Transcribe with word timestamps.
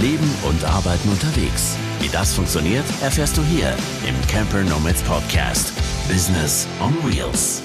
Leben 0.00 0.34
und 0.48 0.64
Arbeiten 0.64 1.10
unterwegs. 1.10 1.76
Wie 2.00 2.08
das 2.08 2.32
funktioniert, 2.32 2.86
erfährst 3.02 3.36
du 3.36 3.42
hier 3.42 3.68
im 4.08 4.14
Camper 4.28 4.62
Nomads 4.62 5.02
Podcast. 5.02 5.74
Business 6.08 6.66
on 6.80 6.94
Wheels. 7.04 7.62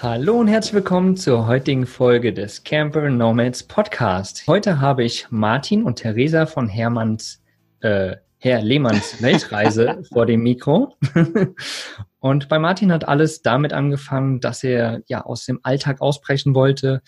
Hallo 0.00 0.38
und 0.38 0.46
herzlich 0.46 0.74
willkommen 0.74 1.16
zur 1.16 1.48
heutigen 1.48 1.84
Folge 1.84 2.32
des 2.32 2.62
Camper 2.62 3.10
Nomads 3.10 3.64
Podcast. 3.64 4.44
Heute 4.46 4.80
habe 4.80 5.02
ich 5.02 5.26
Martin 5.30 5.82
und 5.82 5.96
Theresa 5.96 6.46
von 6.46 6.68
Hermanns, 6.68 7.42
äh, 7.80 8.14
Herr 8.36 8.62
Lehmanns 8.62 9.20
Weltreise 9.20 10.04
vor 10.12 10.26
dem 10.26 10.44
Mikro. 10.44 10.94
und 12.20 12.48
bei 12.48 12.60
Martin 12.60 12.92
hat 12.92 13.08
alles 13.08 13.42
damit 13.42 13.72
angefangen, 13.72 14.38
dass 14.38 14.62
er 14.62 15.00
ja 15.08 15.24
aus 15.24 15.44
dem 15.44 15.58
Alltag 15.64 16.02
ausbrechen 16.02 16.54
wollte 16.54 17.02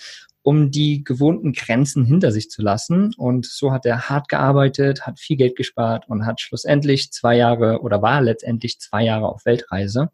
um 0.50 0.72
die 0.72 1.04
gewohnten 1.04 1.52
Grenzen 1.52 2.04
hinter 2.04 2.32
sich 2.32 2.50
zu 2.50 2.60
lassen. 2.60 3.14
Und 3.16 3.46
so 3.46 3.70
hat 3.70 3.86
er 3.86 4.08
hart 4.08 4.28
gearbeitet, 4.28 5.06
hat 5.06 5.20
viel 5.20 5.36
Geld 5.36 5.54
gespart 5.54 6.08
und 6.08 6.26
hat 6.26 6.40
schlussendlich 6.40 7.12
zwei 7.12 7.36
Jahre 7.36 7.82
oder 7.82 8.02
war 8.02 8.20
letztendlich 8.20 8.80
zwei 8.80 9.04
Jahre 9.04 9.28
auf 9.28 9.46
Weltreise. 9.46 10.10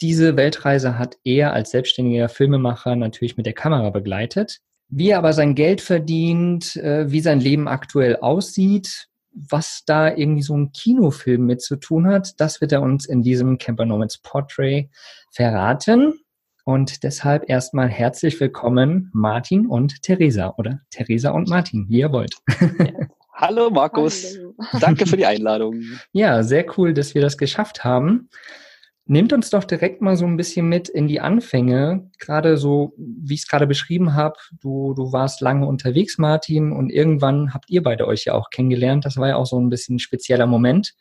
Diese 0.00 0.38
Weltreise 0.38 0.98
hat 0.98 1.18
er 1.24 1.52
als 1.52 1.72
selbstständiger 1.72 2.30
Filmemacher 2.30 2.96
natürlich 2.96 3.36
mit 3.36 3.44
der 3.44 3.52
Kamera 3.52 3.90
begleitet. 3.90 4.60
Wie 4.88 5.10
er 5.10 5.18
aber 5.18 5.34
sein 5.34 5.54
Geld 5.54 5.82
verdient, 5.82 6.76
äh, 6.76 7.12
wie 7.12 7.20
sein 7.20 7.38
Leben 7.38 7.68
aktuell 7.68 8.16
aussieht, 8.16 9.08
was 9.34 9.82
da 9.84 10.08
irgendwie 10.08 10.42
so 10.42 10.56
ein 10.56 10.72
Kinofilm 10.72 11.44
mit 11.44 11.60
zu 11.60 11.76
tun 11.76 12.06
hat, 12.06 12.40
das 12.40 12.62
wird 12.62 12.72
er 12.72 12.80
uns 12.80 13.04
in 13.04 13.20
diesem 13.20 13.58
Camper 13.58 13.84
Nomads 13.84 14.22
Portrait 14.22 14.88
verraten. 15.30 16.14
Und 16.70 17.02
deshalb 17.02 17.50
erstmal 17.50 17.88
herzlich 17.88 18.38
willkommen, 18.38 19.10
Martin 19.12 19.66
und 19.66 20.02
Theresa 20.02 20.54
oder 20.56 20.80
Theresa 20.90 21.32
und 21.32 21.48
Martin, 21.48 21.86
wie 21.88 21.98
ihr 21.98 22.12
wollt. 22.12 22.36
Hallo 23.34 23.70
Markus, 23.70 24.36
Hallo. 24.38 24.54
danke 24.78 25.04
für 25.04 25.16
die 25.16 25.26
Einladung. 25.26 25.82
Ja, 26.12 26.44
sehr 26.44 26.64
cool, 26.78 26.94
dass 26.94 27.16
wir 27.16 27.22
das 27.22 27.38
geschafft 27.38 27.82
haben. 27.82 28.28
Nehmt 29.04 29.32
uns 29.32 29.50
doch 29.50 29.64
direkt 29.64 30.00
mal 30.00 30.14
so 30.14 30.24
ein 30.26 30.36
bisschen 30.36 30.68
mit 30.68 30.88
in 30.88 31.08
die 31.08 31.18
Anfänge. 31.18 32.08
Gerade 32.20 32.56
so, 32.56 32.94
wie 32.96 33.34
ich 33.34 33.40
es 33.40 33.48
gerade 33.48 33.66
beschrieben 33.66 34.14
habe, 34.14 34.36
du, 34.60 34.94
du 34.94 35.12
warst 35.12 35.40
lange 35.40 35.66
unterwegs, 35.66 36.18
Martin, 36.18 36.70
und 36.70 36.90
irgendwann 36.90 37.52
habt 37.52 37.68
ihr 37.68 37.82
beide 37.82 38.06
euch 38.06 38.26
ja 38.26 38.34
auch 38.34 38.48
kennengelernt. 38.50 39.04
Das 39.04 39.16
war 39.16 39.26
ja 39.26 39.34
auch 39.34 39.46
so 39.46 39.58
ein 39.58 39.70
bisschen 39.70 39.96
ein 39.96 39.98
spezieller 39.98 40.46
Moment. 40.46 40.94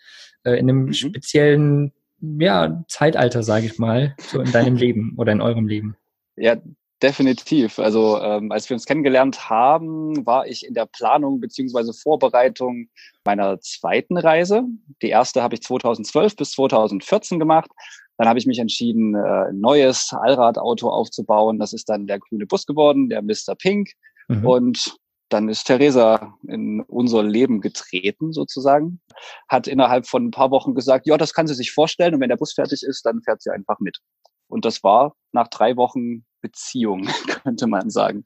Äh, 0.43 0.53
in 0.53 0.67
einem 0.67 0.85
mhm. 0.85 0.93
speziellen 0.93 1.91
ja, 2.21 2.83
Zeitalter, 2.87 3.43
sage 3.43 3.65
ich 3.65 3.79
mal, 3.79 4.15
so 4.19 4.41
in 4.41 4.51
deinem 4.51 4.75
Leben 4.77 5.15
oder 5.17 5.31
in 5.31 5.41
eurem 5.41 5.67
Leben? 5.67 5.95
Ja, 6.35 6.57
definitiv. 7.01 7.79
Also 7.79 8.19
ähm, 8.21 8.51
als 8.51 8.69
wir 8.69 8.75
uns 8.75 8.85
kennengelernt 8.85 9.49
haben, 9.49 10.25
war 10.25 10.47
ich 10.47 10.65
in 10.65 10.73
der 10.73 10.85
Planung 10.85 11.39
beziehungsweise 11.39 11.93
Vorbereitung 11.93 12.89
meiner 13.25 13.59
zweiten 13.61 14.17
Reise. 14.17 14.63
Die 15.01 15.09
erste 15.09 15.41
habe 15.41 15.55
ich 15.55 15.61
2012 15.61 16.35
bis 16.35 16.51
2014 16.51 17.39
gemacht. 17.39 17.69
Dann 18.17 18.27
habe 18.27 18.37
ich 18.37 18.45
mich 18.45 18.59
entschieden, 18.59 19.15
äh, 19.15 19.49
ein 19.49 19.59
neues 19.59 20.11
Allradauto 20.11 20.89
aufzubauen. 20.89 21.57
Das 21.57 21.71
ist 21.71 21.87
dann 21.87 22.05
der 22.05 22.19
grüne 22.19 22.45
Bus 22.45 22.65
geworden, 22.65 23.09
der 23.09 23.21
Mr. 23.21 23.55
Pink. 23.57 23.91
Mhm. 24.27 24.45
Und 24.45 24.97
dann 25.29 25.49
ist 25.49 25.65
Theresa 25.65 26.33
in 26.47 26.81
unser 26.81 27.23
Leben 27.23 27.61
getreten 27.61 28.33
sozusagen, 28.33 28.99
hat 29.47 29.67
innerhalb 29.67 30.07
von 30.07 30.25
ein 30.25 30.31
paar 30.31 30.51
Wochen 30.51 30.75
gesagt, 30.75 31.07
ja, 31.07 31.17
das 31.17 31.33
kann 31.33 31.47
sie 31.47 31.53
sich 31.53 31.71
vorstellen 31.71 32.15
und 32.15 32.21
wenn 32.21 32.29
der 32.29 32.37
Bus 32.37 32.53
fertig 32.53 32.83
ist, 32.83 33.05
dann 33.05 33.21
fährt 33.21 33.41
sie 33.41 33.51
einfach 33.51 33.79
mit. 33.79 33.99
Und 34.47 34.65
das 34.65 34.83
war 34.83 35.15
nach 35.31 35.47
drei 35.47 35.77
Wochen 35.77 36.25
Beziehung, 36.41 37.07
könnte 37.43 37.67
man 37.67 37.89
sagen. 37.89 38.25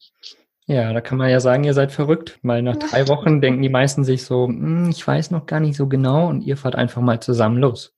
Ja, 0.66 0.94
da 0.94 1.02
kann 1.02 1.18
man 1.18 1.30
ja 1.30 1.42
sagen, 1.42 1.66
ihr 1.66 1.74
seid 1.74 1.92
verrückt, 1.92 2.40
weil 2.42 2.62
nach 2.62 2.78
drei 2.78 3.08
Wochen 3.10 3.42
denken 3.42 3.62
die 3.62 3.70
meisten 3.70 4.04
sich 4.04 4.24
so, 4.24 4.48
hm, 4.48 4.90
ich 4.90 5.06
weiß 5.06 5.32
noch 5.32 5.46
gar 5.46 5.60
nicht 5.60 5.76
so 5.76 5.88
genau 5.88 6.30
und 6.30 6.42
ihr 6.42 6.58
fahrt 6.58 6.76
einfach 6.76 7.02
mal 7.02 7.22
zusammen 7.22 7.58
los. 7.58 7.94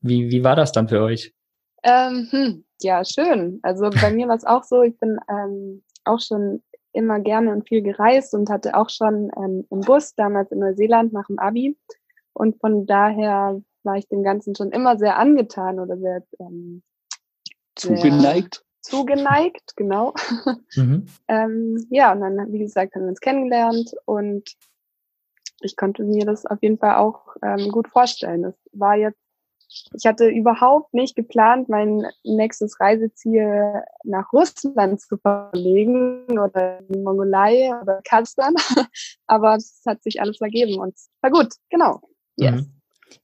Wie, 0.00 0.30
wie 0.30 0.44
war 0.44 0.54
das 0.54 0.70
dann 0.70 0.88
für 0.88 1.02
euch? 1.02 1.34
Ähm, 1.82 2.28
hm, 2.30 2.64
ja, 2.80 3.04
schön. 3.04 3.58
Also 3.62 3.90
bei 3.90 4.12
mir 4.12 4.28
war 4.28 4.36
es 4.36 4.44
auch 4.44 4.62
so, 4.62 4.82
ich 4.82 4.96
bin 4.98 5.18
ähm, 5.28 5.82
auch 6.04 6.20
schon 6.20 6.62
immer 6.98 7.20
gerne 7.20 7.52
und 7.52 7.68
viel 7.68 7.82
gereist 7.82 8.34
und 8.34 8.50
hatte 8.50 8.76
auch 8.76 8.90
schon 8.90 9.30
ähm, 9.36 9.66
im 9.70 9.80
Bus 9.80 10.14
damals 10.14 10.50
in 10.52 10.58
Neuseeland 10.58 11.12
nach 11.12 11.26
dem 11.28 11.38
Abi. 11.38 11.78
Und 12.32 12.60
von 12.60 12.86
daher 12.86 13.60
war 13.84 13.96
ich 13.96 14.08
dem 14.08 14.22
Ganzen 14.22 14.54
schon 14.54 14.70
immer 14.70 14.98
sehr 14.98 15.18
angetan 15.18 15.80
oder 15.80 15.96
sehr, 15.96 16.22
ähm, 16.40 16.82
zugeneigt. 17.74 18.56
Sehr 18.56 18.68
zugeneigt, 18.80 19.76
genau. 19.76 20.14
Mhm. 20.74 21.06
ähm, 21.28 21.86
ja, 21.90 22.12
und 22.12 22.20
dann, 22.20 22.52
wie 22.52 22.58
gesagt, 22.58 22.94
haben 22.94 23.02
wir 23.02 23.10
uns 23.10 23.20
kennengelernt 23.20 23.92
und 24.04 24.56
ich 25.60 25.76
konnte 25.76 26.04
mir 26.04 26.24
das 26.24 26.46
auf 26.46 26.62
jeden 26.62 26.78
Fall 26.78 26.96
auch 26.96 27.36
ähm, 27.42 27.70
gut 27.70 27.88
vorstellen. 27.88 28.44
Es 28.44 28.54
war 28.72 28.96
jetzt 28.96 29.20
ich 29.94 30.06
hatte 30.06 30.28
überhaupt 30.28 30.94
nicht 30.94 31.14
geplant, 31.14 31.68
mein 31.68 32.06
nächstes 32.24 32.80
Reiseziel 32.80 33.82
nach 34.04 34.32
Russland 34.32 35.00
zu 35.00 35.16
verlegen 35.18 36.24
oder 36.38 36.80
in 36.80 36.88
die 36.88 37.00
Mongolei 37.00 37.70
oder 37.82 38.00
Kasachstan. 38.04 38.54
Aber 39.26 39.56
es 39.56 39.82
hat 39.86 40.02
sich 40.02 40.20
alles 40.20 40.40
ergeben 40.40 40.80
und 40.80 40.94
war 41.20 41.30
gut, 41.30 41.54
genau. 41.70 42.00
Yes. 42.36 42.62
Mhm. 42.62 42.72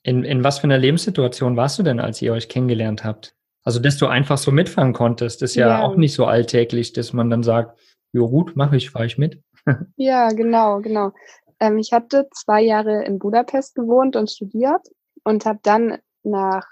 In, 0.03 0.25
in 0.25 0.45
was 0.45 0.59
für 0.59 0.65
einer 0.65 0.79
Lebenssituation 0.79 1.57
warst 1.57 1.79
du 1.79 1.83
denn, 1.83 2.01
als 2.01 2.21
ihr 2.23 2.33
euch 2.33 2.49
kennengelernt 2.49 3.05
habt? 3.05 3.35
Also, 3.65 3.81
dass 3.81 3.97
du 3.97 4.07
einfach 4.07 4.39
so 4.39 4.51
mitfahren 4.51 4.93
konntest, 4.93 5.43
ist 5.43 5.55
ja, 5.55 5.69
ja. 5.69 5.83
auch 5.83 5.97
nicht 5.97 6.15
so 6.15 6.27
alltäglich, 6.27 6.93
dass 6.93 7.13
man 7.13 7.31
dann 7.31 7.43
sagt, 7.43 7.79
jo 8.13 8.29
gut, 8.29 8.57
mache 8.57 8.77
ich, 8.77 8.91
fahre 8.91 9.07
ich 9.07 9.19
mit. 9.19 9.43
ja, 9.97 10.29
genau, 10.31 10.81
genau. 10.81 11.13
Ähm, 11.61 11.79
ich 11.79 11.93
hatte 11.93 12.29
zwei 12.33 12.63
Jahre 12.63 13.05
in 13.05 13.19
Budapest 13.19 13.75
gewohnt 13.75 14.17
und 14.17 14.31
studiert 14.31 14.87
und 15.23 15.47
habe 15.47 15.61
dann 15.63 15.99
nach 16.25 16.67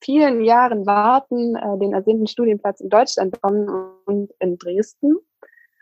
vielen 0.00 0.42
Jahren 0.42 0.86
Warten 0.86 1.56
äh, 1.56 1.78
den 1.78 1.92
ersehnten 1.92 2.26
Studienplatz 2.26 2.80
in 2.80 2.88
Deutschland 2.88 3.32
bekommen 3.32 3.68
und 4.04 4.32
in 4.38 4.58
Dresden. 4.58 5.16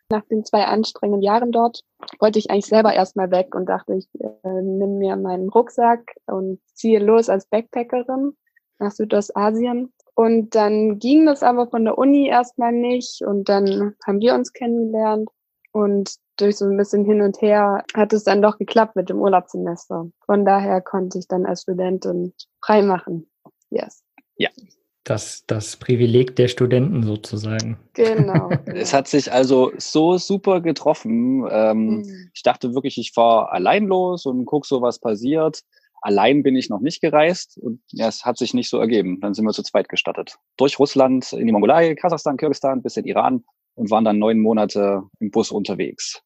Nach 0.08 0.24
den 0.26 0.44
zwei 0.44 0.64
anstrengenden 0.64 1.22
Jahren 1.22 1.50
dort 1.50 1.82
wollte 2.20 2.38
ich 2.38 2.50
eigentlich 2.50 2.66
selber 2.66 2.92
erstmal 2.92 3.30
weg 3.30 3.54
und 3.54 3.68
dachte, 3.68 3.94
ich 3.94 4.08
äh, 4.20 4.62
nehme 4.62 4.98
mir 4.98 5.16
meinen 5.16 5.48
Rucksack 5.48 6.14
und 6.26 6.60
ziehe 6.74 7.00
los 7.00 7.28
als 7.28 7.46
Backpackerin 7.46 8.36
nach 8.78 8.92
Südostasien. 8.92 9.92
Und 10.14 10.54
dann 10.54 10.98
ging 10.98 11.26
das 11.26 11.42
aber 11.42 11.66
von 11.66 11.84
der 11.84 11.98
Uni 11.98 12.28
erstmal 12.28 12.72
nicht 12.72 13.22
und 13.22 13.48
dann 13.48 13.94
haben 14.06 14.20
wir 14.20 14.34
uns 14.34 14.52
kennengelernt 14.52 15.28
und 15.72 16.16
durch 16.36 16.56
so 16.56 16.66
ein 16.66 16.76
bisschen 16.76 17.04
hin 17.04 17.22
und 17.22 17.40
her 17.40 17.84
hat 17.94 18.12
es 18.12 18.24
dann 18.24 18.42
doch 18.42 18.58
geklappt 18.58 18.96
mit 18.96 19.08
dem 19.08 19.18
Urlaubssemester. 19.18 20.08
Von 20.24 20.44
daher 20.44 20.80
konnte 20.80 21.18
ich 21.18 21.28
dann 21.28 21.46
als 21.46 21.62
Studentin 21.62 22.32
frei 22.62 22.82
machen. 22.82 23.28
Yes. 23.70 24.02
Ja. 24.36 24.50
Das, 25.04 25.44
das 25.46 25.76
Privileg 25.76 26.34
der 26.34 26.48
Studenten 26.48 27.04
sozusagen. 27.04 27.78
Genau. 27.94 28.50
es 28.66 28.92
hat 28.92 29.06
sich 29.06 29.30
also 29.30 29.70
so 29.78 30.18
super 30.18 30.60
getroffen. 30.60 31.46
Ähm, 31.48 31.98
mhm. 31.98 32.30
Ich 32.34 32.42
dachte 32.42 32.74
wirklich, 32.74 32.98
ich 32.98 33.12
fahre 33.12 33.52
allein 33.52 33.86
los 33.86 34.26
und 34.26 34.46
gucke 34.46 34.66
so, 34.66 34.82
was 34.82 34.98
passiert. 34.98 35.62
Allein 36.00 36.42
bin 36.42 36.56
ich 36.56 36.70
noch 36.70 36.80
nicht 36.80 37.00
gereist 37.00 37.56
und 37.56 37.80
ja, 37.92 38.08
es 38.08 38.24
hat 38.24 38.36
sich 38.36 38.52
nicht 38.52 38.68
so 38.68 38.78
ergeben. 38.78 39.20
Dann 39.20 39.32
sind 39.32 39.44
wir 39.44 39.52
zu 39.52 39.62
zweit 39.62 39.88
gestattet. 39.88 40.38
Durch 40.56 40.78
Russland 40.80 41.32
in 41.32 41.46
die 41.46 41.52
Mongolei, 41.52 41.94
Kasachstan, 41.94 42.36
Kirgisistan 42.36 42.82
bis 42.82 42.96
in 42.96 43.04
Iran 43.04 43.44
und 43.76 43.90
waren 43.90 44.04
dann 44.04 44.18
neun 44.18 44.40
Monate 44.40 45.02
im 45.20 45.30
Bus 45.30 45.52
unterwegs. 45.52 46.22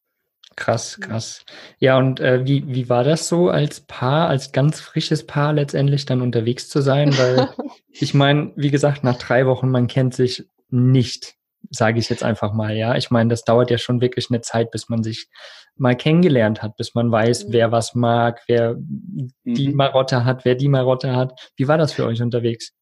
Krass, 0.55 0.99
krass. 0.99 1.45
Ja, 1.79 1.97
und 1.97 2.19
äh, 2.19 2.45
wie, 2.45 2.63
wie 2.67 2.89
war 2.89 3.03
das 3.03 3.27
so 3.27 3.49
als 3.49 3.81
Paar, 3.81 4.27
als 4.27 4.51
ganz 4.51 4.79
frisches 4.79 5.25
Paar 5.25 5.53
letztendlich 5.53 6.05
dann 6.05 6.21
unterwegs 6.21 6.69
zu 6.69 6.81
sein? 6.81 7.17
Weil 7.17 7.49
ich 7.89 8.13
meine, 8.13 8.51
wie 8.55 8.69
gesagt, 8.69 9.03
nach 9.03 9.17
drei 9.17 9.45
Wochen, 9.47 9.69
man 9.69 9.87
kennt 9.87 10.13
sich 10.13 10.45
nicht, 10.69 11.35
sage 11.69 11.99
ich 11.99 12.09
jetzt 12.09 12.23
einfach 12.23 12.53
mal, 12.53 12.75
ja. 12.75 12.95
Ich 12.95 13.09
meine, 13.11 13.29
das 13.29 13.43
dauert 13.43 13.71
ja 13.71 13.77
schon 13.77 14.01
wirklich 14.01 14.27
eine 14.29 14.41
Zeit, 14.41 14.71
bis 14.71 14.89
man 14.89 15.03
sich 15.03 15.29
mal 15.77 15.95
kennengelernt 15.95 16.61
hat, 16.61 16.75
bis 16.75 16.93
man 16.93 17.11
weiß, 17.11 17.47
mhm. 17.47 17.53
wer 17.53 17.71
was 17.71 17.95
mag, 17.95 18.41
wer 18.47 18.75
die 18.77 19.69
mhm. 19.69 19.75
Marotte 19.75 20.25
hat, 20.25 20.45
wer 20.45 20.55
die 20.55 20.69
Marotte 20.69 21.15
hat. 21.15 21.51
Wie 21.55 21.67
war 21.67 21.77
das 21.77 21.93
für 21.93 22.05
euch 22.05 22.21
unterwegs? 22.21 22.73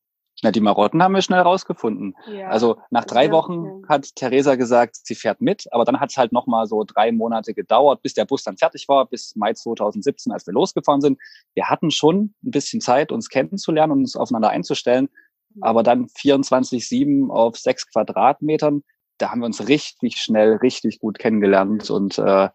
Na, 0.41 0.51
die 0.51 0.61
Marotten 0.61 1.03
haben 1.03 1.13
wir 1.13 1.21
schnell 1.21 1.41
rausgefunden. 1.41 2.15
Ja. 2.31 2.47
Also 2.47 2.77
nach 2.91 3.03
drei 3.03 3.29
Wochen 3.31 3.85
hat 3.89 4.15
Theresa 4.15 4.55
gesagt, 4.55 4.95
sie 5.03 5.15
fährt 5.15 5.41
mit, 5.41 5.65
aber 5.71 5.83
dann 5.83 5.99
hat 5.99 6.11
es 6.11 6.17
halt 6.17 6.31
nochmal 6.31 6.65
so 6.65 6.85
drei 6.85 7.11
Monate 7.11 7.53
gedauert, 7.53 8.01
bis 8.01 8.13
der 8.13 8.25
Bus 8.25 8.43
dann 8.43 8.57
fertig 8.57 8.87
war, 8.87 9.05
bis 9.05 9.35
Mai 9.35 9.53
2017, 9.53 10.31
als 10.31 10.47
wir 10.47 10.53
losgefahren 10.53 11.01
sind. 11.01 11.19
Wir 11.55 11.69
hatten 11.69 11.91
schon 11.91 12.33
ein 12.43 12.51
bisschen 12.51 12.79
Zeit, 12.79 13.11
uns 13.11 13.27
kennenzulernen 13.27 13.91
und 13.91 13.99
uns 13.99 14.15
aufeinander 14.15 14.49
einzustellen, 14.49 15.09
mhm. 15.55 15.63
aber 15.63 15.83
dann 15.83 16.05
24-7 16.05 17.29
auf 17.29 17.57
sechs 17.57 17.91
Quadratmetern, 17.91 18.83
da 19.17 19.31
haben 19.31 19.41
wir 19.41 19.45
uns 19.45 19.67
richtig 19.67 20.17
schnell, 20.17 20.55
richtig 20.57 20.99
gut 20.99 21.19
kennengelernt 21.19 21.89
und 21.89 22.17
äh, 22.17 22.49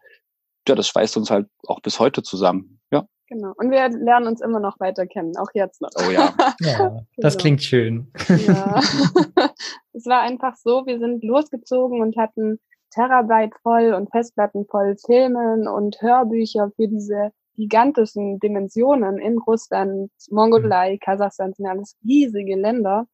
ja, 0.67 0.73
das 0.73 0.87
schweißt 0.87 1.17
uns 1.17 1.29
halt 1.29 1.47
auch 1.67 1.79
bis 1.81 1.99
heute 1.99 2.23
zusammen. 2.23 2.79
Genau. 3.27 3.53
Und 3.57 3.71
wir 3.71 3.89
lernen 3.89 4.27
uns 4.27 4.41
immer 4.41 4.59
noch 4.59 4.79
weiter 4.79 5.07
kennen, 5.07 5.35
auch 5.37 5.49
jetzt 5.53 5.81
noch. 5.81 5.89
Oh 5.95 6.11
ja. 6.11 6.33
ja 6.59 7.01
das 7.17 7.33
genau. 7.33 7.41
klingt 7.41 7.63
schön. 7.63 8.11
Ja. 8.27 8.79
es 9.93 10.05
war 10.05 10.21
einfach 10.21 10.55
so, 10.55 10.85
wir 10.85 10.99
sind 10.99 11.23
losgezogen 11.23 12.01
und 12.01 12.17
hatten 12.17 12.59
Terabyte 12.91 13.55
voll 13.61 13.93
und 13.93 14.11
Festplatten 14.11 14.65
voll 14.67 14.95
Filmen 15.05 15.67
und 15.67 16.01
Hörbücher 16.01 16.71
für 16.75 16.87
diese 16.87 17.31
gigantischen 17.55 18.39
Dimensionen 18.39 19.17
in 19.17 19.37
Russland, 19.39 20.11
Mongolei, 20.29 20.97
Kasachstan 20.97 21.53
sind 21.53 21.67
alles 21.67 21.95
riesige 22.03 22.55
Länder. 22.55 23.07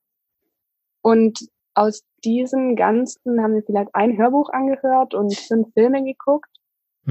Und 1.01 1.39
aus 1.73 2.03
diesem 2.23 2.75
Ganzen 2.75 3.41
haben 3.41 3.55
wir 3.55 3.63
vielleicht 3.63 3.93
ein 3.93 4.17
Hörbuch 4.17 4.49
angehört 4.49 5.13
und 5.13 5.35
fünf 5.35 5.71
Filme 5.73 6.03
geguckt. 6.03 6.49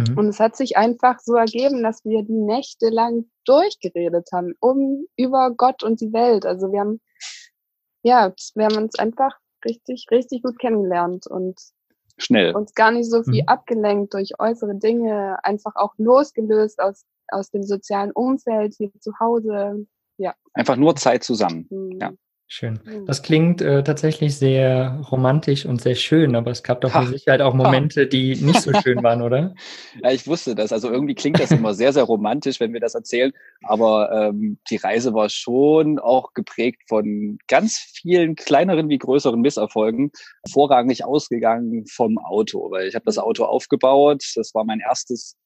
Mhm. 0.08 0.18
Und 0.18 0.28
es 0.28 0.40
hat 0.40 0.56
sich 0.56 0.76
einfach 0.76 1.18
so 1.20 1.34
ergeben, 1.34 1.82
dass 1.82 2.04
wir 2.04 2.22
die 2.22 2.32
Nächte 2.32 2.88
lang 2.88 3.26
durchgeredet 3.44 4.28
haben, 4.32 4.54
um 4.60 5.06
über 5.16 5.52
Gott 5.56 5.82
und 5.82 6.00
die 6.00 6.12
Welt. 6.12 6.46
Also 6.46 6.72
wir 6.72 6.80
haben, 6.80 7.00
ja, 8.02 8.32
wir 8.54 8.64
haben 8.64 8.76
uns 8.76 8.98
einfach 8.98 9.38
richtig, 9.64 10.06
richtig 10.10 10.42
gut 10.42 10.58
kennengelernt 10.58 11.26
und 11.26 11.60
schnell 12.18 12.54
uns 12.54 12.74
gar 12.74 12.90
nicht 12.90 13.10
so 13.10 13.22
viel 13.22 13.42
mhm. 13.42 13.48
abgelenkt 13.48 14.14
durch 14.14 14.38
äußere 14.38 14.76
Dinge, 14.76 15.42
einfach 15.44 15.74
auch 15.76 15.94
losgelöst 15.98 16.80
aus, 16.80 17.04
aus 17.28 17.50
dem 17.50 17.62
sozialen 17.62 18.12
Umfeld 18.12 18.74
hier 18.76 18.90
zu 19.00 19.12
Hause. 19.20 19.86
Ja. 20.18 20.34
Einfach 20.54 20.76
nur 20.76 20.96
Zeit 20.96 21.24
zusammen. 21.24 21.66
Mhm. 21.70 21.98
Ja. 22.00 22.12
Schön. 22.52 22.80
Das 23.06 23.22
klingt 23.22 23.62
äh, 23.62 23.84
tatsächlich 23.84 24.36
sehr 24.36 25.00
romantisch 25.08 25.66
und 25.66 25.80
sehr 25.80 25.94
schön, 25.94 26.34
aber 26.34 26.50
es 26.50 26.64
gab 26.64 26.80
doch 26.80 26.92
mit 26.98 27.10
Sicherheit 27.10 27.42
auch 27.42 27.54
Momente, 27.54 28.08
die 28.08 28.34
nicht 28.34 28.60
so 28.60 28.72
schön 28.82 29.04
waren, 29.04 29.22
oder? 29.22 29.54
Ja, 30.02 30.10
ich 30.10 30.26
wusste 30.26 30.56
das. 30.56 30.72
Also 30.72 30.90
irgendwie 30.90 31.14
klingt 31.14 31.38
das 31.38 31.52
immer 31.52 31.74
sehr, 31.74 31.92
sehr 31.92 32.02
romantisch, 32.02 32.58
wenn 32.58 32.72
wir 32.72 32.80
das 32.80 32.96
erzählen. 32.96 33.30
Aber 33.62 34.10
ähm, 34.10 34.58
die 34.68 34.78
Reise 34.78 35.14
war 35.14 35.28
schon 35.28 36.00
auch 36.00 36.32
geprägt 36.34 36.82
von 36.88 37.38
ganz 37.46 37.76
vielen 37.76 38.34
kleineren 38.34 38.88
wie 38.88 38.98
größeren 38.98 39.40
Misserfolgen. 39.40 40.10
Vorrangig 40.50 41.04
ausgegangen 41.04 41.86
vom 41.86 42.18
Auto, 42.18 42.68
weil 42.72 42.88
ich 42.88 42.96
habe 42.96 43.04
das 43.04 43.18
Auto 43.18 43.44
aufgebaut. 43.44 44.24
Das 44.34 44.52
war 44.54 44.64
mein 44.64 44.80
erstes 44.80 45.36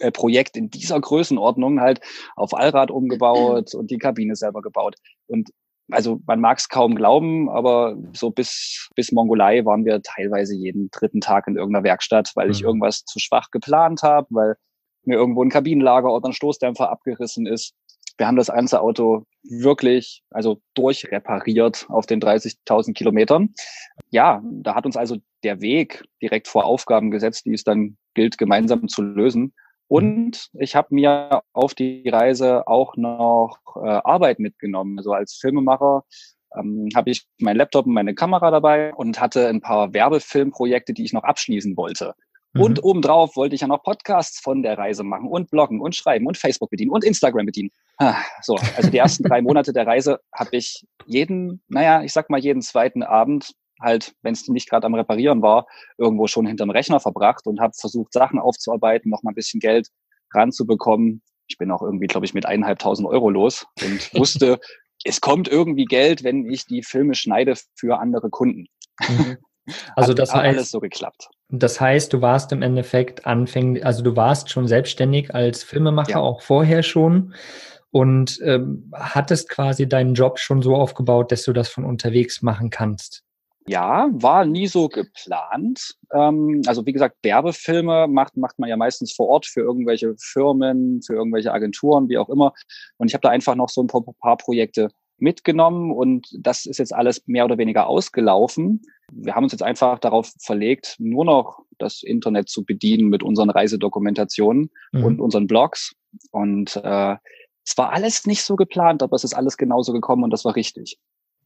äh, 0.00 0.10
Projekt 0.10 0.58
in 0.58 0.68
dieser 0.68 1.00
Größenordnung 1.00 1.80
halt 1.80 2.00
auf 2.36 2.52
Allrad 2.52 2.90
umgebaut 2.90 3.74
und 3.74 3.90
die 3.90 3.98
Kabine 3.98 4.36
selber 4.36 4.60
gebaut. 4.60 4.96
Und 5.26 5.48
also 5.90 6.20
man 6.26 6.40
mag 6.40 6.58
es 6.58 6.68
kaum 6.68 6.94
glauben, 6.94 7.50
aber 7.50 7.96
so 8.12 8.30
bis, 8.30 8.88
bis 8.94 9.12
Mongolei 9.12 9.64
waren 9.64 9.84
wir 9.84 10.02
teilweise 10.02 10.54
jeden 10.54 10.90
dritten 10.90 11.20
Tag 11.20 11.46
in 11.46 11.56
irgendeiner 11.56 11.84
Werkstatt, 11.84 12.32
weil 12.34 12.50
ich 12.50 12.62
mhm. 12.62 12.68
irgendwas 12.68 13.04
zu 13.04 13.18
schwach 13.18 13.50
geplant 13.50 14.02
habe, 14.02 14.26
weil 14.30 14.56
mir 15.04 15.16
irgendwo 15.16 15.42
ein 15.42 15.50
Kabinenlager 15.50 16.12
oder 16.12 16.28
ein 16.28 16.32
Stoßdämpfer 16.32 16.90
abgerissen 16.90 17.46
ist. 17.46 17.74
Wir 18.16 18.26
haben 18.26 18.36
das 18.36 18.46
ganze 18.46 18.80
Auto 18.80 19.24
wirklich, 19.42 20.22
also 20.30 20.60
durchrepariert 20.74 21.86
auf 21.88 22.06
den 22.06 22.20
30.000 22.20 22.94
Kilometern. 22.94 23.52
Ja, 24.10 24.40
da 24.44 24.76
hat 24.76 24.86
uns 24.86 24.96
also 24.96 25.16
der 25.42 25.60
Weg 25.60 26.04
direkt 26.22 26.46
vor 26.46 26.64
Aufgaben 26.64 27.10
gesetzt, 27.10 27.44
die 27.44 27.54
es 27.54 27.64
dann 27.64 27.96
gilt, 28.14 28.38
gemeinsam 28.38 28.86
zu 28.88 29.02
lösen. 29.02 29.52
Und 29.94 30.48
ich 30.54 30.74
habe 30.74 30.88
mir 30.90 31.42
auf 31.52 31.72
die 31.74 32.08
Reise 32.08 32.66
auch 32.66 32.96
noch 32.96 33.58
äh, 33.76 33.86
Arbeit 33.86 34.40
mitgenommen. 34.40 34.98
Also 34.98 35.12
als 35.12 35.34
Filmemacher 35.34 36.02
ähm, 36.58 36.88
habe 36.96 37.10
ich 37.10 37.28
meinen 37.38 37.58
Laptop 37.58 37.86
und 37.86 37.94
meine 37.94 38.12
Kamera 38.12 38.50
dabei 38.50 38.92
und 38.92 39.20
hatte 39.20 39.46
ein 39.46 39.60
paar 39.60 39.94
Werbefilmprojekte, 39.94 40.94
die 40.94 41.04
ich 41.04 41.12
noch 41.12 41.22
abschließen 41.22 41.76
wollte. 41.76 42.14
Mhm. 42.54 42.60
Und 42.60 42.82
obendrauf 42.82 43.36
wollte 43.36 43.54
ich 43.54 43.60
ja 43.60 43.68
noch 43.68 43.84
Podcasts 43.84 44.40
von 44.40 44.64
der 44.64 44.76
Reise 44.78 45.04
machen 45.04 45.28
und 45.28 45.48
bloggen 45.48 45.80
und 45.80 45.94
schreiben 45.94 46.26
und 46.26 46.38
Facebook 46.38 46.70
bedienen 46.70 46.90
und 46.90 47.04
Instagram 47.04 47.46
bedienen. 47.46 47.70
Ah, 47.98 48.16
so, 48.42 48.56
also 48.76 48.90
die 48.90 48.98
ersten 48.98 49.22
drei 49.22 49.42
Monate 49.42 49.72
der 49.72 49.86
Reise 49.86 50.18
habe 50.32 50.56
ich 50.56 50.84
jeden, 51.06 51.62
naja, 51.68 52.02
ich 52.02 52.12
sag 52.12 52.30
mal 52.30 52.40
jeden 52.40 52.62
zweiten 52.62 53.04
Abend 53.04 53.52
halt, 53.84 54.14
wenn 54.22 54.32
es 54.32 54.48
nicht 54.48 54.68
gerade 54.68 54.86
am 54.86 54.94
Reparieren 54.94 55.42
war, 55.42 55.66
irgendwo 55.98 56.26
schon 56.26 56.46
hinterm 56.46 56.70
Rechner 56.70 57.00
verbracht 57.00 57.46
und 57.46 57.60
habe 57.60 57.74
versucht, 57.78 58.12
Sachen 58.12 58.38
aufzuarbeiten, 58.38 59.10
noch 59.10 59.22
mal 59.22 59.30
ein 59.30 59.36
bisschen 59.36 59.60
Geld 59.60 59.88
ranzubekommen. 60.32 61.22
Ich 61.46 61.58
bin 61.58 61.70
auch 61.70 61.82
irgendwie, 61.82 62.06
glaube 62.06 62.26
ich, 62.26 62.34
mit 62.34 62.46
eineinhalbtausend 62.46 63.08
Euro 63.08 63.30
los 63.30 63.66
und 63.82 64.12
wusste, 64.14 64.58
es 65.04 65.20
kommt 65.20 65.48
irgendwie 65.48 65.84
Geld, 65.84 66.24
wenn 66.24 66.50
ich 66.50 66.64
die 66.64 66.82
Filme 66.82 67.14
schneide 67.14 67.54
für 67.74 67.98
andere 68.00 68.30
Kunden. 68.30 68.66
Mhm. 69.08 69.38
Also 69.96 70.12
das 70.12 70.34
hat 70.34 70.42
heißt, 70.42 70.56
alles 70.56 70.70
so 70.70 70.80
geklappt. 70.80 71.28
Das 71.48 71.80
heißt, 71.80 72.12
du 72.12 72.20
warst 72.20 72.52
im 72.52 72.62
Endeffekt 72.62 73.26
anfänglich, 73.26 73.84
also 73.84 74.02
du 74.02 74.14
warst 74.16 74.50
schon 74.50 74.68
selbstständig 74.68 75.34
als 75.34 75.62
Filmemacher, 75.62 76.10
ja. 76.10 76.20
auch 76.20 76.42
vorher 76.42 76.82
schon 76.82 77.34
und 77.90 78.40
ähm, 78.42 78.90
hattest 78.92 79.48
quasi 79.48 79.88
deinen 79.88 80.14
Job 80.14 80.38
schon 80.38 80.62
so 80.62 80.74
aufgebaut, 80.74 81.32
dass 81.32 81.44
du 81.44 81.52
das 81.52 81.68
von 81.68 81.84
unterwegs 81.84 82.42
machen 82.42 82.70
kannst. 82.70 83.22
Ja, 83.66 84.08
war 84.12 84.44
nie 84.44 84.66
so 84.66 84.88
geplant. 84.88 85.94
Ähm, 86.12 86.62
also 86.66 86.84
wie 86.84 86.92
gesagt, 86.92 87.16
Werbefilme 87.22 88.06
macht, 88.08 88.36
macht 88.36 88.58
man 88.58 88.68
ja 88.68 88.76
meistens 88.76 89.12
vor 89.12 89.28
Ort 89.28 89.46
für 89.46 89.60
irgendwelche 89.60 90.14
Firmen, 90.18 91.00
für 91.02 91.14
irgendwelche 91.14 91.52
Agenturen, 91.52 92.08
wie 92.08 92.18
auch 92.18 92.28
immer. 92.28 92.52
Und 92.98 93.08
ich 93.08 93.14
habe 93.14 93.22
da 93.22 93.30
einfach 93.30 93.54
noch 93.54 93.70
so 93.70 93.82
ein 93.82 93.86
paar, 93.86 94.02
paar 94.20 94.36
Projekte 94.36 94.90
mitgenommen 95.18 95.92
und 95.92 96.26
das 96.38 96.66
ist 96.66 96.78
jetzt 96.78 96.94
alles 96.94 97.22
mehr 97.26 97.44
oder 97.44 97.56
weniger 97.56 97.86
ausgelaufen. 97.86 98.82
Wir 99.12 99.34
haben 99.34 99.44
uns 99.44 99.52
jetzt 99.52 99.62
einfach 99.62 99.98
darauf 99.98 100.32
verlegt, 100.40 100.96
nur 100.98 101.24
noch 101.24 101.60
das 101.78 102.02
Internet 102.02 102.48
zu 102.48 102.64
bedienen 102.64 103.08
mit 103.08 103.22
unseren 103.22 103.50
Reisedokumentationen 103.50 104.70
mhm. 104.92 105.04
und 105.04 105.20
unseren 105.20 105.46
Blogs. 105.46 105.94
Und 106.30 106.76
äh, 106.76 107.16
es 107.64 107.78
war 107.78 107.92
alles 107.92 108.26
nicht 108.26 108.42
so 108.42 108.56
geplant, 108.56 109.02
aber 109.02 109.16
es 109.16 109.24
ist 109.24 109.34
alles 109.34 109.56
genauso 109.56 109.92
gekommen 109.92 110.24
und 110.24 110.30
das 110.30 110.44
war 110.44 110.54
richtig. 110.56 110.98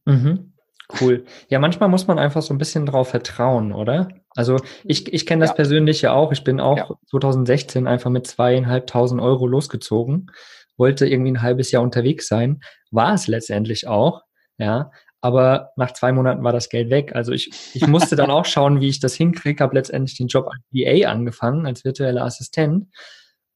Mhm. 0.05 0.53
Cool. 0.99 1.23
Ja, 1.49 1.59
manchmal 1.59 1.87
muss 1.87 2.07
man 2.07 2.17
einfach 2.17 2.41
so 2.41 2.53
ein 2.53 2.57
bisschen 2.57 2.85
drauf 2.85 3.09
vertrauen, 3.09 3.73
oder? 3.73 4.07
Also 4.35 4.57
ich, 4.83 5.11
ich 5.13 5.25
kenne 5.27 5.41
das 5.41 5.51
ja. 5.51 5.55
persönlich 5.55 6.01
ja 6.01 6.13
auch. 6.13 6.31
Ich 6.31 6.43
bin 6.43 6.59
auch 6.59 6.77
ja. 6.77 6.89
2016 7.09 7.85
einfach 7.87 8.09
mit 8.09 8.25
zweieinhalbtausend 8.25 9.21
Euro 9.21 9.45
losgezogen, 9.45 10.31
wollte 10.77 11.07
irgendwie 11.07 11.31
ein 11.31 11.41
halbes 11.43 11.71
Jahr 11.71 11.83
unterwegs 11.83 12.27
sein, 12.27 12.61
war 12.89 13.13
es 13.13 13.27
letztendlich 13.27 13.87
auch, 13.87 14.23
ja. 14.57 14.91
Aber 15.21 15.71
nach 15.75 15.91
zwei 15.91 16.13
Monaten 16.13 16.45
war 16.45 16.53
das 16.53 16.69
Geld 16.69 16.89
weg. 16.89 17.13
Also 17.13 17.33
ich, 17.33 17.51
ich 17.73 17.85
musste 17.87 18.15
dann 18.15 18.31
auch 18.31 18.45
schauen, 18.45 18.79
wie 18.79 18.87
ich 18.87 19.01
das 19.01 19.13
hinkriege, 19.13 19.61
habe 19.61 19.75
letztendlich 19.75 20.17
den 20.17 20.27
Job 20.27 20.47
als 20.47 20.61
VA 20.71 21.09
angefangen, 21.09 21.65
als 21.65 21.83
virtueller 21.83 22.23
Assistent 22.23 22.87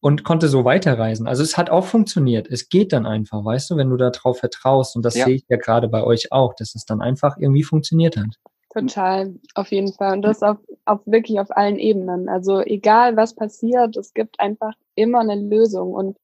und 0.04 0.26
konnte 0.26 0.50
so 0.50 0.66
weiterreisen. 0.66 1.28
Also 1.28 1.44
es 1.44 1.58
hat 1.58 1.70
auch 1.70 1.86
funktioniert. 1.86 2.50
Es 2.52 2.68
geht 2.68 2.92
dann 2.92 3.06
einfach, 3.06 3.46
weißt 3.46 3.70
du, 3.70 3.78
wenn 3.78 3.90
du 3.90 3.96
darauf 3.96 4.38
vertraust. 4.38 4.98
Und 4.98 5.06
das 5.06 5.16
ja. 5.16 5.24
sehe 5.24 5.36
ich 5.36 5.46
ja 5.48 5.56
gerade 5.56 5.88
bei 5.88 6.04
euch 6.04 6.34
auch, 6.34 6.54
dass 6.56 6.76
es 6.76 6.84
dann 6.84 7.02
einfach 7.02 7.38
irgendwie 7.38 7.64
funktioniert 7.64 8.18
hat. 8.18 8.38
Total, 8.74 9.34
auf 9.56 9.72
jeden 9.72 9.94
Fall. 9.94 10.16
Und 10.16 10.24
das 10.24 10.44
auf, 10.44 10.58
auf 10.84 11.00
wirklich 11.06 11.40
auf 11.40 11.56
allen 11.56 11.80
Ebenen. 11.80 12.28
Also 12.28 12.60
egal 12.60 13.16
was 13.16 13.34
passiert, 13.34 13.96
es 13.96 14.14
gibt 14.14 14.42
einfach 14.42 14.74
immer 14.96 15.22
eine 15.22 15.36
Lösung. 15.36 15.94
Und 15.94 16.18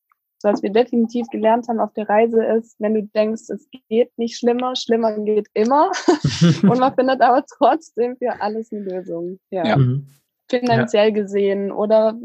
was 0.44 0.62
wir 0.62 0.72
definitiv 0.72 1.28
gelernt 1.32 1.70
haben 1.70 1.80
auf 1.80 1.94
der 1.94 2.10
Reise 2.10 2.44
ist, 2.44 2.76
wenn 2.80 2.96
du 2.96 3.04
denkst, 3.04 3.44
es 3.48 3.66
geht 3.88 4.12
nicht 4.18 4.38
schlimmer, 4.38 4.76
schlimmer 4.76 5.18
geht 5.20 5.48
immer. 5.54 5.90
und 6.64 6.80
man 6.80 6.94
findet 6.96 7.22
aber 7.22 7.46
trotzdem 7.58 8.18
für 8.18 8.42
alles 8.42 8.74
eine 8.74 8.82
Lösung. 8.82 9.40
Ja. 9.52 9.66
ja. 9.66 9.78
Mhm. 9.78 10.06
Finanziell 10.50 11.10
ja. 11.10 11.14
gesehen 11.14 11.72
oder 11.72 12.20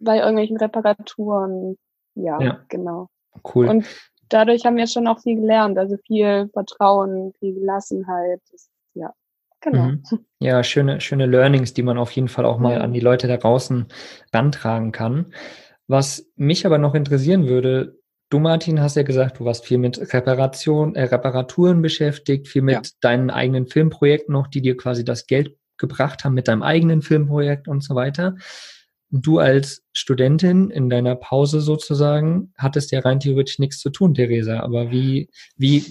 bei 0.00 0.18
irgendwelchen 0.18 0.56
Reparaturen. 0.56 1.76
Ja, 2.14 2.40
ja, 2.40 2.60
genau. 2.68 3.08
Cool. 3.54 3.68
Und 3.68 3.86
dadurch 4.28 4.64
haben 4.64 4.76
wir 4.76 4.86
schon 4.86 5.06
auch 5.06 5.20
viel 5.20 5.36
gelernt, 5.36 5.78
also 5.78 5.96
viel 6.06 6.48
Vertrauen, 6.52 7.32
viel 7.38 7.54
Gelassenheit. 7.54 8.40
Ja, 8.94 9.12
genau. 9.60 9.82
Mhm. 9.82 10.02
Ja, 10.38 10.62
schöne, 10.62 11.00
schöne 11.00 11.26
Learnings, 11.26 11.74
die 11.74 11.82
man 11.82 11.98
auf 11.98 12.10
jeden 12.12 12.28
Fall 12.28 12.44
auch 12.44 12.58
mal 12.58 12.80
an 12.80 12.92
die 12.92 13.00
Leute 13.00 13.26
da 13.26 13.36
draußen 13.36 13.86
rantragen 14.32 14.92
kann. 14.92 15.32
Was 15.86 16.26
mich 16.36 16.64
aber 16.64 16.78
noch 16.78 16.94
interessieren 16.94 17.46
würde, 17.46 17.98
du 18.30 18.38
Martin 18.38 18.80
hast 18.80 18.96
ja 18.96 19.02
gesagt, 19.02 19.38
du 19.38 19.44
warst 19.44 19.66
viel 19.66 19.78
mit 19.78 20.12
Reparation, 20.14 20.94
äh, 20.94 21.04
Reparaturen 21.04 21.82
beschäftigt, 21.82 22.48
viel 22.48 22.62
mit 22.62 22.74
ja. 22.74 22.82
deinen 23.00 23.30
eigenen 23.30 23.66
Filmprojekten 23.66 24.32
noch, 24.32 24.46
die 24.46 24.62
dir 24.62 24.76
quasi 24.76 25.04
das 25.04 25.26
Geld 25.26 25.56
gebracht 25.76 26.24
haben 26.24 26.34
mit 26.34 26.48
deinem 26.48 26.62
eigenen 26.62 27.02
Filmprojekt 27.02 27.68
und 27.68 27.82
so 27.82 27.94
weiter 27.94 28.36
du 29.10 29.38
als 29.38 29.82
Studentin 29.92 30.70
in 30.70 30.90
deiner 30.90 31.14
Pause 31.14 31.60
sozusagen 31.60 32.52
hattest 32.56 32.90
ja 32.90 33.00
rein 33.00 33.20
theoretisch 33.20 33.58
nichts 33.58 33.78
zu 33.78 33.90
tun, 33.90 34.14
Theresa. 34.14 34.60
Aber 34.60 34.90
wie, 34.90 35.28
wie, 35.56 35.84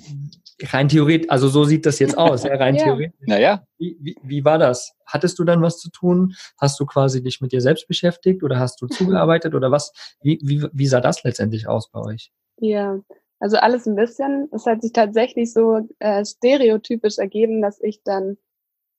rein 0.62 0.90
theoretisch, 0.90 1.30
also 1.30 1.48
so 1.48 1.64
sieht 1.64 1.86
das 1.86 2.00
jetzt 2.00 2.18
aus, 2.18 2.44
ja, 2.44 2.56
rein 2.58 2.76
ja. 2.76 2.84
theoretisch. 2.84 3.28
Naja. 3.28 3.64
Wie, 3.78 3.98
wie, 4.00 4.16
wie 4.24 4.46
war 4.46 4.58
das? 4.58 4.94
Hattest 5.06 5.40
du 5.40 5.44
dann 5.44 5.62
was 5.62 5.80
zu 5.80 5.90
tun? 5.90 6.36
Hast 6.60 6.80
du 6.80 6.86
quasi 6.86 7.24
dich 7.24 7.42
mit 7.42 7.52
dir 7.52 7.62
selbst 7.62 7.88
beschäftigt 7.88 8.44
oder 8.44 8.60
hast 8.60 8.82
du 8.82 8.88
zugearbeitet 8.88 9.56
oder 9.56 9.72
was? 9.72 9.94
Wie, 10.22 10.40
wie, 10.44 10.66
wie 10.72 10.88
sah 10.88 11.02
das 11.02 11.24
letztendlich 11.24 11.68
aus 11.68 11.90
bei 11.92 12.02
euch? 12.02 12.32
Ja, 12.58 13.00
also 13.40 13.58
alles 13.58 13.86
ein 13.88 13.96
bisschen. 13.96 14.48
Es 14.52 14.66
hat 14.66 14.82
sich 14.82 14.94
tatsächlich 14.94 15.52
so 15.52 15.88
äh, 16.00 16.24
stereotypisch 16.26 17.18
ergeben, 17.18 17.62
dass 17.62 17.82
ich 17.82 18.02
dann 18.04 18.38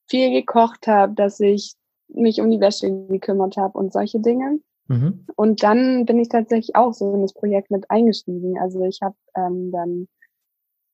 viel 0.09 0.31
gekocht 0.31 0.87
habe, 0.87 1.15
dass 1.15 1.41
ich 1.41 1.75
mich 2.09 2.41
um 2.41 2.51
die 2.51 2.61
Wäsche 2.61 2.91
gekümmert 3.09 3.57
habe 3.57 3.79
und 3.79 3.93
solche 3.93 4.21
Dinge. 4.21 4.61
Mhm. 4.89 5.27
Und 5.37 5.63
dann 5.63 6.05
bin 6.05 6.19
ich 6.19 6.29
tatsächlich 6.29 6.77
auch 6.77 6.93
so 6.93 7.15
in 7.15 7.23
das 7.23 7.33
Projekt 7.33 7.71
mit 7.71 7.91
eingestiegen. 7.91 8.59
Also 8.59 8.83
ich 8.85 9.01
habe 9.03 9.17
ähm, 9.37 9.71
dann 9.73 10.09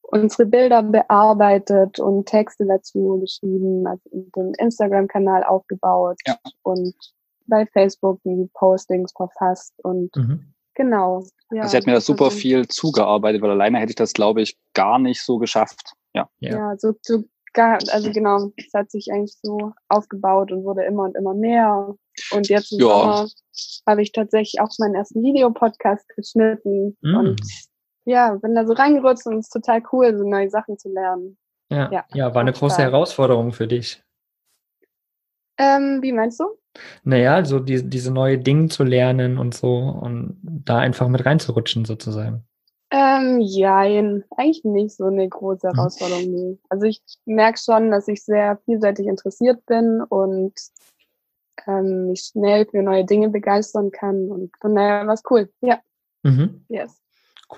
unsere 0.02 0.46
Bilder 0.46 0.82
bearbeitet 0.82 2.00
und 2.00 2.26
Texte 2.26 2.66
dazu 2.66 3.18
geschrieben, 3.20 3.86
also 3.86 4.02
den 4.12 4.54
Instagram-Kanal 4.54 5.44
aufgebaut 5.44 6.18
ja. 6.26 6.36
und 6.62 6.94
bei 7.46 7.66
Facebook 7.66 8.20
die 8.24 8.48
Postings 8.54 9.12
verfasst 9.12 9.74
und 9.82 10.14
mhm. 10.16 10.52
Genau. 10.74 11.24
Ja, 11.50 11.62
also 11.62 11.72
sie 11.72 11.76
hat 11.76 11.86
mir 11.86 11.92
das 11.92 12.06
super 12.06 12.30
viel 12.30 12.66
zugearbeitet, 12.68 13.42
weil 13.42 13.50
alleine 13.50 13.78
hätte 13.78 13.90
ich 13.90 13.96
das, 13.96 14.12
glaube 14.12 14.40
ich, 14.40 14.56
gar 14.72 14.98
nicht 14.98 15.22
so 15.22 15.38
geschafft. 15.38 15.92
Ja, 16.14 16.28
ja, 16.38 16.50
ja 16.50 16.76
so, 16.78 16.94
so 17.02 17.24
gar, 17.52 17.78
also 17.90 18.10
genau, 18.10 18.50
es 18.56 18.72
hat 18.74 18.90
sich 18.90 19.10
eigentlich 19.10 19.36
so 19.42 19.72
aufgebaut 19.88 20.52
und 20.52 20.64
wurde 20.64 20.84
immer 20.84 21.04
und 21.04 21.16
immer 21.16 21.34
mehr. 21.34 21.94
Und 22.32 22.48
jetzt 22.48 22.72
im 22.72 22.80
ja. 22.80 22.86
Sommer 22.86 23.28
habe 23.86 24.02
ich 24.02 24.12
tatsächlich 24.12 24.60
auch 24.60 24.70
meinen 24.78 24.94
ersten 24.94 25.22
Videopodcast 25.22 26.08
geschnitten 26.10 26.96
mm. 27.00 27.14
und 27.14 27.40
ja, 28.04 28.34
bin 28.34 28.54
da 28.54 28.66
so 28.66 28.72
reingerutscht 28.72 29.26
und 29.26 29.38
es 29.38 29.46
ist 29.46 29.52
total 29.52 29.82
cool, 29.92 30.16
so 30.16 30.28
neue 30.28 30.50
Sachen 30.50 30.78
zu 30.78 30.88
lernen. 30.92 31.36
Ja, 31.70 31.90
ja, 31.92 32.04
ja 32.12 32.34
war 32.34 32.40
eine 32.40 32.52
große 32.52 32.74
Spaß. 32.74 32.84
Herausforderung 32.84 33.52
für 33.52 33.68
dich. 33.68 34.02
Ähm, 35.58 35.98
wie 36.02 36.12
meinst 36.12 36.40
du? 36.40 36.44
Naja, 37.04 37.34
also 37.34 37.58
die, 37.58 37.88
diese 37.88 38.12
neue 38.12 38.38
Dinge 38.38 38.68
zu 38.68 38.84
lernen 38.84 39.38
und 39.38 39.54
so 39.54 39.76
und 39.76 40.38
da 40.42 40.78
einfach 40.78 41.08
mit 41.08 41.24
reinzurutschen 41.24 41.84
sozusagen. 41.84 42.44
Ähm, 42.92 43.40
ja, 43.40 43.78
eigentlich 43.78 44.64
nicht 44.64 44.96
so 44.96 45.04
eine 45.04 45.28
große 45.28 45.68
hm. 45.68 45.76
Herausforderung. 45.76 46.24
Mhm. 46.24 46.58
Also 46.68 46.86
ich 46.86 47.00
merke 47.24 47.58
schon, 47.58 47.90
dass 47.90 48.08
ich 48.08 48.24
sehr 48.24 48.58
vielseitig 48.64 49.06
interessiert 49.06 49.64
bin 49.66 50.02
und 50.02 50.54
ähm, 51.66 52.08
mich 52.08 52.30
schnell 52.32 52.66
für 52.66 52.82
neue 52.82 53.04
Dinge 53.04 53.28
begeistern 53.28 53.90
kann 53.90 54.30
und 54.30 54.50
von 54.60 54.74
daher 54.74 55.06
war 55.06 55.14
es 55.14 55.22
cool. 55.30 55.50
Ja. 55.60 55.80
Mhm. 56.22 56.64
Yes. 56.68 57.00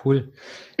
Cool. 0.03 0.33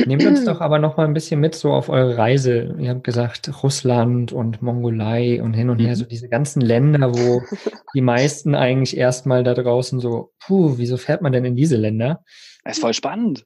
Nehmt 0.03 0.25
uns 0.25 0.43
doch 0.43 0.59
aber 0.59 0.79
noch 0.79 0.97
mal 0.97 1.05
ein 1.05 1.13
bisschen 1.13 1.39
mit 1.39 1.53
so 1.53 1.71
auf 1.71 1.89
eure 1.89 2.17
Reise. 2.17 2.75
Ihr 2.79 2.89
habt 2.89 3.03
gesagt 3.03 3.63
Russland 3.63 4.31
und 4.33 4.63
Mongolei 4.63 5.41
und 5.41 5.53
hin 5.53 5.69
und 5.69 5.77
her, 5.79 5.91
mhm. 5.91 5.95
so 5.95 6.05
diese 6.05 6.29
ganzen 6.29 6.61
Länder, 6.61 7.13
wo 7.13 7.41
die 7.93 8.01
meisten 8.01 8.55
eigentlich 8.55 8.97
erstmal 8.97 9.43
da 9.43 9.53
draußen 9.53 9.99
so, 9.99 10.31
puh, 10.39 10.77
wieso 10.77 10.97
fährt 10.97 11.21
man 11.21 11.31
denn 11.31 11.45
in 11.45 11.55
diese 11.55 11.77
Länder? 11.77 12.23
Das 12.63 12.77
ist 12.77 12.81
voll 12.81 12.95
spannend. 12.95 13.45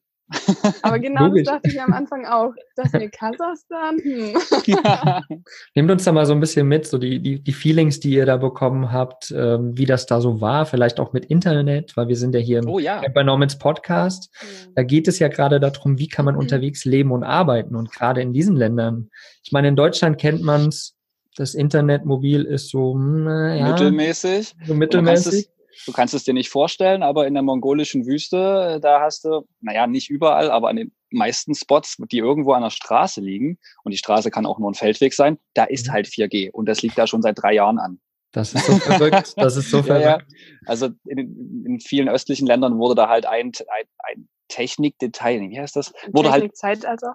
Aber 0.81 1.00
genau 1.00 1.27
Logisch. 1.27 1.46
das 1.46 1.55
dachte 1.55 1.69
ich 1.69 1.81
am 1.81 1.93
Anfang 1.93 2.25
auch. 2.25 2.53
Das 2.75 2.91
mir 2.91 3.10
Kasachstan. 3.10 3.98
Hm. 3.98 4.34
Ja. 4.65 5.22
Nehmt 5.75 5.89
uns 5.89 6.03
da 6.03 6.12
mal 6.12 6.25
so 6.25 6.34
ein 6.34 6.39
bisschen 6.39 6.67
mit, 6.67 6.86
so 6.86 6.98
die, 6.98 7.19
die, 7.19 7.39
die 7.41 7.53
Feelings, 7.53 8.00
die 8.00 8.12
ihr 8.12 8.25
da 8.25 8.38
bekommen 8.38 8.91
habt, 8.91 9.31
ähm, 9.31 9.77
wie 9.77 9.86
das 9.86 10.05
da 10.05 10.19
so 10.19 10.41
war, 10.41 10.65
vielleicht 10.65 11.00
auch 11.00 11.13
mit 11.13 11.25
Internet, 11.25 11.96
weil 11.96 12.07
wir 12.10 12.17
sind 12.17 12.36
ja 12.36 12.41
hier 12.41 12.60
im 12.60 12.67
oh, 12.67 12.79
ja. 12.79 13.01
bei 13.13 13.24
Normans 13.24 13.57
Podcast. 13.57 14.29
Ja. 14.34 14.72
Da 14.75 14.84
geht 14.84 15.07
es 15.07 15.19
ja 15.19 15.29
gerade 15.29 15.60
darum, 15.60 15.98
wie 15.98 16.10
kann 16.10 16.25
man 16.25 16.36
mhm. 16.36 16.41
unterwegs 16.41 16.84
leben 16.86 17.12
und 17.12 17.24
arbeiten. 17.24 17.75
Und 17.75 17.91
gerade 17.91 18.22
in 18.22 18.34
diesen 18.34 18.55
Ländern, 18.55 19.10
ich 19.43 19.51
meine, 19.51 19.69
in 19.69 19.75
Deutschland 19.75 20.17
kennt 20.19 20.41
man 20.41 20.67
es, 20.67 20.96
das 21.38 21.53
Internet 21.53 22.03
mobil 22.03 22.43
ist 22.43 22.69
so 22.69 22.96
hm, 22.96 23.27
ja, 23.27 23.69
mittelmäßig. 23.69 24.55
So 24.65 24.74
mittelmäßig 24.74 25.50
Du 25.86 25.91
kannst 25.91 26.13
es 26.13 26.24
dir 26.24 26.34
nicht 26.34 26.50
vorstellen, 26.50 27.03
aber 27.03 27.27
in 27.27 27.34
der 27.34 27.43
mongolischen 27.43 28.05
Wüste, 28.05 28.79
da 28.81 29.01
hast 29.01 29.25
du, 29.25 29.48
naja, 29.62 29.88
nicht 29.88 30.10
überall, 30.10 30.51
aber 30.51 30.69
an 30.69 30.75
den 30.77 30.91
meisten 31.12 31.55
Spots, 31.55 31.98
die 32.12 32.17
irgendwo 32.17 32.53
an 32.53 32.63
der 32.63 32.69
Straße 32.69 33.22
liegen, 33.22 33.57
und 33.84 33.91
die 33.91 33.98
Straße 33.98 34.31
kann 34.31 34.46
auch 34.46 34.60
nur 34.60 34.72
ein 34.72 34.75
Feldweg 34.75 35.13
sein, 35.13 35.38
da 35.53 35.63
ist 35.63 35.88
mhm. 35.88 35.91
halt 35.91 36.07
4G 36.07 36.51
und 36.51 36.67
das 36.67 36.81
liegt 36.81 36.98
da 36.98 37.07
schon 37.07 37.22
seit 37.22 37.41
drei 37.41 37.53
Jahren 37.53 37.79
an. 37.79 38.00
Das 38.31 38.53
ist 38.53 38.65
so 38.65 38.77
verrückt. 38.77 39.34
Das 39.38 39.55
ist 39.55 39.72
so 39.72 39.81
verrückt. 39.81 40.03
Ja, 40.03 40.17
ja. 40.17 40.24
Also 40.65 40.89
in, 41.05 41.65
in, 41.65 41.79
vielen 41.79 42.10
östlichen 42.10 42.46
Ländern 42.46 42.77
wurde 42.77 42.93
da 42.93 43.07
halt 43.07 43.25
ein, 43.25 43.51
ein, 43.69 43.86
ein 44.00 44.27
Technikdetail, 44.48 45.42
wie 45.50 45.60
heißt 45.60 45.75
das? 45.75 45.94
Wurde 46.12 46.32
halt 46.32 46.51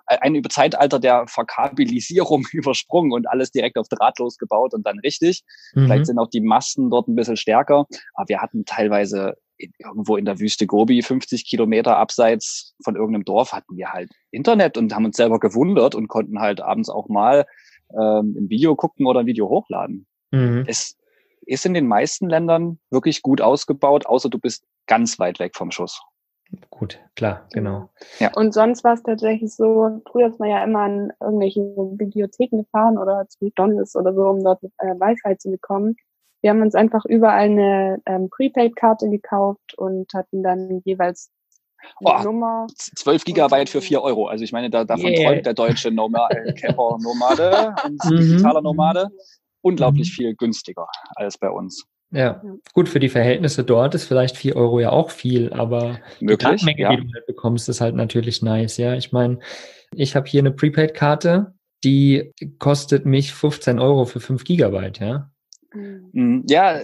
ein 0.06 0.34
über 0.34 0.48
Zeitalter 0.48 0.98
der 0.98 1.26
Verkabilisierung 1.26 2.46
übersprungen 2.52 3.12
und 3.12 3.28
alles 3.28 3.50
direkt 3.50 3.78
auf 3.78 3.88
drahtlos 3.88 4.38
gebaut 4.38 4.74
und 4.74 4.86
dann 4.86 4.98
richtig. 5.00 5.42
Mhm. 5.74 5.86
Vielleicht 5.86 6.06
sind 6.06 6.18
auch 6.18 6.28
die 6.28 6.40
Masten 6.40 6.90
dort 6.90 7.08
ein 7.08 7.14
bisschen 7.14 7.36
stärker, 7.36 7.86
aber 8.14 8.28
wir 8.28 8.40
hatten 8.40 8.64
teilweise 8.64 9.36
irgendwo 9.78 10.16
in 10.16 10.24
der 10.24 10.40
Wüste 10.40 10.66
Gobi, 10.66 11.02
50 11.02 11.44
Kilometer 11.44 11.96
abseits 11.96 12.74
von 12.82 12.96
irgendeinem 12.96 13.24
Dorf, 13.24 13.52
hatten 13.52 13.76
wir 13.76 13.92
halt 13.92 14.10
Internet 14.30 14.76
und 14.76 14.94
haben 14.94 15.04
uns 15.04 15.16
selber 15.16 15.38
gewundert 15.38 15.94
und 15.94 16.08
konnten 16.08 16.40
halt 16.40 16.60
abends 16.60 16.88
auch 16.88 17.08
mal 17.08 17.46
ähm, 17.92 18.36
ein 18.36 18.50
Video 18.50 18.74
gucken 18.74 19.06
oder 19.06 19.20
ein 19.20 19.26
Video 19.26 19.48
hochladen. 19.48 20.06
Mhm. 20.30 20.64
Es 20.66 20.96
ist 21.46 21.66
in 21.66 21.74
den 21.74 21.86
meisten 21.86 22.28
Ländern 22.28 22.78
wirklich 22.90 23.22
gut 23.22 23.40
ausgebaut, 23.40 24.06
außer 24.06 24.28
du 24.28 24.38
bist 24.38 24.64
ganz 24.86 25.18
weit 25.18 25.38
weg 25.38 25.56
vom 25.56 25.70
Schuss. 25.70 26.00
Gut, 26.70 26.98
klar, 27.16 27.46
genau. 27.52 27.88
Ja. 28.18 28.30
Und 28.34 28.52
sonst 28.52 28.84
war 28.84 28.94
es 28.94 29.02
tatsächlich 29.02 29.54
so, 29.54 30.02
früher 30.10 30.28
ist 30.28 30.38
man 30.38 30.50
ja 30.50 30.62
immer 30.64 30.80
an 30.80 31.12
irgendwelche 31.20 31.60
Bibliotheken 31.60 32.58
gefahren 32.58 32.98
oder 32.98 33.26
zu 33.28 33.38
McDonalds 33.44 33.96
oder 33.96 34.12
so, 34.14 34.22
um 34.22 34.42
dort 34.42 34.62
äh, 34.62 34.94
Wi-Fi 34.94 35.38
zu 35.38 35.50
bekommen. 35.50 35.96
Wir 36.42 36.50
haben 36.50 36.60
uns 36.60 36.74
einfach 36.74 37.04
überall 37.04 37.44
eine 37.44 38.02
ähm, 38.06 38.28
Prepaid-Karte 38.30 39.08
gekauft 39.08 39.74
und 39.76 40.12
hatten 40.12 40.42
dann 40.42 40.82
jeweils 40.84 41.30
Oh, 42.00 42.22
Nummer. 42.22 42.66
12 42.76 43.24
Gigabyte 43.24 43.68
für 43.68 43.80
4 43.80 44.02
Euro. 44.02 44.28
Also 44.28 44.44
ich 44.44 44.52
meine, 44.52 44.70
da, 44.70 44.84
davon 44.84 45.10
yeah. 45.10 45.24
träumt 45.24 45.46
der 45.46 45.54
deutsche 45.54 45.90
Nomade, 45.90 46.54
Camper-Nomade 46.60 47.74
und 47.84 48.04
mhm. 48.04 48.16
digitaler 48.16 48.62
Nomade. 48.62 49.08
Unglaublich 49.62 50.10
mhm. 50.10 50.14
viel 50.14 50.34
günstiger 50.34 50.86
als 51.16 51.38
bei 51.38 51.50
uns. 51.50 51.86
Ja. 52.12 52.42
gut, 52.74 52.88
für 52.88 53.00
die 53.00 53.08
Verhältnisse 53.08 53.64
dort 53.64 53.94
ist 53.94 54.04
vielleicht 54.04 54.36
4 54.36 54.54
Euro 54.54 54.80
ja 54.80 54.90
auch 54.90 55.10
viel, 55.10 55.52
aber 55.52 55.98
Möglich, 56.20 56.38
die 56.38 56.44
Datenmenge, 56.44 56.80
ja. 56.80 56.94
die 56.94 57.06
du 57.06 57.12
halt 57.14 57.26
bekommst, 57.26 57.68
ist 57.68 57.80
halt 57.80 57.94
natürlich 57.94 58.42
nice. 58.42 58.76
Ja, 58.76 58.94
ich 58.94 59.12
meine, 59.12 59.38
ich 59.94 60.14
habe 60.14 60.28
hier 60.28 60.40
eine 60.40 60.52
Prepaid-Karte, 60.52 61.54
die 61.84 62.32
kostet 62.58 63.06
mich 63.06 63.32
15 63.32 63.78
Euro 63.78 64.04
für 64.04 64.20
5 64.20 64.44
Gigabyte, 64.44 65.00
ja. 65.00 65.30
Mhm. 65.72 66.44
Ja, 66.48 66.82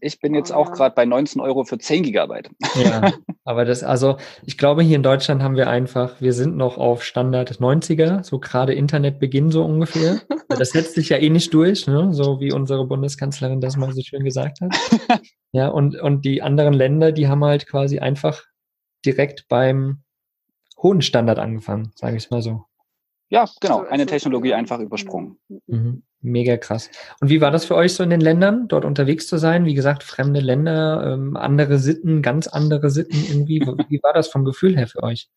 ich 0.00 0.20
bin 0.20 0.34
jetzt 0.34 0.52
auch 0.52 0.72
gerade 0.72 0.94
bei 0.94 1.04
19 1.04 1.40
Euro 1.40 1.64
für 1.64 1.78
10 1.78 2.02
Gigabyte. 2.04 2.50
Ja, 2.74 3.12
aber 3.44 3.64
das, 3.64 3.82
also 3.82 4.16
ich 4.44 4.58
glaube, 4.58 4.82
hier 4.82 4.96
in 4.96 5.02
Deutschland 5.02 5.42
haben 5.42 5.56
wir 5.56 5.68
einfach, 5.68 6.20
wir 6.20 6.32
sind 6.32 6.56
noch 6.56 6.78
auf 6.78 7.04
Standard 7.04 7.52
90er, 7.52 8.22
so 8.24 8.38
gerade 8.38 8.74
Internetbeginn 8.74 9.50
so 9.50 9.64
ungefähr. 9.64 10.20
Das 10.48 10.70
setzt 10.70 10.94
sich 10.94 11.10
ja 11.10 11.18
eh 11.18 11.28
nicht 11.28 11.52
durch, 11.52 11.86
ne? 11.86 12.08
so 12.14 12.40
wie 12.40 12.52
unsere 12.52 12.86
Bundeskanzlerin 12.86 13.60
das 13.60 13.76
mal 13.76 13.92
so 13.92 14.00
schön 14.00 14.24
gesagt 14.24 14.60
hat. 14.60 14.74
Ja, 15.52 15.68
und, 15.68 15.98
und 15.98 16.26
die 16.26 16.42
anderen 16.42 16.74
Länder, 16.74 17.10
die 17.10 17.26
haben 17.26 17.42
halt 17.42 17.66
quasi 17.66 18.00
einfach 18.00 18.44
direkt 19.04 19.46
beim 19.48 20.02
hohen 20.82 21.00
Standard 21.00 21.38
angefangen, 21.38 21.90
sage 21.94 22.16
ich 22.18 22.30
mal 22.30 22.42
so. 22.42 22.64
Ja, 23.30 23.46
genau. 23.60 23.84
Eine 23.84 24.06
Technologie 24.06 24.54
einfach 24.54 24.78
übersprungen. 24.80 25.38
Mhm. 25.66 26.02
Mega 26.20 26.56
krass. 26.56 26.90
Und 27.20 27.28
wie 27.28 27.40
war 27.40 27.52
das 27.52 27.64
für 27.64 27.76
euch 27.76 27.94
so 27.94 28.02
in 28.02 28.10
den 28.10 28.20
Ländern, 28.20 28.66
dort 28.66 28.84
unterwegs 28.84 29.28
zu 29.28 29.38
sein? 29.38 29.64
Wie 29.64 29.74
gesagt, 29.74 30.02
fremde 30.02 30.40
Länder, 30.40 31.12
ähm, 31.12 31.36
andere 31.36 31.78
Sitten, 31.78 32.22
ganz 32.22 32.48
andere 32.48 32.90
Sitten 32.90 33.24
irgendwie. 33.28 33.60
Wie 33.88 34.00
war 34.02 34.12
das 34.12 34.28
vom 34.28 34.44
Gefühl 34.44 34.76
her 34.76 34.88
für 34.88 35.02
euch? 35.04 35.28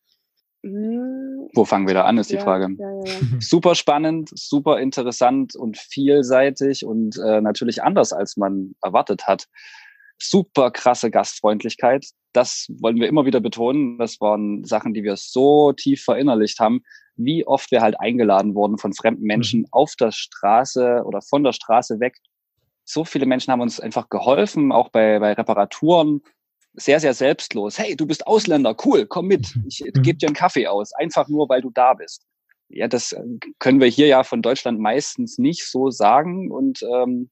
Wo 0.64 1.64
fangen 1.64 1.86
wir 1.86 1.94
da 1.94 2.04
an, 2.04 2.18
ist 2.18 2.30
die 2.30 2.36
ja, 2.36 2.40
Frage. 2.40 2.68
Ja, 2.78 3.04
ja. 3.04 3.20
Super 3.40 3.74
spannend, 3.74 4.30
super 4.32 4.78
interessant 4.78 5.56
und 5.56 5.76
vielseitig 5.76 6.84
und 6.84 7.16
äh, 7.18 7.40
natürlich 7.40 7.82
anders, 7.82 8.12
als 8.12 8.36
man 8.36 8.74
erwartet 8.80 9.26
hat. 9.26 9.48
Super 10.18 10.70
krasse 10.70 11.10
Gastfreundlichkeit. 11.10 12.06
Das 12.32 12.68
wollen 12.80 12.96
wir 12.96 13.08
immer 13.08 13.26
wieder 13.26 13.40
betonen. 13.40 13.98
Das 13.98 14.20
waren 14.20 14.64
Sachen, 14.64 14.94
die 14.94 15.02
wir 15.02 15.16
so 15.16 15.72
tief 15.72 16.04
verinnerlicht 16.04 16.60
haben 16.60 16.82
wie 17.16 17.46
oft 17.46 17.70
wir 17.70 17.82
halt 17.82 18.00
eingeladen 18.00 18.54
wurden 18.54 18.78
von 18.78 18.92
fremden 18.92 19.24
Menschen 19.24 19.60
mhm. 19.60 19.68
auf 19.70 19.94
der 19.96 20.12
Straße 20.12 21.02
oder 21.04 21.20
von 21.20 21.44
der 21.44 21.52
Straße 21.52 22.00
weg. 22.00 22.16
So 22.84 23.04
viele 23.04 23.26
Menschen 23.26 23.52
haben 23.52 23.60
uns 23.60 23.80
einfach 23.80 24.08
geholfen, 24.08 24.72
auch 24.72 24.88
bei, 24.88 25.18
bei 25.18 25.32
Reparaturen. 25.32 26.22
Sehr, 26.74 27.00
sehr 27.00 27.14
selbstlos. 27.14 27.78
Hey, 27.78 27.96
du 27.96 28.06
bist 28.06 28.26
Ausländer, 28.26 28.74
cool, 28.84 29.06
komm 29.06 29.26
mit. 29.26 29.54
Mhm. 29.54 29.64
Ich 29.68 29.80
mhm. 29.80 30.02
gebe 30.02 30.18
dir 30.18 30.26
einen 30.26 30.34
Kaffee 30.34 30.66
aus, 30.66 30.92
einfach 30.94 31.28
nur, 31.28 31.48
weil 31.48 31.60
du 31.60 31.70
da 31.70 31.94
bist. 31.94 32.24
Ja, 32.68 32.88
das 32.88 33.12
äh, 33.12 33.22
können 33.58 33.80
wir 33.80 33.88
hier 33.88 34.06
ja 34.06 34.24
von 34.24 34.40
Deutschland 34.40 34.80
meistens 34.80 35.38
nicht 35.38 35.70
so 35.70 35.90
sagen. 35.90 36.50
Und 36.50 36.82
ähm, 36.82 37.30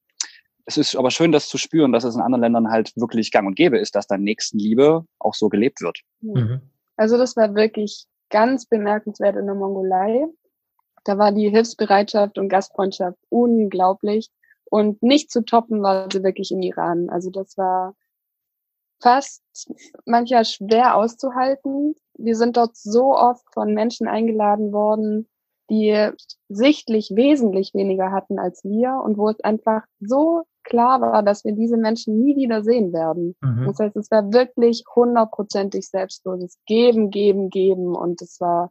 es 0.67 0.77
ist 0.77 0.95
aber 0.95 1.11
schön, 1.11 1.33
das 1.33 1.49
zu 1.49 1.57
spüren, 1.57 1.93
dass 1.93 2.05
es 2.05 2.15
in 2.15 2.21
anderen 2.21 2.43
Ländern 2.43 2.71
halt 2.71 2.93
wirklich 2.97 3.31
gang 3.33 3.47
und 3.47 3.55
gäbe 3.55 3.79
ist, 3.79 3.95
dass 3.95 4.07
da 4.07 4.19
Nächstenliebe 4.19 5.05
auch 5.19 5.35
so 5.35 5.49
gelebt 5.49 5.81
wird. 5.81 6.01
Mhm. 6.21 6.61
Also 6.97 7.17
das 7.17 7.35
war 7.37 7.55
wirklich 7.55 8.05
ganz 8.31 8.67
bemerkenswert 8.67 9.37
in 9.37 9.47
der 9.47 9.55
Mongolei. 9.55 10.27
Da 11.05 11.19
war 11.19 11.33
die 11.33 11.49
Hilfsbereitschaft 11.51 12.39
und 12.39 12.49
Gastfreundschaft 12.49 13.19
unglaublich. 13.29 14.31
Und 14.65 15.03
nicht 15.03 15.31
zu 15.31 15.45
toppen 15.45 15.83
war 15.83 16.09
sie 16.13 16.23
wirklich 16.23 16.53
im 16.53 16.63
Iran. 16.63 17.11
Also 17.11 17.31
das 17.31 17.59
war 17.59 17.95
fast 19.01 19.43
manchmal 20.05 20.45
schwer 20.45 20.97
auszuhalten. 20.97 21.95
Wir 22.15 22.37
sind 22.37 22.57
dort 22.57 22.77
so 22.77 23.17
oft 23.17 23.45
von 23.53 23.75
Menschen 23.75 24.07
eingeladen 24.07 24.73
worden, 24.73 25.29
die 25.71 26.11
sichtlich 26.49 27.11
wesentlich 27.15 27.75
weniger 27.75 28.13
hatten 28.13 28.39
als 28.39 28.63
wir 28.65 29.01
und 29.05 29.17
wo 29.17 29.29
es 29.29 29.41
einfach 29.41 29.85
so 30.01 30.45
klar 30.65 31.01
war, 31.01 31.23
dass 31.23 31.45
wir 31.45 31.53
diese 31.53 31.77
Menschen 31.77 32.19
nie 32.19 32.37
wieder 32.37 32.63
sehen 32.63 32.93
werden. 32.93 33.37
Mhm. 33.41 33.67
Das 33.67 33.79
heißt, 33.79 33.97
es 33.97 34.11
war 34.11 34.33
wirklich 34.33 34.85
hundertprozentig 34.95 35.89
selbstloses 35.89 36.59
Geben, 36.67 37.11
Geben, 37.11 37.51
Geben 37.51 37.95
und 37.95 38.21
es 38.23 38.41
war 38.41 38.71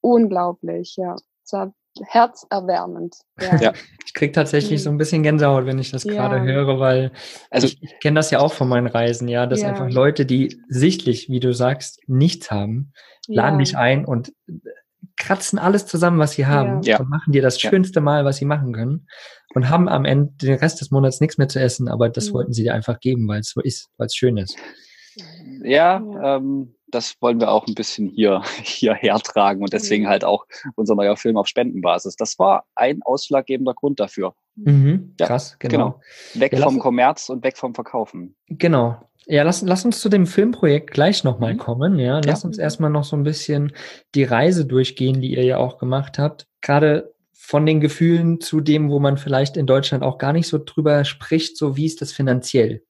unglaublich, 0.00 0.96
ja. 0.96 1.16
Es 1.44 1.52
war 1.52 1.72
herzerwärmend. 2.06 3.16
Ja. 3.40 3.56
ja. 3.56 3.72
Ich 4.06 4.14
kriege 4.14 4.32
tatsächlich 4.32 4.82
so 4.82 4.90
ein 4.90 4.98
bisschen 4.98 5.22
Gänsehaut, 5.22 5.66
wenn 5.66 5.78
ich 5.78 5.90
das 5.90 6.04
ja. 6.04 6.12
gerade 6.12 6.42
höre, 6.42 6.78
weil 6.78 7.12
also 7.50 7.66
ich, 7.66 7.82
ich 7.82 7.98
kenne 8.00 8.18
das 8.18 8.30
ja 8.30 8.40
auch 8.40 8.52
von 8.52 8.68
meinen 8.68 8.86
Reisen, 8.86 9.28
ja, 9.28 9.46
dass 9.46 9.62
ja. 9.62 9.68
einfach 9.68 9.90
Leute, 9.90 10.26
die 10.26 10.60
sichtlich, 10.68 11.28
wie 11.28 11.40
du 11.40 11.52
sagst, 11.52 12.00
nichts 12.06 12.50
haben, 12.50 12.92
laden 13.26 13.58
dich 13.58 13.76
ein 13.76 14.04
und 14.04 14.32
kratzen 15.16 15.58
alles 15.58 15.86
zusammen, 15.86 16.18
was 16.18 16.32
sie 16.32 16.46
haben 16.46 16.82
ja. 16.82 16.98
und 16.98 17.08
machen 17.08 17.32
dir 17.32 17.42
das 17.42 17.60
schönste 17.60 18.00
Mal, 18.00 18.24
was 18.24 18.36
sie 18.36 18.44
machen 18.44 18.72
können 18.72 19.06
und 19.54 19.68
haben 19.68 19.88
am 19.88 20.04
Ende 20.04 20.32
den 20.40 20.54
Rest 20.54 20.80
des 20.80 20.90
Monats 20.90 21.20
nichts 21.20 21.38
mehr 21.38 21.48
zu 21.48 21.60
essen, 21.60 21.88
aber 21.88 22.08
das 22.08 22.30
mhm. 22.30 22.34
wollten 22.34 22.52
sie 22.52 22.62
dir 22.62 22.74
einfach 22.74 23.00
geben, 23.00 23.28
weil 23.28 23.40
es 23.40 23.50
so 23.50 23.60
ist, 23.60 23.90
weil 23.96 24.06
es 24.06 24.14
schön 24.14 24.36
ist. 24.36 24.56
Ja, 25.62 26.02
ähm, 26.22 26.74
das 26.88 27.16
wollen 27.20 27.40
wir 27.40 27.50
auch 27.50 27.66
ein 27.66 27.74
bisschen 27.74 28.08
hier, 28.08 28.42
hier 28.62 28.94
hertragen 28.94 29.62
und 29.62 29.72
deswegen 29.72 30.04
mhm. 30.04 30.08
halt 30.08 30.24
auch 30.24 30.46
unser 30.76 30.94
neuer 30.94 31.16
Film 31.16 31.36
auf 31.36 31.46
Spendenbasis. 31.46 32.16
Das 32.16 32.38
war 32.38 32.64
ein 32.74 33.02
ausschlaggebender 33.02 33.74
Grund 33.74 34.00
dafür. 34.00 34.34
Mhm, 34.56 35.14
ja, 35.18 35.26
krass, 35.26 35.56
genau. 35.58 35.76
genau. 35.76 36.00
Weg 36.34 36.52
ja, 36.52 36.62
vom 36.62 36.78
Kommerz 36.78 37.28
und 37.28 37.44
weg 37.44 37.56
vom 37.56 37.74
Verkaufen. 37.74 38.36
Genau. 38.48 39.09
Ja, 39.30 39.44
lass, 39.44 39.62
lass 39.62 39.84
uns 39.84 40.00
zu 40.00 40.08
dem 40.08 40.26
Filmprojekt 40.26 40.90
gleich 40.90 41.22
nochmal 41.22 41.54
mhm. 41.54 41.58
kommen. 41.58 41.98
Ja, 42.00 42.20
lass 42.24 42.42
ja. 42.42 42.48
uns 42.48 42.58
erstmal 42.58 42.90
noch 42.90 43.04
so 43.04 43.14
ein 43.14 43.22
bisschen 43.22 43.72
die 44.16 44.24
Reise 44.24 44.66
durchgehen, 44.66 45.20
die 45.20 45.36
ihr 45.36 45.44
ja 45.44 45.58
auch 45.58 45.78
gemacht 45.78 46.18
habt. 46.18 46.48
Gerade 46.60 47.14
von 47.32 47.64
den 47.64 47.80
Gefühlen 47.80 48.40
zu 48.40 48.60
dem, 48.60 48.90
wo 48.90 48.98
man 48.98 49.18
vielleicht 49.18 49.56
in 49.56 49.66
Deutschland 49.66 50.02
auch 50.02 50.18
gar 50.18 50.32
nicht 50.32 50.48
so 50.48 50.58
drüber 50.58 51.04
spricht, 51.04 51.56
so 51.56 51.76
wie 51.76 51.86
ist 51.86 52.00
das 52.00 52.10
finanziell? 52.10 52.82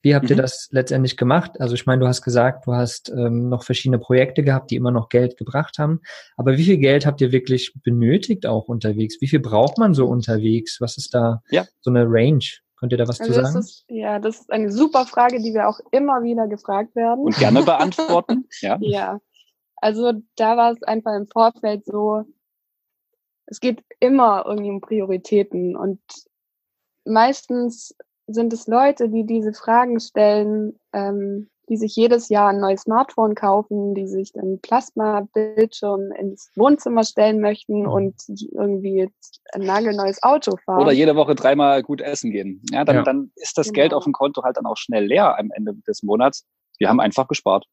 Wie 0.00 0.14
habt 0.14 0.24
mhm. 0.24 0.30
ihr 0.30 0.36
das 0.36 0.68
letztendlich 0.70 1.18
gemacht? 1.18 1.60
Also 1.60 1.74
ich 1.74 1.84
meine, 1.84 2.00
du 2.00 2.08
hast 2.08 2.22
gesagt, 2.22 2.66
du 2.66 2.72
hast 2.72 3.10
ähm, 3.10 3.50
noch 3.50 3.62
verschiedene 3.62 3.98
Projekte 3.98 4.42
gehabt, 4.42 4.70
die 4.70 4.76
immer 4.76 4.90
noch 4.90 5.10
Geld 5.10 5.36
gebracht 5.36 5.78
haben. 5.78 6.00
Aber 6.38 6.56
wie 6.56 6.64
viel 6.64 6.78
Geld 6.78 7.04
habt 7.04 7.20
ihr 7.20 7.30
wirklich 7.30 7.74
benötigt 7.82 8.46
auch 8.46 8.68
unterwegs? 8.68 9.16
Wie 9.20 9.28
viel 9.28 9.40
braucht 9.40 9.76
man 9.76 9.92
so 9.92 10.06
unterwegs? 10.06 10.78
Was 10.80 10.96
ist 10.96 11.14
da 11.14 11.42
ja. 11.50 11.66
so 11.80 11.90
eine 11.90 12.06
Range? 12.06 12.44
Könnt 12.84 12.92
ihr 12.92 12.98
da 12.98 13.08
was 13.08 13.18
also 13.18 13.32
zu 13.32 13.40
sagen? 13.40 13.58
Ist, 13.60 13.86
ja, 13.88 14.18
das 14.18 14.40
ist 14.40 14.52
eine 14.52 14.70
super 14.70 15.06
Frage, 15.06 15.38
die 15.38 15.54
wir 15.54 15.70
auch 15.70 15.80
immer 15.90 16.22
wieder 16.22 16.46
gefragt 16.48 16.94
werden. 16.94 17.24
Und 17.24 17.38
gerne 17.38 17.62
beantworten. 17.64 18.46
ja. 18.60 18.76
ja. 18.82 19.20
Also 19.76 20.12
da 20.36 20.58
war 20.58 20.72
es 20.72 20.82
einfach 20.82 21.16
im 21.16 21.26
Vorfeld 21.26 21.86
so, 21.86 22.24
es 23.46 23.60
geht 23.60 23.82
immer 24.00 24.44
irgendwie 24.46 24.68
um 24.68 24.82
Prioritäten 24.82 25.76
und 25.76 25.98
meistens 27.06 27.96
sind 28.26 28.52
es 28.52 28.66
Leute, 28.66 29.08
die 29.08 29.24
diese 29.24 29.54
Fragen 29.54 29.98
stellen, 29.98 30.78
ähm, 30.92 31.48
die 31.68 31.76
sich 31.76 31.96
jedes 31.96 32.28
Jahr 32.28 32.50
ein 32.50 32.60
neues 32.60 32.82
Smartphone 32.82 33.34
kaufen, 33.34 33.94
die 33.94 34.06
sich 34.06 34.34
ein 34.36 34.60
Plasma-Bildschirm 34.60 36.12
ins 36.12 36.50
Wohnzimmer 36.56 37.04
stellen 37.04 37.40
möchten 37.40 37.82
mhm. 37.82 37.88
und 37.88 38.14
irgendwie 38.28 39.10
ein 39.52 39.62
nagelneues 39.62 40.22
Auto 40.22 40.56
fahren. 40.64 40.82
Oder 40.82 40.92
jede 40.92 41.16
Woche 41.16 41.34
dreimal 41.34 41.82
gut 41.82 42.00
essen 42.00 42.30
gehen. 42.30 42.62
Ja, 42.70 42.84
dann, 42.84 42.96
ja. 42.96 43.02
dann 43.02 43.32
ist 43.36 43.56
das 43.56 43.68
genau. 43.68 43.74
Geld 43.74 43.94
auf 43.94 44.04
dem 44.04 44.12
Konto 44.12 44.42
halt 44.42 44.56
dann 44.56 44.66
auch 44.66 44.76
schnell 44.76 45.06
leer 45.06 45.38
am 45.38 45.50
Ende 45.52 45.74
des 45.86 46.02
Monats. 46.02 46.46
Wir 46.78 46.88
haben 46.88 47.00
einfach 47.00 47.28
gespart. 47.28 47.66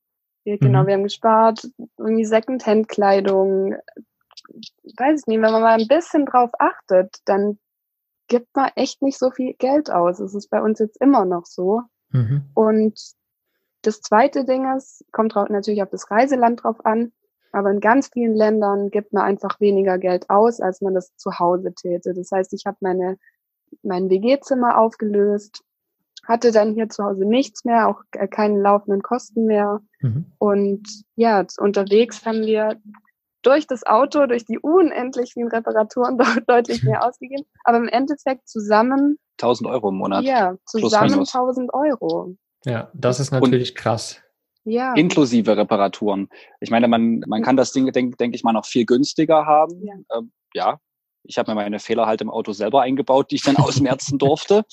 Ja, 0.45 0.57
genau, 0.57 0.83
mhm. 0.83 0.87
wir 0.87 0.93
haben 0.95 1.03
gespart, 1.03 1.67
irgendwie 1.97 2.25
Second-Hand-Kleidung. 2.25 3.75
Weiß 4.97 5.21
ich 5.21 5.27
nicht, 5.27 5.41
wenn 5.41 5.51
man 5.51 5.61
mal 5.61 5.79
ein 5.79 5.87
bisschen 5.87 6.25
drauf 6.25 6.49
achtet, 6.59 7.17
dann 7.25 7.59
gibt 8.27 8.47
man 8.55 8.71
echt 8.75 9.01
nicht 9.01 9.19
so 9.19 9.29
viel 9.29 9.53
Geld 9.53 9.91
aus. 9.91 10.19
Es 10.19 10.33
ist 10.33 10.49
bei 10.49 10.61
uns 10.61 10.79
jetzt 10.79 10.99
immer 11.01 11.25
noch 11.25 11.45
so. 11.45 11.81
Mhm. 12.11 12.49
Und 12.53 12.99
das 13.81 14.01
zweite 14.01 14.45
Ding 14.45 14.75
ist, 14.75 15.05
kommt 15.11 15.35
natürlich 15.35 15.83
auf 15.83 15.89
das 15.89 16.09
Reiseland 16.11 16.63
drauf 16.63 16.85
an, 16.85 17.11
aber 17.51 17.71
in 17.71 17.79
ganz 17.79 18.09
vielen 18.13 18.35
Ländern 18.35 18.89
gibt 18.89 19.13
man 19.13 19.23
einfach 19.23 19.59
weniger 19.59 19.97
Geld 19.97 20.29
aus, 20.29 20.61
als 20.61 20.81
man 20.81 20.93
das 20.93 21.15
zu 21.17 21.39
Hause 21.39 21.73
täte. 21.73 22.13
Das 22.13 22.31
heißt, 22.31 22.53
ich 22.53 22.65
habe 22.65 22.77
meine 22.79 23.17
mein 23.83 24.09
WG-Zimmer 24.09 24.77
aufgelöst, 24.77 25.63
hatte 26.25 26.51
dann 26.51 26.73
hier 26.73 26.89
zu 26.89 27.03
Hause 27.03 27.25
nichts 27.25 27.65
mehr, 27.65 27.87
auch 27.87 28.01
keine 28.29 28.59
laufenden 28.59 29.01
Kosten 29.01 29.45
mehr. 29.45 29.81
Mhm. 30.01 30.25
Und 30.37 30.87
ja, 31.15 31.45
unterwegs 31.57 32.25
haben 32.25 32.41
wir 32.41 32.79
durch 33.41 33.65
das 33.65 33.85
Auto, 33.85 34.27
durch 34.27 34.45
die 34.45 34.59
unendlich 34.59 35.33
vielen 35.33 35.47
Reparaturen 35.47 36.17
deutlich 36.47 36.83
mehr 36.83 37.05
ausgegeben. 37.05 37.45
Aber 37.63 37.77
im 37.77 37.87
Endeffekt 37.87 38.47
zusammen 38.47 39.17
1000 39.39 39.69
Euro 39.69 39.89
im 39.89 39.95
Monat. 39.95 40.23
Ja, 40.23 40.55
zusammen 40.65 41.19
1000 41.19 41.73
Euro. 41.73 42.35
Ja, 42.65 42.89
das 42.93 43.19
ist 43.19 43.31
natürlich 43.31 43.71
Und 43.71 43.77
krass. 43.77 44.21
Ja. 44.63 44.93
Inklusive 44.93 45.57
Reparaturen. 45.57 46.29
Ich 46.59 46.69
meine, 46.69 46.87
man, 46.87 47.21
man 47.27 47.41
kann 47.41 47.57
das 47.57 47.71
Ding, 47.71 47.91
denke 47.91 48.17
denk 48.17 48.35
ich 48.35 48.43
mal, 48.43 48.53
noch 48.53 48.65
viel 48.65 48.85
günstiger 48.85 49.45
haben. 49.45 49.83
Ja, 49.83 49.95
ähm, 50.17 50.31
ja. 50.53 50.79
ich 51.23 51.37
habe 51.37 51.51
mir 51.51 51.55
meine 51.55 51.79
Fehler 51.79 52.05
halt 52.05 52.21
im 52.21 52.29
Auto 52.29 52.51
selber 52.51 52.81
eingebaut, 52.81 53.31
die 53.31 53.35
ich 53.35 53.43
dann 53.43 53.55
ausmerzen 53.57 54.19
durfte. 54.19 54.63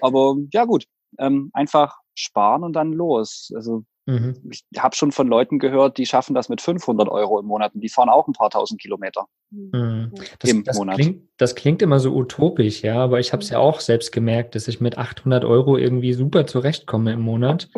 Aber 0.00 0.36
ja 0.52 0.64
gut, 0.64 0.86
ähm, 1.18 1.50
einfach 1.52 1.96
sparen 2.14 2.64
und 2.64 2.72
dann 2.72 2.92
los. 2.92 3.52
Also 3.54 3.84
Mhm. 4.06 4.36
Ich 4.50 4.64
habe 4.78 4.94
schon 4.94 5.10
von 5.10 5.26
Leuten 5.26 5.58
gehört, 5.58 5.98
die 5.98 6.06
schaffen 6.06 6.34
das 6.34 6.48
mit 6.48 6.60
500 6.60 7.08
Euro 7.08 7.40
im 7.40 7.46
Monat 7.46 7.74
und 7.74 7.80
die 7.80 7.88
fahren 7.88 8.08
auch 8.08 8.28
ein 8.28 8.32
paar 8.32 8.50
tausend 8.50 8.80
Kilometer 8.80 9.26
mhm. 9.50 10.12
das, 10.38 10.50
im 10.50 10.64
das 10.64 10.78
Monat. 10.78 10.96
Klingt, 10.96 11.22
das 11.36 11.56
klingt 11.56 11.82
immer 11.82 11.98
so 11.98 12.14
utopisch, 12.14 12.82
ja, 12.82 12.96
aber 12.96 13.18
ich 13.18 13.32
habe 13.32 13.42
es 13.42 13.50
ja 13.50 13.58
auch 13.58 13.80
selbst 13.80 14.12
gemerkt, 14.12 14.54
dass 14.54 14.68
ich 14.68 14.80
mit 14.80 14.96
800 14.96 15.44
Euro 15.44 15.76
irgendwie 15.76 16.12
super 16.12 16.46
zurechtkomme 16.46 17.12
im 17.12 17.20
Monat. 17.20 17.68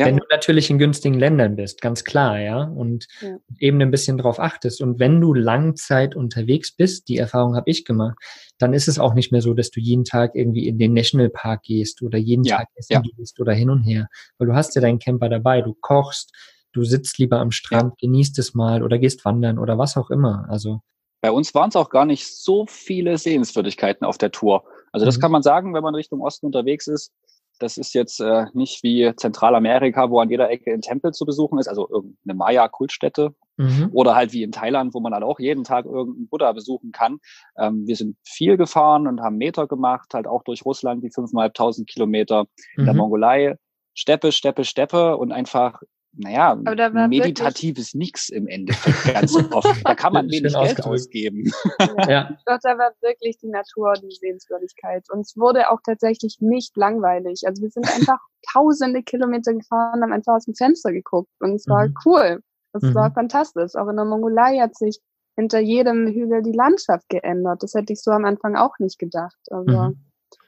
Ja. 0.00 0.06
Wenn 0.06 0.16
du 0.16 0.24
natürlich 0.30 0.70
in 0.70 0.78
günstigen 0.78 1.18
Ländern 1.18 1.56
bist, 1.56 1.82
ganz 1.82 2.04
klar, 2.04 2.40
ja, 2.40 2.62
und 2.62 3.06
ja. 3.20 3.36
eben 3.58 3.82
ein 3.82 3.90
bisschen 3.90 4.16
drauf 4.16 4.40
achtest. 4.40 4.80
Und 4.80 4.98
wenn 4.98 5.20
du 5.20 5.34
Langzeit 5.34 6.16
unterwegs 6.16 6.72
bist, 6.74 7.08
die 7.08 7.18
Erfahrung 7.18 7.54
habe 7.54 7.70
ich 7.70 7.84
gemacht, 7.84 8.16
dann 8.56 8.72
ist 8.72 8.88
es 8.88 8.98
auch 8.98 9.12
nicht 9.12 9.30
mehr 9.30 9.42
so, 9.42 9.52
dass 9.52 9.70
du 9.70 9.78
jeden 9.78 10.04
Tag 10.04 10.34
irgendwie 10.34 10.68
in 10.68 10.78
den 10.78 10.94
Nationalpark 10.94 11.64
gehst 11.64 12.00
oder 12.00 12.16
jeden 12.16 12.44
ja. 12.44 12.56
Tag 12.56 12.68
essen 12.76 13.02
gehst 13.14 13.38
oder 13.40 13.52
hin 13.52 13.68
und 13.68 13.82
her. 13.82 14.08
Weil 14.38 14.48
du 14.48 14.54
hast 14.54 14.74
ja 14.74 14.80
deinen 14.80 15.00
Camper 15.00 15.28
dabei, 15.28 15.60
du 15.60 15.76
kochst, 15.78 16.32
du 16.72 16.82
sitzt 16.84 17.18
lieber 17.18 17.38
am 17.38 17.50
Strand, 17.50 17.98
genießt 17.98 18.38
es 18.38 18.54
mal 18.54 18.82
oder 18.82 18.98
gehst 18.98 19.22
wandern 19.26 19.58
oder 19.58 19.76
was 19.76 19.98
auch 19.98 20.08
immer. 20.08 20.46
Also 20.48 20.80
bei 21.20 21.30
uns 21.30 21.54
waren 21.54 21.68
es 21.68 21.76
auch 21.76 21.90
gar 21.90 22.06
nicht 22.06 22.26
so 22.26 22.64
viele 22.66 23.18
Sehenswürdigkeiten 23.18 24.06
auf 24.06 24.16
der 24.16 24.30
Tour. 24.30 24.64
Also 24.92 25.04
das 25.04 25.18
mhm. 25.18 25.20
kann 25.20 25.32
man 25.32 25.42
sagen, 25.42 25.74
wenn 25.74 25.82
man 25.82 25.94
Richtung 25.94 26.22
Osten 26.22 26.46
unterwegs 26.46 26.86
ist. 26.86 27.12
Das 27.60 27.76
ist 27.76 27.94
jetzt 27.94 28.20
äh, 28.20 28.46
nicht 28.54 28.82
wie 28.82 29.12
Zentralamerika, 29.16 30.10
wo 30.10 30.18
an 30.20 30.30
jeder 30.30 30.50
Ecke 30.50 30.72
ein 30.72 30.80
Tempel 30.80 31.12
zu 31.12 31.24
besuchen 31.24 31.58
ist, 31.58 31.68
also 31.68 31.88
irgendeine 31.88 32.36
Maya-Kultstätte. 32.36 33.34
Mhm. 33.56 33.90
Oder 33.92 34.14
halt 34.14 34.32
wie 34.32 34.42
in 34.42 34.52
Thailand, 34.52 34.94
wo 34.94 35.00
man 35.00 35.12
halt 35.12 35.22
auch 35.22 35.38
jeden 35.38 35.64
Tag 35.64 35.84
irgendeinen 35.84 36.28
Buddha 36.28 36.52
besuchen 36.52 36.92
kann. 36.92 37.18
Ähm, 37.58 37.86
wir 37.86 37.94
sind 37.94 38.16
viel 38.24 38.56
gefahren 38.56 39.06
und 39.06 39.20
haben 39.20 39.36
Meter 39.36 39.66
gemacht, 39.66 40.14
halt 40.14 40.26
auch 40.26 40.42
durch 40.42 40.64
Russland, 40.64 41.04
die 41.04 41.10
fünfeinhalbtausend 41.10 41.88
Kilometer 41.88 42.46
in 42.76 42.86
der 42.86 42.94
mhm. 42.94 43.00
Mongolei. 43.00 43.56
Steppe, 43.92 44.32
Steppe, 44.32 44.64
Steppe 44.64 45.18
und 45.18 45.30
einfach 45.30 45.82
naja, 46.12 46.56
meditativ 46.56 47.78
ist 47.78 47.94
nichts 47.94 48.28
im 48.30 48.48
Endeffekt 48.48 49.14
ganz 49.14 49.36
oft. 49.52 49.80
Da 49.84 49.94
kann 49.94 50.12
man 50.12 50.26
wenig 50.30 50.52
Geld 50.52 50.84
ausgeben. 50.84 51.50
Ja. 51.78 52.10
ja. 52.10 52.38
Doch, 52.46 52.58
da 52.62 52.76
war 52.76 52.92
wirklich 53.00 53.38
die 53.38 53.48
Natur 53.48 53.94
die 53.94 54.10
Sehenswürdigkeit. 54.10 55.06
Und 55.10 55.20
es 55.20 55.36
wurde 55.36 55.70
auch 55.70 55.78
tatsächlich 55.84 56.38
nicht 56.40 56.76
langweilig. 56.76 57.42
Also 57.46 57.62
wir 57.62 57.70
sind 57.70 57.84
einfach 57.94 58.18
tausende 58.52 59.02
Kilometer 59.02 59.54
gefahren, 59.54 60.02
haben 60.02 60.12
einfach 60.12 60.34
aus 60.34 60.46
dem 60.46 60.54
Fenster 60.54 60.92
geguckt. 60.92 61.30
Und 61.38 61.54
es 61.54 61.68
war 61.68 61.86
mhm. 61.86 61.94
cool. 62.04 62.42
Es 62.72 62.82
mhm. 62.82 62.94
war 62.94 63.12
fantastisch. 63.12 63.76
Auch 63.76 63.88
in 63.88 63.96
der 63.96 64.04
Mongolei 64.04 64.58
hat 64.58 64.76
sich 64.76 65.00
hinter 65.36 65.60
jedem 65.60 66.08
Hügel 66.08 66.42
die 66.42 66.52
Landschaft 66.52 67.08
geändert. 67.08 67.62
Das 67.62 67.74
hätte 67.74 67.92
ich 67.92 68.02
so 68.02 68.10
am 68.10 68.24
Anfang 68.24 68.56
auch 68.56 68.78
nicht 68.80 68.98
gedacht. 68.98 69.38
Also, 69.48 69.78
mhm. 69.80 70.00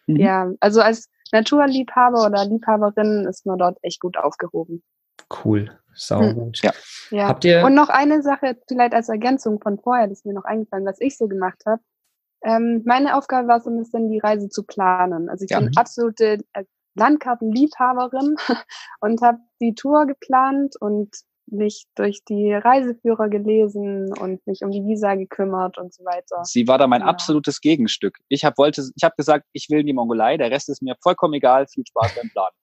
mhm. 0.07 0.17
ja, 0.17 0.51
also 0.59 0.81
als 0.81 1.09
Naturliebhaber 1.33 2.27
oder 2.27 2.45
Liebhaberin 2.45 3.27
ist 3.29 3.47
man 3.47 3.59
dort 3.59 3.79
echt 3.83 4.01
gut 4.01 4.17
aufgehoben. 4.17 4.83
Cool, 5.45 5.71
saugut. 5.95 6.59
Hm. 6.59 6.71
Ja. 6.71 6.73
ja. 7.11 7.29
Habt 7.29 7.45
ihr 7.45 7.65
Und 7.65 7.75
noch 7.75 7.89
eine 7.89 8.23
Sache, 8.23 8.57
vielleicht 8.69 8.95
als 8.95 9.09
Ergänzung 9.09 9.61
von 9.61 9.79
vorher, 9.79 10.09
das 10.09 10.19
ist 10.19 10.27
mir 10.27 10.35
noch 10.35 10.45
eingefallen, 10.45 10.87
was 10.87 11.01
ich 11.01 11.17
so 11.17 11.29
gemacht 11.29 11.63
habe. 11.67 11.83
Ähm, 12.45 12.83
meine 12.85 13.17
Aufgabe 13.17 13.49
war 13.49 13.61
so 13.61 13.71
ein 13.71 13.79
bisschen, 13.79 14.11
die 14.11 14.19
Reise 14.19 14.49
zu 14.49 14.65
planen. 14.65 15.29
Also 15.29 15.45
ich 15.45 15.51
ja. 15.51 15.61
bin 15.61 15.71
absolute 15.77 16.39
äh, 16.53 16.65
Landkartenliebhaberin 16.95 18.37
und 19.01 19.23
habe 19.23 19.39
die 19.61 19.75
Tour 19.75 20.07
geplant 20.07 20.75
und 20.81 21.15
mich 21.47 21.85
durch 21.97 22.25
die 22.29 22.53
Reiseführer 22.53 23.29
gelesen 23.29 24.13
und 24.19 24.45
mich 24.47 24.63
um 24.63 24.71
die 24.71 24.85
Visa 24.85 25.15
gekümmert 25.15 25.77
und 25.77 25.93
so 25.93 26.05
weiter. 26.05 26.45
Sie 26.45 26.67
war 26.67 26.79
da 26.79 26.87
mein 26.87 27.03
ja. 27.03 27.07
absolutes 27.07 27.61
Gegenstück. 27.61 28.19
Ich 28.29 28.45
habe 28.45 28.57
wollte, 28.59 28.83
ich 28.95 29.05
habe 29.05 29.15
gesagt, 29.17 29.47
ich 29.53 29.69
will 29.69 29.81
in 29.81 29.87
die 29.87 29.93
Mongolei, 29.93 30.37
der 30.37 30.51
Rest 30.51 30.69
ist 30.69 30.83
mir 30.83 30.97
vollkommen 31.03 31.35
egal, 31.35 31.67
viel 31.67 31.85
Spaß 31.87 32.15
beim 32.17 32.31
Planen. 32.31 32.57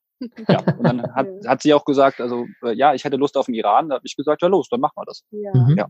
Ja, 0.47 0.59
und 0.77 0.83
dann 0.83 1.01
hat, 1.15 1.27
hat 1.45 1.61
sie 1.61 1.73
auch 1.73 1.85
gesagt, 1.85 2.21
also 2.21 2.45
äh, 2.63 2.73
ja, 2.73 2.93
ich 2.93 3.03
hätte 3.03 3.17
Lust 3.17 3.37
auf 3.37 3.45
den 3.45 3.55
Iran. 3.55 3.89
Da 3.89 3.95
habe 3.95 4.05
ich 4.05 4.15
gesagt, 4.15 4.41
ja 4.41 4.47
los, 4.47 4.67
dann 4.69 4.79
machen 4.79 4.95
wir 4.95 5.05
das. 5.05 5.23
Ja. 5.31 5.51
Mhm. 5.53 5.77
ja. 5.77 5.87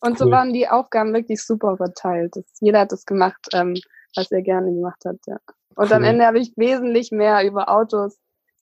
Und 0.00 0.12
cool. 0.12 0.16
so 0.18 0.30
waren 0.30 0.52
die 0.52 0.68
Aufgaben 0.68 1.14
wirklich 1.14 1.42
super 1.42 1.76
verteilt. 1.76 2.32
Das, 2.36 2.44
jeder 2.60 2.80
hat 2.80 2.92
das 2.92 3.06
gemacht, 3.06 3.48
ähm, 3.52 3.74
was 4.16 4.30
er 4.30 4.42
gerne 4.42 4.72
gemacht 4.72 5.02
hat. 5.04 5.16
Ja. 5.26 5.38
Und 5.76 5.86
cool. 5.86 5.94
am 5.94 6.04
Ende 6.04 6.26
habe 6.26 6.38
ich 6.38 6.52
wesentlich 6.56 7.10
mehr 7.10 7.44
über 7.46 7.68
Autos 7.68 8.18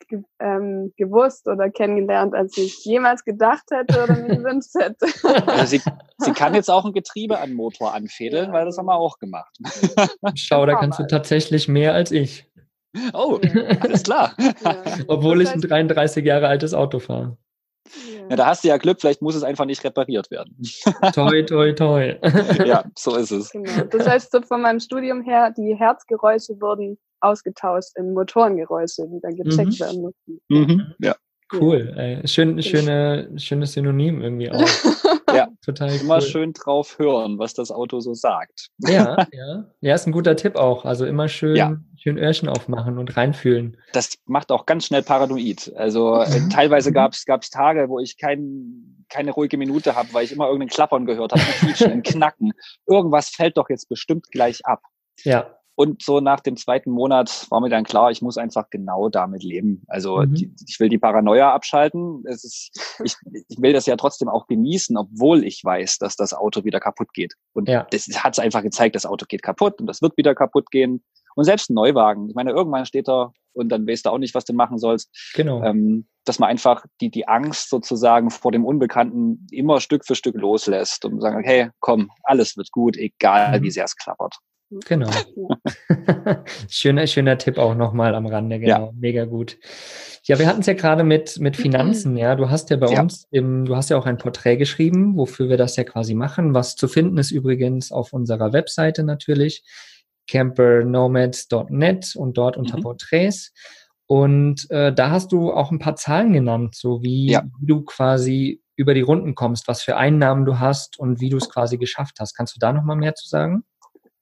ge 0.09 0.23
ähm, 0.41 0.93
gewusst 0.97 1.47
oder 1.49 1.71
kennengelernt, 1.71 2.35
als 2.35 2.57
ich 2.59 2.85
jemals 2.85 3.25
gedacht 3.25 3.65
hätte 3.71 4.05
oder 4.05 4.17
mir 4.17 4.37
gewünscht 4.37 4.75
hätte. 4.79 5.07
Also 5.47 5.67
sie, 5.67 5.83
sie 6.19 6.33
kann 6.35 6.55
jetzt 6.55 6.71
auch 6.71 6.85
ein 6.85 6.93
Getriebe 6.93 7.39
an 7.39 7.55
Motor 7.55 7.95
anfädeln, 7.95 8.49
ja. 8.49 8.53
weil 8.53 8.65
das 8.65 8.79
haben 8.79 8.87
wir 8.87 8.97
auch 8.97 9.19
gemacht. 9.19 9.57
Schau, 10.35 10.67
da 10.67 10.75
kannst 10.77 10.99
du 10.99 11.07
tatsächlich 11.07 11.69
mehr 11.69 11.95
als 11.95 12.11
ich. 12.11 12.51
Oh, 13.13 13.41
alles 13.81 14.03
klar. 14.03 14.35
Ja. 14.39 14.83
Obwohl 15.09 15.39
das 15.39 15.49
heißt, 15.49 15.65
ich 15.65 15.73
ein 15.73 15.89
33 15.89 16.25
Jahre 16.25 16.49
altes 16.49 16.75
Auto 16.75 16.99
fahre. 16.99 17.37
Ja, 18.31 18.37
da 18.37 18.47
hast 18.47 18.65
du 18.65 18.69
ja 18.69 18.77
Glück, 18.77 19.01
vielleicht 19.01 19.23
muss 19.23 19.35
es 19.35 19.43
einfach 19.43 19.65
nicht 19.65 19.83
repariert 19.85 20.31
werden. 20.31 20.57
toi, 21.15 21.43
toi, 21.43 21.73
toi. 21.73 22.17
ja, 22.65 22.85
so 22.99 23.17
ist 23.17 23.31
es. 23.31 23.51
Genau. 23.51 23.85
Das 23.91 24.07
heißt, 24.07 24.33
so 24.33 24.41
von 24.43 24.63
meinem 24.63 24.81
Studium 24.81 25.23
her, 25.23 25.53
die 25.57 25.75
Herzgeräusche 25.75 26.61
wurden 26.61 26.99
ausgetauscht 27.21 27.93
in 27.97 28.13
Motorengeräusche, 28.15 29.07
die 29.09 29.21
dann 29.21 29.37
gecheckt 29.37 29.73
mhm. 29.73 29.81
werden 29.81 30.03
mussten. 30.03 30.41
Mhm. 30.49 30.95
Ja. 31.01 31.17
Cool. 31.53 31.93
Ey. 31.97 32.27
Schön, 32.27 32.63
schöne, 32.63 33.31
schönes 33.37 33.73
Synonym 33.73 34.23
irgendwie 34.23 34.51
auch. 34.51 34.59
ja, 35.35 35.49
total 35.65 35.95
Immer 35.95 36.17
cool. 36.17 36.23
schön 36.23 36.53
drauf 36.53 36.99
hören, 36.99 37.39
was 37.39 37.55
das 37.55 37.71
Auto 37.71 38.01
so 38.01 38.15
sagt. 38.15 38.69
Ja, 38.79 39.17
ja. 39.33 39.65
Ja, 39.81 39.95
ist 39.95 40.07
ein 40.07 40.13
guter 40.13 40.37
Tipp 40.37 40.57
auch. 40.57 40.85
Also 40.85 41.07
immer 41.07 41.29
schön, 41.29 41.57
ja. 41.57 41.77
schön 41.97 42.19
Öhrchen 42.19 42.49
aufmachen 42.49 42.99
und 42.99 43.17
reinfühlen. 43.17 43.77
Das 43.93 44.15
macht 44.27 44.51
auch 44.53 44.67
ganz 44.67 44.87
schnell 44.87 45.03
paranoid. 45.03 45.73
Also 45.77 46.21
äh, 46.21 46.29
mhm. 46.41 46.51
teilweise 46.51 46.93
gab 46.93 47.13
es 47.13 47.51
Tage, 47.51 47.89
wo 47.89 47.99
ich 47.99 48.19
kein, 48.19 49.05
keine 49.09 49.33
ruhige 49.33 49.57
Minute 49.57 49.95
habe, 49.95 50.13
weil 50.13 50.25
ich 50.25 50.33
immer 50.33 50.47
irgendein 50.47 50.69
Klappern 50.69 51.07
gehört 51.07 51.33
habe, 51.33 51.91
ein 51.91 52.03
Knacken. 52.03 52.53
Irgendwas 52.87 53.29
fällt 53.29 53.57
doch 53.57 53.69
jetzt 53.69 53.89
bestimmt 53.89 54.31
gleich 54.31 54.65
ab. 54.65 54.81
Ja. 55.25 55.57
Und 55.75 56.03
so 56.03 56.21
nach 56.21 56.41
dem 56.41 56.57
zweiten 56.57 56.91
Monat 56.91 57.47
war 57.51 57.61
mir 57.61 57.71
dann 57.71 57.85
klar, 57.85 58.11
ich 58.11 58.21
muss 58.21 58.37
einfach 58.37 58.69
genau 58.69 59.09
damit 59.09 59.43
leben. 59.43 59.83
Also 59.89 60.19
mhm. 60.19 60.35
die, 60.35 60.55
ich 60.67 60.79
will 60.79 60.91
die 60.91 60.99
Paranoia 60.99 61.53
abschalten. 61.53 62.23
Es 62.27 62.45
ist, 62.45 62.99
ich, 63.03 63.17
ich 63.49 63.61
will 63.61 63.73
das 63.73 63.87
ja 63.87 63.97
trotzdem 63.97 64.29
auch 64.29 64.47
genießen, 64.47 64.97
obwohl 64.97 65.45
ich 65.45 65.63
weiß, 65.65 65.99
dass 65.99 66.17
das 66.17 66.35
Auto 66.35 66.65
wieder 66.65 66.79
kaputt 66.79 67.15
geht. 67.15 67.35
Und 67.55 67.69
ja. 67.69 67.87
das 67.91 68.07
hat 68.23 68.35
es 68.35 68.39
einfach 68.39 68.63
gezeigt, 68.63 68.95
das 68.95 69.07
Auto 69.07 69.25
geht 69.27 69.43
kaputt 69.43 69.81
und 69.81 69.87
das 69.87 70.03
wird 70.03 70.17
wieder 70.17 70.35
kaputt 70.35 70.71
gehen. 70.71 71.03
Und 71.35 71.45
selbst 71.45 71.71
ein 71.71 71.75
Neuwagen, 71.75 72.29
ich 72.29 72.35
meine, 72.35 72.51
irgendwann 72.51 72.85
steht 72.85 73.09
er 73.09 73.33
und 73.55 73.71
dann 73.71 73.87
weißt 73.87 74.05
du 74.05 74.11
auch 74.11 74.19
nicht, 74.19 74.35
was 74.35 74.45
du 74.45 74.53
machen 74.53 74.79
sollst. 74.79 75.11
Genau. 75.35 75.63
Ähm, 75.63 76.07
dass 76.25 76.39
man 76.39 76.51
einfach 76.51 76.85
die, 77.01 77.11
die 77.11 77.27
Angst 77.27 77.69
sozusagen 77.69 78.31
vor 78.31 78.53
dem 78.53 78.65
Unbekannten 78.65 79.47
immer 79.51 79.81
Stück 79.81 80.07
für 80.07 80.15
Stück 80.15 80.37
loslässt 80.37 81.05
und 81.05 81.21
sagen, 81.21 81.43
hey, 81.43 81.71
komm, 81.81 82.11
alles 82.23 82.57
wird 82.57 82.71
gut, 82.71 82.97
egal 82.97 83.59
mhm. 83.59 83.65
wie 83.65 83.71
sehr 83.71 83.85
es 83.85 83.97
klappert. 83.97 84.37
Genau. 84.87 85.11
schöner, 86.69 87.07
schöner 87.07 87.39
Tipp 87.39 87.59
auch 87.59 87.75
nochmal 87.75 88.15
am 88.15 88.27
Rande, 88.27 88.59
genau. 88.59 88.87
Ja. 88.87 88.93
Mega 88.95 89.25
gut. 89.25 89.59
Ja, 90.25 90.39
wir 90.39 90.47
hatten 90.47 90.61
es 90.61 90.67
ja 90.67 90.75
gerade 90.75 91.05
mit, 91.05 91.39
mit 91.41 91.57
Finanzen, 91.57 92.17
ja. 92.17 92.37
Du 92.37 92.49
hast 92.49 92.71
ja 92.71 92.77
bei 92.77 92.93
ja. 92.93 93.03
uns, 93.03 93.27
im, 93.31 93.65
du 93.65 93.77
hast 93.77 93.91
ja 93.91 93.99
auch 93.99 94.07
ein 94.07 94.19
Porträt 94.19 94.57
geschrieben, 94.57 95.17
wofür 95.17 95.49
wir 95.49 95.57
das 95.57 95.77
ja 95.77 95.85
quasi 95.85 96.15
machen. 96.15 96.55
Was 96.55 96.77
zu 96.77 96.89
finden 96.89 97.19
ist 97.19 97.33
übrigens 97.33 97.93
auf 97.93 98.13
unserer 98.13 98.53
Webseite 98.53 99.03
natürlich, 99.03 99.65
campernomads.net 100.29 102.15
und 102.17 102.39
dort 102.39 102.57
unter 102.57 102.79
mhm. 102.79 102.83
Porträts. 102.83 103.53
Und 104.07 104.71
äh, 104.71 104.93
da 104.93 105.11
hast 105.11 105.33
du 105.33 105.53
auch 105.53 105.71
ein 105.71 105.79
paar 105.79 105.97
Zahlen 105.97 106.33
genannt, 106.33 106.75
so 106.75 107.03
wie, 107.03 107.37
du 107.61 107.83
quasi 107.83 108.63
über 108.77 108.95
die 108.95 109.01
Runden 109.01 109.35
kommst, 109.35 109.69
was 109.69 109.83
für 109.83 109.97
Einnahmen 109.97 110.45
du 110.45 110.59
hast 110.59 110.99
und 110.99 111.21
wie 111.21 111.31
du 111.31 111.37
es 111.37 111.49
quasi 111.49 111.79
geschafft 111.79 112.19
hast. 112.21 112.35
Kannst 112.35 112.55
du 112.55 112.59
da 112.61 112.73
nochmal 112.73 112.97
mehr 112.97 113.15
zu 113.15 113.29
sagen? 113.29 113.65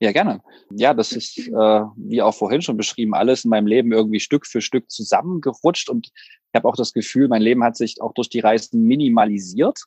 Ja, 0.01 0.13
gerne. 0.13 0.41
Ja, 0.71 0.95
das 0.95 1.13
ist, 1.13 1.39
äh, 1.39 1.53
wie 1.53 2.23
auch 2.23 2.35
vorhin 2.35 2.63
schon 2.63 2.79
beschrieben, 2.79 3.15
alles 3.15 3.45
in 3.45 3.51
meinem 3.51 3.67
Leben 3.67 3.93
irgendwie 3.93 4.19
Stück 4.21 4.47
für 4.47 4.63
Stück 4.63 4.91
zusammengerutscht 4.91 5.91
und 5.91 6.09
ich 6.53 6.59
habe 6.59 6.67
auch 6.67 6.75
das 6.75 6.93
Gefühl, 6.93 7.29
mein 7.29 7.43
Leben 7.43 7.63
hat 7.63 7.77
sich 7.77 8.01
auch 8.01 8.13
durch 8.15 8.29
die 8.29 8.41
Reisen 8.41 8.83
minimalisiert. 8.83 9.85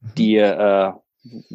Mhm. 0.00 0.14
Die 0.16 0.36
äh, 0.36 0.92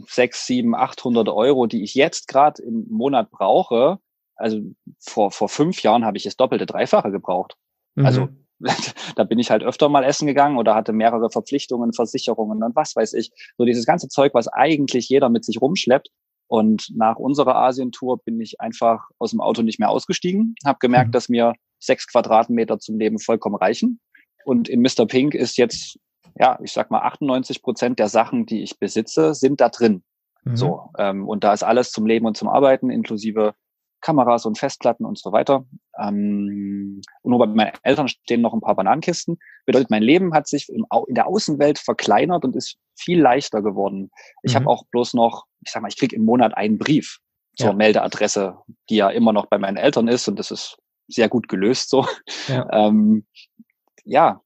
sechs, 0.08 0.46
sieben, 0.46 0.76
achthundert 0.76 1.30
Euro, 1.30 1.66
die 1.66 1.84
ich 1.84 1.96
jetzt 1.96 2.28
gerade 2.28 2.62
im 2.62 2.86
Monat 2.90 3.32
brauche, 3.32 4.00
also 4.36 4.62
vor, 5.00 5.32
vor 5.32 5.50
fünf 5.50 5.82
Jahren 5.82 6.06
habe 6.06 6.18
ich 6.18 6.24
das 6.24 6.38
doppelte, 6.38 6.66
dreifache 6.66 7.12
gebraucht. 7.12 7.56
Mhm. 7.96 8.06
Also 8.06 8.30
da 9.16 9.24
bin 9.24 9.40
ich 9.40 9.52
halt 9.52 9.64
öfter 9.64 9.90
mal 9.90 10.04
essen 10.04 10.28
gegangen 10.28 10.58
oder 10.58 10.76
hatte 10.76 10.94
mehrere 10.94 11.30
Verpflichtungen, 11.30 11.94
Versicherungen 11.94 12.64
und 12.64 12.76
was 12.76 12.96
weiß 12.96 13.14
ich. 13.14 13.32
So 13.58 13.66
dieses 13.66 13.86
ganze 13.86 14.08
Zeug, 14.08 14.34
was 14.34 14.48
eigentlich 14.48 15.10
jeder 15.10 15.30
mit 15.30 15.44
sich 15.44 15.60
rumschleppt, 15.60 16.10
und 16.48 16.92
nach 16.96 17.18
unserer 17.18 17.56
Asientour 17.56 18.20
bin 18.24 18.40
ich 18.40 18.62
einfach 18.62 19.08
aus 19.18 19.32
dem 19.32 19.42
Auto 19.42 19.62
nicht 19.62 19.80
mehr 19.80 19.90
ausgestiegen, 19.90 20.56
habe 20.66 20.78
gemerkt, 20.80 21.10
mhm. 21.10 21.12
dass 21.14 21.30
mir 21.30 21.54
sechs 21.80 22.08
Quadratmeter 22.08 22.80
zum 22.80 22.98
Leben 22.98 23.20
vollkommen 23.20 23.56
reichen. 23.56 24.00
Und 24.46 24.70
in 24.70 24.82
Mr. 24.82 25.06
Pink 25.08 25.34
ist 25.34 25.58
jetzt, 25.58 26.00
ja, 26.40 26.60
ich 26.64 26.72
sag 26.72 26.92
mal, 26.92 27.02
98 27.02 27.62
Prozent 27.62 28.00
der 28.00 28.10
Sachen, 28.10 28.46
die 28.46 28.62
ich 28.62 28.78
besitze, 28.80 29.34
sind 29.34 29.60
da 29.60 29.70
drin. 29.70 30.04
Mhm. 30.44 30.56
So, 30.56 30.90
ähm, 30.98 31.28
und 31.28 31.44
da 31.44 31.54
ist 31.54 31.64
alles 31.64 31.92
zum 31.92 32.06
Leben 32.06 32.26
und 32.26 32.38
zum 32.38 32.48
Arbeiten, 32.48 32.90
inklusive 32.90 33.56
Kameras 34.02 34.46
und 34.46 34.58
Festplatten 34.58 35.06
und 35.06 35.18
so 35.18 35.32
weiter. 35.32 35.66
Ähm, 36.00 37.02
und 37.22 37.30
nur 37.30 37.40
bei 37.40 37.48
meinen 37.48 37.74
Eltern 37.84 38.08
stehen 38.08 38.42
noch 38.42 38.54
ein 38.54 38.62
paar 38.62 38.76
Bananenkisten. 38.76 39.38
Bedeutet, 39.66 39.90
mein 39.90 40.04
Leben 40.04 40.34
hat 40.34 40.48
sich 40.48 40.70
im, 40.70 40.86
in 41.08 41.16
der 41.16 41.28
Außenwelt 41.28 41.80
verkleinert 41.80 42.46
und 42.46 42.56
ist 42.56 42.78
viel 42.96 43.20
leichter 43.20 43.62
geworden. 43.62 44.12
Ich 44.44 44.54
mhm. 44.54 44.58
habe 44.58 44.70
auch 44.70 44.86
bloß 44.92 45.14
noch, 45.14 45.46
ich 45.66 45.72
sag 45.72 45.82
mal, 45.82 45.90
ich 45.90 45.98
kriege 45.98 46.16
im 46.16 46.26
Monat 46.26 46.56
einen 46.56 46.78
Brief 46.78 47.20
zur 47.58 47.68
ja. 47.70 47.74
Meldeadresse, 47.74 48.58
die 48.90 48.98
ja 48.98 49.10
immer 49.10 49.34
noch 49.34 49.48
bei 49.48 49.58
meinen 49.58 49.78
Eltern 49.78 50.08
ist 50.08 50.28
und 50.28 50.38
das 50.38 50.52
ist 50.52 50.78
sehr 51.08 51.30
gut 51.30 51.48
gelöst 51.48 51.90
so. 51.90 52.06
Ja, 52.48 52.68
ähm, 52.72 53.26
ja 54.04 54.42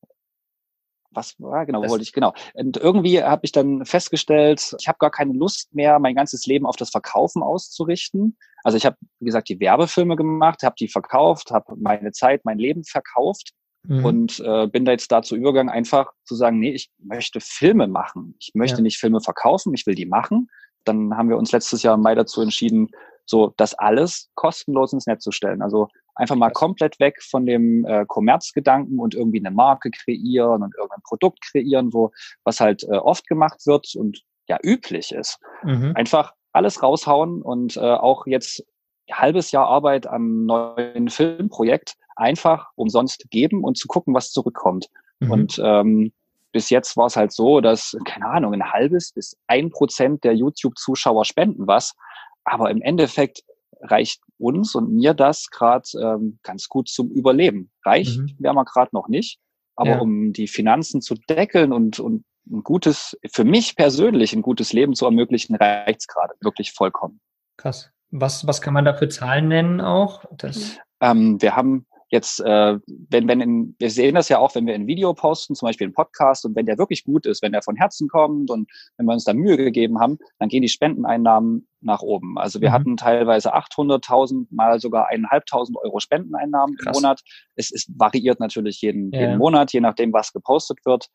was 1.11 1.35
war 1.39 1.65
genau, 1.65 1.81
das 1.81 1.91
wollte 1.91 2.03
ich, 2.03 2.13
genau. 2.13 2.33
Und 2.53 2.77
irgendwie 2.77 3.23
habe 3.23 3.41
ich 3.43 3.51
dann 3.51 3.85
festgestellt, 3.85 4.75
ich 4.79 4.87
habe 4.87 4.97
gar 4.99 5.11
keine 5.11 5.33
Lust 5.33 5.73
mehr, 5.73 5.99
mein 5.99 6.15
ganzes 6.15 6.45
Leben 6.45 6.65
auf 6.65 6.75
das 6.75 6.91
Verkaufen 6.91 7.41
auszurichten. 7.41 8.37
Also 8.63 8.77
ich 8.77 8.85
habe, 8.85 8.97
wie 9.19 9.25
gesagt, 9.25 9.49
die 9.49 9.59
Werbefilme 9.59 10.15
gemacht, 10.15 10.63
habe 10.63 10.75
die 10.79 10.87
verkauft, 10.87 11.51
habe 11.51 11.75
meine 11.77 12.11
Zeit, 12.11 12.45
mein 12.45 12.59
Leben 12.59 12.83
verkauft 12.83 13.51
mhm. 13.83 14.05
und 14.05 14.39
äh, 14.39 14.67
bin 14.67 14.85
da 14.85 14.91
jetzt 14.91 15.11
dazu 15.11 15.35
übergegangen, 15.35 15.73
einfach 15.73 16.11
zu 16.25 16.35
sagen, 16.35 16.59
nee, 16.59 16.71
ich 16.71 16.89
möchte 16.97 17.39
Filme 17.39 17.87
machen. 17.87 18.35
Ich 18.39 18.51
möchte 18.53 18.77
ja. 18.77 18.83
nicht 18.83 18.97
Filme 18.97 19.21
verkaufen, 19.21 19.73
ich 19.73 19.85
will 19.85 19.95
die 19.95 20.05
machen. 20.05 20.49
Dann 20.85 21.15
haben 21.15 21.29
wir 21.29 21.37
uns 21.37 21.51
letztes 21.51 21.83
Jahr 21.83 21.95
im 21.95 22.01
Mai 22.01 22.15
dazu 22.15 22.41
entschieden, 22.41 22.89
so 23.25 23.53
das 23.57 23.75
alles 23.75 24.29
kostenlos 24.35 24.93
ins 24.93 25.05
Netz 25.05 25.23
zu 25.23 25.31
stellen. 25.31 25.61
Also 25.61 25.87
einfach 26.15 26.35
mal 26.35 26.51
komplett 26.51 26.99
weg 26.99 27.21
von 27.21 27.45
dem 27.45 27.85
äh, 27.85 28.05
Kommerzgedanken 28.07 28.99
und 28.99 29.13
irgendwie 29.13 29.39
eine 29.39 29.51
Marke 29.51 29.91
kreieren 29.91 30.63
und 30.63 30.75
irgendein 30.75 31.01
Produkt 31.03 31.39
kreieren, 31.41 31.93
wo 31.93 32.11
was 32.43 32.59
halt 32.59 32.83
äh, 32.83 32.97
oft 32.97 33.27
gemacht 33.27 33.65
wird 33.65 33.95
und 33.95 34.23
ja 34.47 34.57
üblich 34.63 35.13
ist. 35.13 35.39
Mhm. 35.63 35.93
Einfach 35.95 36.33
alles 36.51 36.81
raushauen 36.81 37.41
und 37.41 37.77
äh, 37.77 37.79
auch 37.79 38.25
jetzt 38.27 38.63
ein 39.07 39.15
halbes 39.15 39.51
Jahr 39.51 39.67
Arbeit 39.67 40.07
am 40.07 40.45
neuen 40.45 41.09
Filmprojekt 41.09 41.95
einfach 42.15 42.67
umsonst 42.75 43.29
geben 43.29 43.63
und 43.63 43.77
zu 43.77 43.87
gucken, 43.87 44.13
was 44.13 44.31
zurückkommt. 44.31 44.87
Mhm. 45.19 45.31
Und 45.31 45.61
ähm, 45.63 46.11
bis 46.51 46.69
jetzt 46.69 46.97
war 46.97 47.05
es 47.05 47.15
halt 47.15 47.31
so, 47.31 47.61
dass, 47.61 47.95
keine 48.05 48.27
Ahnung, 48.27 48.53
ein 48.53 48.71
halbes 48.71 49.11
bis 49.11 49.37
ein 49.47 49.69
Prozent 49.69 50.23
der 50.23 50.35
YouTube-Zuschauer 50.35 51.25
spenden 51.25 51.67
was. 51.67 51.95
Aber 52.43 52.71
im 52.71 52.81
Endeffekt 52.81 53.43
reicht 53.81 54.21
uns 54.37 54.75
und 54.75 54.91
mir 54.91 55.13
das 55.13 55.49
gerade 55.49 55.87
ähm, 56.01 56.39
ganz 56.43 56.67
gut 56.67 56.89
zum 56.89 57.09
Überleben. 57.11 57.71
Reicht 57.85 58.17
mhm. 58.17 58.35
wäre 58.39 58.53
man 58.53 58.65
gerade 58.65 58.89
noch 58.93 59.07
nicht. 59.07 59.39
Aber 59.75 59.91
ja. 59.91 59.99
um 59.99 60.33
die 60.33 60.47
Finanzen 60.47 61.01
zu 61.01 61.15
deckeln 61.29 61.71
und, 61.71 61.99
und 61.99 62.25
ein 62.49 62.63
gutes, 62.63 63.17
für 63.31 63.43
mich 63.43 63.75
persönlich 63.75 64.33
ein 64.33 64.41
gutes 64.41 64.73
Leben 64.73 64.95
zu 64.95 65.05
ermöglichen, 65.05 65.55
reicht 65.55 66.01
es 66.01 66.07
gerade 66.07 66.33
wirklich 66.41 66.73
vollkommen. 66.73 67.19
Krass. 67.57 67.91
Was, 68.11 68.47
was 68.47 68.61
kann 68.61 68.73
man 68.73 68.85
da 68.85 68.93
für 68.93 69.09
Zahlen 69.09 69.47
nennen 69.47 69.81
auch? 69.81 70.25
Das 70.31 70.77
ähm, 71.01 71.41
wir 71.41 71.55
haben 71.55 71.85
Jetzt, 72.11 72.39
äh, 72.39 72.79
wenn, 72.87 73.27
wenn 73.27 73.39
in, 73.39 73.75
wir 73.77 73.91
sehen 73.91 74.15
das 74.15 74.29
ja 74.29 74.39
auch, 74.39 74.55
wenn 74.55 74.65
wir 74.65 74.73
ein 74.73 74.87
Video 74.87 75.13
posten, 75.13 75.53
zum 75.53 75.67
Beispiel 75.67 75.85
einen 75.85 75.93
Podcast, 75.93 76.43
und 76.43 76.55
wenn 76.55 76.65
der 76.65 76.79
wirklich 76.79 77.03
gut 77.03 77.27
ist, 77.27 77.43
wenn 77.43 77.51
der 77.51 77.61
von 77.61 77.75
Herzen 77.75 78.07
kommt 78.07 78.49
und 78.49 78.67
wenn 78.97 79.05
wir 79.05 79.13
uns 79.13 79.25
da 79.25 79.33
Mühe 79.33 79.57
gegeben 79.57 79.99
haben, 79.99 80.17
dann 80.39 80.49
gehen 80.49 80.63
die 80.63 80.69
Spendeneinnahmen 80.69 81.67
nach 81.81 82.01
oben. 82.01 82.39
Also 82.39 82.61
wir 82.61 82.69
mhm. 82.69 82.73
hatten 82.73 82.97
teilweise 82.97 83.53
800.000, 83.53 84.47
mal 84.49 84.79
sogar 84.79 85.11
1.500 85.11 85.75
Euro 85.83 85.99
Spendeneinnahmen 85.99 86.75
Krass. 86.77 86.97
im 86.97 87.01
Monat. 87.03 87.21
Es 87.55 87.69
ist, 87.69 87.91
variiert 87.95 88.39
natürlich 88.39 88.81
jeden, 88.81 89.11
ja. 89.11 89.21
jeden 89.21 89.37
Monat, 89.37 89.71
je 89.71 89.79
nachdem, 89.79 90.11
was 90.11 90.33
gepostet 90.33 90.79
wird. 90.85 91.09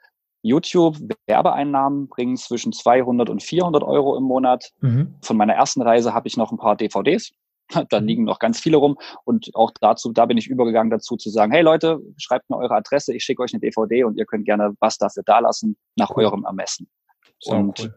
YouTube 0.45 0.99
Werbeeinnahmen 1.27 2.09
bringen 2.09 2.37
zwischen 2.37 2.73
200 2.73 3.31
und 3.31 3.43
400 3.43 3.83
Euro 3.83 4.17
im 4.17 4.25
Monat. 4.25 4.71
Mhm. 4.81 5.15
Von 5.23 5.37
meiner 5.37 5.55
ersten 5.55 5.83
Reise 5.83 6.15
habe 6.15 6.29
ich 6.29 6.37
noch 6.37 6.53
ein 6.53 6.59
paar 6.59 6.77
DVDs 6.77 7.33
da 7.89 8.01
mhm. 8.01 8.07
liegen 8.07 8.25
noch 8.25 8.39
ganz 8.39 8.61
viele 8.61 8.77
rum. 8.77 8.97
Und 9.25 9.51
auch 9.55 9.71
dazu, 9.81 10.13
da 10.13 10.27
bin 10.27 10.39
ich 10.39 10.49
übergegangen 10.49 10.91
dazu 10.91 11.17
zu 11.17 11.31
sagen, 11.31 11.53
hey 11.53 11.63
Leute, 11.63 12.01
schreibt 12.17 12.51
mir 12.51 12.57
eure 12.57 12.75
Adresse, 12.75 13.15
ich 13.15 13.25
schicke 13.25 13.43
euch 13.43 13.53
eine 13.53 13.61
DVD 13.61 14.05
und 14.05 14.17
ihr 14.17 14.27
könnt 14.27 14.45
gerne 14.45 14.75
was 14.81 14.99
dafür 14.99 15.23
dalassen 15.25 15.77
nach 15.97 16.11
cool. 16.11 16.25
eurem 16.25 16.45
Ermessen. 16.45 16.89
So, 17.41 17.53
und 17.53 17.81
cool. 17.81 17.95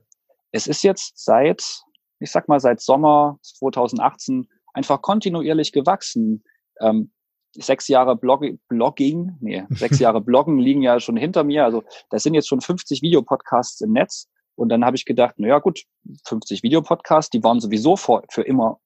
es 0.52 0.68
ist 0.68 0.84
jetzt 0.84 1.14
seit, 1.16 1.82
ich 2.20 2.32
sag 2.32 2.48
mal, 2.48 2.60
seit 2.60 2.82
Sommer 2.82 3.38
2018 3.42 4.48
einfach 4.74 5.02
kontinuierlich 5.02 5.72
gewachsen. 5.72 6.44
Ähm, 6.80 7.12
sechs 7.58 7.88
Jahre 7.88 8.16
Blog 8.16 8.44
Blogging, 8.68 9.38
nee, 9.40 9.64
sechs 9.70 10.00
Jahre 10.00 10.22
Bloggen 10.22 10.60
liegen 10.60 10.82
ja 10.82 11.00
schon 11.00 11.18
hinter 11.18 11.44
mir. 11.44 11.66
Also 11.66 11.84
das 12.10 12.24
sind 12.24 12.34
jetzt 12.34 12.48
schon 12.48 12.62
50 12.62 13.02
Videopodcasts 13.02 13.82
im 13.82 13.92
Netz. 13.92 14.30
Und 14.56 14.70
dann 14.70 14.84
habe 14.84 14.96
ich 14.96 15.06
gedacht, 15.06 15.36
na 15.38 15.48
ja, 15.48 15.60
gut, 15.60 15.84
50 16.26 16.64
Videopodcasts, 16.64 17.30
die 17.30 17.44
waren 17.44 17.60
sowieso 17.60 17.96
vor, 17.96 18.24
für 18.32 18.42
immer 18.42 18.80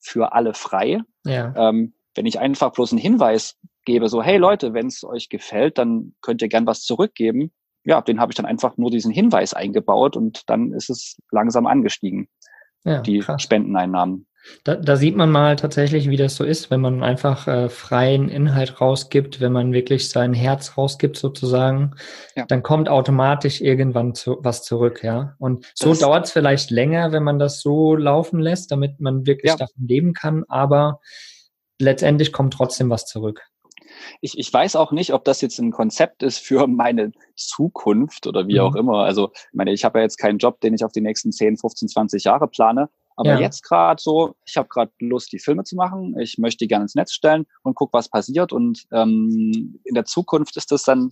für 0.00 0.32
alle 0.32 0.54
frei. 0.54 1.00
Ja. 1.26 1.54
Ähm, 1.56 1.92
wenn 2.14 2.26
ich 2.26 2.38
einfach 2.38 2.72
bloß 2.72 2.92
einen 2.92 3.00
Hinweis 3.00 3.56
gebe, 3.84 4.08
so, 4.08 4.22
hey 4.22 4.38
Leute, 4.38 4.72
wenn 4.74 4.86
es 4.86 5.04
euch 5.04 5.28
gefällt, 5.28 5.78
dann 5.78 6.14
könnt 6.22 6.42
ihr 6.42 6.48
gern 6.48 6.66
was 6.66 6.82
zurückgeben. 6.82 7.52
Ja, 7.84 8.00
den 8.00 8.20
habe 8.20 8.32
ich 8.32 8.36
dann 8.36 8.46
einfach 8.46 8.76
nur 8.76 8.90
diesen 8.90 9.12
Hinweis 9.12 9.54
eingebaut 9.54 10.16
und 10.16 10.48
dann 10.48 10.72
ist 10.72 10.90
es 10.90 11.16
langsam 11.30 11.66
angestiegen, 11.66 12.28
ja, 12.84 13.00
die 13.00 13.20
krass. 13.20 13.42
Spendeneinnahmen. 13.42 14.26
Da, 14.64 14.76
da, 14.76 14.96
sieht 14.96 15.16
man 15.16 15.30
mal 15.30 15.56
tatsächlich, 15.56 16.08
wie 16.08 16.16
das 16.16 16.36
so 16.36 16.44
ist, 16.44 16.70
wenn 16.70 16.80
man 16.80 17.02
einfach 17.02 17.46
äh, 17.48 17.68
freien 17.68 18.28
Inhalt 18.28 18.80
rausgibt, 18.80 19.40
wenn 19.40 19.52
man 19.52 19.72
wirklich 19.72 20.08
sein 20.08 20.32
Herz 20.32 20.76
rausgibt 20.76 21.16
sozusagen, 21.16 21.94
ja. 22.36 22.46
dann 22.46 22.62
kommt 22.62 22.88
automatisch 22.88 23.60
irgendwann 23.60 24.14
zu, 24.14 24.38
was 24.40 24.62
zurück, 24.62 25.02
ja. 25.02 25.34
Und 25.38 25.70
so 25.74 25.94
dauert 25.94 26.26
es 26.26 26.32
vielleicht 26.32 26.70
länger, 26.70 27.12
wenn 27.12 27.24
man 27.24 27.38
das 27.38 27.60
so 27.60 27.94
laufen 27.94 28.40
lässt, 28.40 28.70
damit 28.70 29.00
man 29.00 29.26
wirklich 29.26 29.50
ja. 29.50 29.56
davon 29.56 29.86
leben 29.86 30.12
kann, 30.14 30.44
aber 30.48 31.00
letztendlich 31.78 32.32
kommt 32.32 32.54
trotzdem 32.54 32.90
was 32.90 33.06
zurück. 33.06 33.42
Ich, 34.20 34.38
ich 34.38 34.52
weiß 34.52 34.76
auch 34.76 34.92
nicht, 34.92 35.12
ob 35.12 35.24
das 35.24 35.40
jetzt 35.40 35.58
ein 35.58 35.72
Konzept 35.72 36.22
ist 36.22 36.38
für 36.38 36.66
meine 36.66 37.12
Zukunft 37.36 38.26
oder 38.26 38.46
wie 38.46 38.54
mhm. 38.54 38.60
auch 38.60 38.74
immer. 38.74 39.04
Also, 39.04 39.30
ich 39.34 39.54
meine, 39.54 39.72
ich 39.72 39.84
habe 39.84 39.98
ja 39.98 40.04
jetzt 40.04 40.18
keinen 40.18 40.38
Job, 40.38 40.60
den 40.60 40.74
ich 40.74 40.84
auf 40.84 40.92
die 40.92 41.00
nächsten 41.00 41.32
10, 41.32 41.56
15, 41.56 41.88
20 41.88 42.24
Jahre 42.24 42.48
plane. 42.48 42.88
Aber 43.18 43.30
ja. 43.30 43.40
jetzt 43.40 43.64
gerade 43.64 44.00
so, 44.00 44.36
ich 44.46 44.56
habe 44.56 44.68
gerade 44.68 44.92
Lust, 45.00 45.32
die 45.32 45.40
Filme 45.40 45.64
zu 45.64 45.74
machen. 45.74 46.16
Ich 46.20 46.38
möchte 46.38 46.58
die 46.64 46.68
gerne 46.68 46.84
ins 46.84 46.94
Netz 46.94 47.12
stellen 47.12 47.46
und 47.64 47.74
guck, 47.74 47.92
was 47.92 48.08
passiert. 48.08 48.52
Und 48.52 48.84
ähm, 48.92 49.80
in 49.82 49.94
der 49.94 50.04
Zukunft 50.04 50.56
ist 50.56 50.70
das 50.70 50.84
dann 50.84 51.10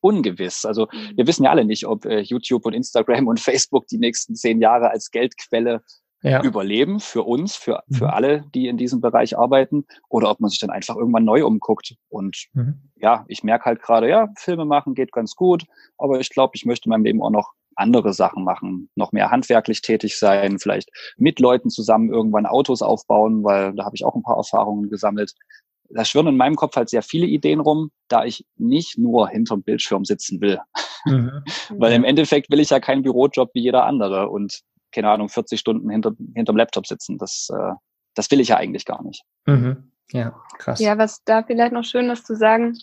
ungewiss. 0.00 0.64
Also 0.64 0.86
mhm. 0.92 1.16
wir 1.16 1.26
wissen 1.26 1.42
ja 1.42 1.50
alle 1.50 1.64
nicht, 1.64 1.84
ob 1.84 2.04
äh, 2.04 2.20
YouTube 2.20 2.64
und 2.64 2.74
Instagram 2.74 3.26
und 3.26 3.40
Facebook 3.40 3.88
die 3.88 3.98
nächsten 3.98 4.36
zehn 4.36 4.60
Jahre 4.60 4.90
als 4.90 5.10
Geldquelle 5.10 5.82
ja. 6.22 6.44
überleben 6.44 7.00
für 7.00 7.24
uns, 7.24 7.56
für, 7.56 7.82
für 7.90 8.04
mhm. 8.04 8.10
alle, 8.10 8.44
die 8.54 8.68
in 8.68 8.76
diesem 8.76 9.00
Bereich 9.00 9.36
arbeiten, 9.36 9.84
oder 10.08 10.30
ob 10.30 10.38
man 10.38 10.50
sich 10.50 10.60
dann 10.60 10.70
einfach 10.70 10.94
irgendwann 10.94 11.24
neu 11.24 11.44
umguckt. 11.44 11.96
Und 12.08 12.46
mhm. 12.52 12.90
ja, 12.94 13.24
ich 13.26 13.42
merke 13.42 13.64
halt 13.64 13.82
gerade, 13.82 14.08
ja, 14.08 14.28
Filme 14.36 14.64
machen 14.64 14.94
geht 14.94 15.10
ganz 15.10 15.34
gut, 15.34 15.64
aber 15.96 16.20
ich 16.20 16.30
glaube, 16.30 16.52
ich 16.54 16.64
möchte 16.64 16.86
in 16.86 16.90
meinem 16.90 17.04
Leben 17.04 17.20
auch 17.20 17.30
noch 17.30 17.50
andere 17.78 18.12
Sachen 18.12 18.44
machen, 18.44 18.90
noch 18.94 19.12
mehr 19.12 19.30
handwerklich 19.30 19.82
tätig 19.82 20.18
sein, 20.18 20.58
vielleicht 20.58 20.90
mit 21.16 21.40
Leuten 21.40 21.70
zusammen 21.70 22.10
irgendwann 22.10 22.46
Autos 22.46 22.82
aufbauen, 22.82 23.44
weil 23.44 23.74
da 23.74 23.84
habe 23.84 23.96
ich 23.96 24.04
auch 24.04 24.14
ein 24.14 24.22
paar 24.22 24.36
Erfahrungen 24.36 24.90
gesammelt. 24.90 25.32
Da 25.90 26.04
schwirren 26.04 26.28
in 26.28 26.36
meinem 26.36 26.56
Kopf 26.56 26.76
halt 26.76 26.90
sehr 26.90 27.02
viele 27.02 27.26
Ideen 27.26 27.60
rum, 27.60 27.90
da 28.08 28.24
ich 28.24 28.44
nicht 28.56 28.98
nur 28.98 29.28
hinterm 29.28 29.62
Bildschirm 29.62 30.04
sitzen 30.04 30.40
will. 30.40 30.58
Mhm. 31.04 31.42
weil 31.78 31.92
im 31.92 32.04
Endeffekt 32.04 32.50
will 32.50 32.60
ich 32.60 32.70
ja 32.70 32.80
keinen 32.80 33.02
Bürojob 33.02 33.50
wie 33.54 33.62
jeder 33.62 33.84
andere 33.84 34.28
und 34.28 34.60
keine 34.92 35.10
Ahnung, 35.10 35.28
40 35.28 35.60
Stunden 35.60 35.90
hinter, 35.90 36.12
hinterm 36.34 36.56
Laptop 36.56 36.86
sitzen. 36.86 37.18
Das, 37.18 37.48
äh, 37.52 37.72
das 38.14 38.30
will 38.30 38.40
ich 38.40 38.48
ja 38.48 38.56
eigentlich 38.56 38.84
gar 38.84 39.02
nicht. 39.02 39.22
Mhm. 39.46 39.92
Ja, 40.12 40.40
krass. 40.58 40.80
Ja, 40.80 40.96
was 40.96 41.22
da 41.24 41.42
vielleicht 41.42 41.72
noch 41.72 41.84
schön 41.84 42.08
ist 42.10 42.26
zu 42.26 42.34
sagen, 42.34 42.76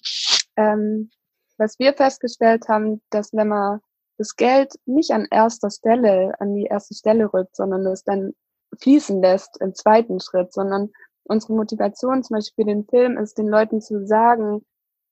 ähm, 0.56 1.10
was 1.58 1.80
wir 1.80 1.94
festgestellt 1.94 2.68
haben, 2.68 3.02
dass 3.10 3.34
wenn 3.34 3.48
man 3.48 3.80
das 4.18 4.36
Geld 4.36 4.74
nicht 4.86 5.12
an 5.12 5.28
erster 5.30 5.70
Stelle, 5.70 6.34
an 6.40 6.54
die 6.54 6.66
erste 6.66 6.96
Stelle 6.96 7.34
rückt, 7.34 7.56
sondern 7.56 7.86
es 7.88 8.04
dann 8.04 8.34
fließen 8.80 9.22
lässt 9.22 9.60
im 9.62 9.74
zweiten 9.74 10.20
Schritt, 10.20 10.54
sondern 10.54 10.90
unsere 11.24 11.54
Motivation 11.54 12.24
zum 12.24 12.36
Beispiel 12.36 12.66
für 12.66 12.70
den 12.70 12.86
Film 12.86 13.18
ist, 13.18 13.38
den 13.38 13.48
Leuten 13.48 13.82
zu 13.82 14.06
sagen 14.06 14.62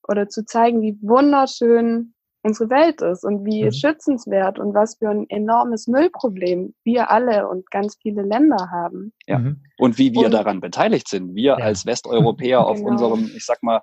oder 0.07 0.27
zu 0.27 0.45
zeigen, 0.45 0.81
wie 0.81 0.97
wunderschön 1.01 2.13
unsere 2.43 2.69
Welt 2.69 3.01
ist 3.01 3.23
und 3.23 3.45
wie 3.45 3.63
mhm. 3.63 3.71
schützenswert 3.71 4.59
und 4.59 4.73
was 4.73 4.97
für 4.97 5.09
ein 5.09 5.29
enormes 5.29 5.87
Müllproblem 5.87 6.73
wir 6.83 7.09
alle 7.09 7.47
und 7.47 7.71
ganz 7.71 7.97
viele 8.01 8.21
Länder 8.21 8.69
haben. 8.69 9.13
Ja. 9.27 9.39
Mhm. 9.39 9.63
Und 9.77 9.97
wie 9.97 10.11
wir 10.11 10.25
und, 10.25 10.33
daran 10.33 10.59
beteiligt 10.59 11.07
sind. 11.07 11.35
Wir 11.35 11.55
ja. 11.57 11.65
als 11.65 11.85
Westeuropäer 11.85 12.57
genau. 12.59 12.69
auf 12.69 12.81
unserem, 12.81 13.31
ich 13.35 13.45
sag 13.45 13.63
mal, 13.63 13.81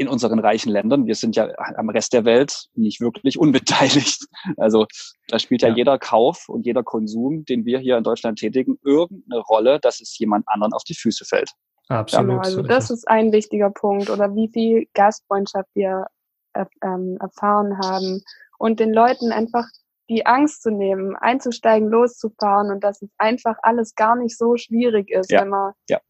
in 0.00 0.08
unseren 0.08 0.38
reichen 0.38 0.72
Ländern. 0.72 1.04
Wir 1.04 1.14
sind 1.14 1.36
ja 1.36 1.46
am 1.76 1.90
Rest 1.90 2.14
der 2.14 2.24
Welt 2.24 2.68
nicht 2.72 3.02
wirklich 3.02 3.38
unbeteiligt. 3.38 4.24
Also 4.56 4.86
da 5.28 5.38
spielt 5.38 5.60
ja, 5.60 5.68
ja, 5.68 5.74
jeder 5.74 5.98
Kauf 5.98 6.48
und 6.48 6.64
jeder 6.64 6.82
Konsum, 6.82 7.44
den 7.44 7.66
wir 7.66 7.78
hier 7.80 7.98
in 7.98 8.02
Deutschland 8.02 8.38
tätigen, 8.38 8.78
irgendeine 8.82 9.42
Rolle, 9.42 9.78
dass 9.78 10.00
es 10.00 10.18
jemand 10.18 10.48
anderen 10.48 10.72
auf 10.72 10.84
die 10.84 10.94
Füße 10.94 11.26
fällt. 11.26 11.50
Absolut. 11.88 12.28
Genau, 12.28 12.40
also 12.40 12.62
das 12.62 12.90
ist 12.90 13.06
ein 13.08 13.30
wichtiger 13.30 13.68
Punkt. 13.68 14.08
Oder 14.08 14.34
wie 14.34 14.48
viel 14.50 14.86
Gastfreundschaft 14.94 15.68
wir 15.74 16.06
ähm, 16.54 17.18
erfahren 17.20 17.76
haben 17.78 18.22
und 18.58 18.80
den 18.80 18.94
Leuten 18.94 19.32
einfach 19.32 19.66
die 20.08 20.24
Angst 20.24 20.62
zu 20.62 20.70
nehmen, 20.70 21.14
einzusteigen, 21.14 21.90
loszufahren 21.90 22.70
und 22.70 22.82
dass 22.82 23.02
es 23.02 23.10
einfach 23.18 23.56
alles 23.60 23.94
gar 23.94 24.16
nicht 24.16 24.38
so 24.38 24.56
schwierig 24.56 25.10
ist, 25.10 25.30
ja. 25.30 25.42
wenn 25.42 25.50
man 25.50 25.72
ja 25.90 26.00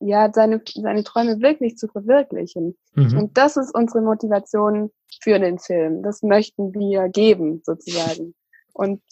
ja, 0.00 0.30
seine, 0.32 0.60
seine 0.74 1.04
Träume 1.04 1.40
wirklich 1.40 1.76
zu 1.76 1.88
verwirklichen. 1.88 2.76
Mhm. 2.94 3.18
Und 3.18 3.38
das 3.38 3.56
ist 3.56 3.74
unsere 3.74 4.02
Motivation 4.02 4.90
für 5.22 5.38
den 5.38 5.58
Film. 5.58 6.02
Das 6.02 6.22
möchten 6.22 6.74
wir 6.74 7.08
geben, 7.08 7.62
sozusagen. 7.64 8.34
Und 8.72 9.02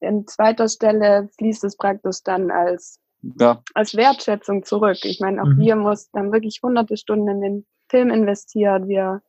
in 0.00 0.26
zweiter 0.26 0.68
Stelle 0.68 1.28
fließt 1.38 1.64
es 1.64 1.76
praktisch 1.76 2.22
dann 2.22 2.50
als, 2.50 3.00
ja. 3.22 3.62
als 3.74 3.94
Wertschätzung 3.94 4.64
zurück. 4.64 4.98
Ich 5.04 5.20
meine, 5.20 5.42
auch 5.42 5.46
mhm. 5.46 5.58
wir 5.58 5.76
mussten 5.76 6.16
dann 6.16 6.32
wirklich 6.32 6.60
hunderte 6.62 6.96
Stunden 6.96 7.28
in 7.28 7.40
den 7.40 7.66
Film 7.88 8.10
investiert. 8.10 8.86
Wir 8.86 9.22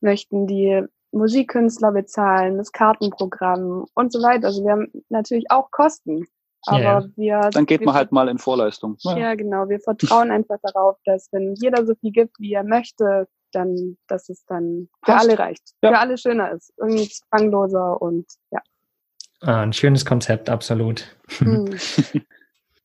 möchten 0.00 0.46
die 0.46 0.84
Musikkünstler 1.10 1.92
bezahlen, 1.92 2.58
das 2.58 2.72
Kartenprogramm 2.72 3.86
und 3.94 4.12
so 4.12 4.22
weiter. 4.22 4.48
Also 4.48 4.62
wir 4.62 4.72
haben 4.72 4.92
natürlich 5.08 5.50
auch 5.50 5.70
Kosten. 5.70 6.26
Aber 6.66 6.80
yeah. 6.80 7.08
wir. 7.16 7.50
Dann 7.52 7.66
geht 7.66 7.80
wir 7.80 7.86
man 7.86 7.94
halt 7.94 8.12
mal 8.12 8.28
in 8.28 8.38
Vorleistung. 8.38 8.96
Ja. 9.00 9.16
ja, 9.16 9.34
genau. 9.34 9.68
Wir 9.68 9.80
vertrauen 9.80 10.30
einfach 10.30 10.58
darauf, 10.62 10.96
dass 11.04 11.28
wenn 11.32 11.54
jeder 11.54 11.86
so 11.86 11.94
viel 11.94 12.12
gibt, 12.12 12.38
wie 12.38 12.52
er 12.52 12.64
möchte, 12.64 13.28
dann, 13.52 13.96
dass 14.08 14.28
es 14.28 14.44
dann 14.46 14.88
für 15.04 15.12
Passt. 15.12 15.28
alle 15.28 15.38
reicht. 15.38 15.62
Ja. 15.82 15.90
Für 15.90 15.98
alle 15.98 16.18
schöner 16.18 16.52
ist. 16.52 16.72
Irgendwie 16.76 17.08
zwangloser 17.08 18.00
und 18.02 18.26
ja. 18.50 18.60
Ah, 19.40 19.62
ein 19.62 19.72
schönes 19.72 20.04
Konzept, 20.04 20.50
absolut. 20.50 21.16
Hm. 21.38 21.76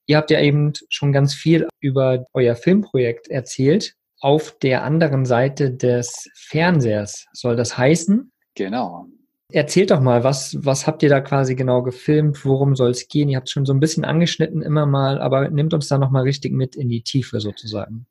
Ihr 0.05 0.17
habt 0.17 0.29
ja 0.29 0.39
eben 0.39 0.73
schon 0.89 1.11
ganz 1.11 1.33
viel 1.33 1.67
über 1.79 2.25
euer 2.33 2.55
Filmprojekt 2.55 3.29
erzählt. 3.29 3.95
Auf 4.19 4.57
der 4.59 4.83
anderen 4.83 5.25
Seite 5.25 5.71
des 5.71 6.29
Fernsehers 6.35 7.25
soll 7.33 7.55
das 7.55 7.77
heißen? 7.77 8.31
Genau. 8.55 9.07
Erzählt 9.53 9.91
doch 9.91 9.99
mal, 9.99 10.23
was, 10.23 10.57
was 10.65 10.87
habt 10.87 11.03
ihr 11.03 11.09
da 11.09 11.21
quasi 11.21 11.53
genau 11.53 11.83
gefilmt? 11.83 12.43
Worum 12.43 12.75
soll 12.75 12.89
es 12.89 13.07
gehen? 13.07 13.29
Ihr 13.29 13.37
habt 13.37 13.51
schon 13.51 13.67
so 13.67 13.73
ein 13.73 13.79
bisschen 13.79 14.03
angeschnitten 14.03 14.63
immer 14.63 14.87
mal, 14.87 15.21
aber 15.21 15.47
nimmt 15.49 15.75
uns 15.75 15.87
da 15.87 15.99
nochmal 15.99 16.23
richtig 16.23 16.53
mit 16.53 16.75
in 16.75 16.89
die 16.89 17.03
Tiefe 17.03 17.39
sozusagen. 17.39 18.07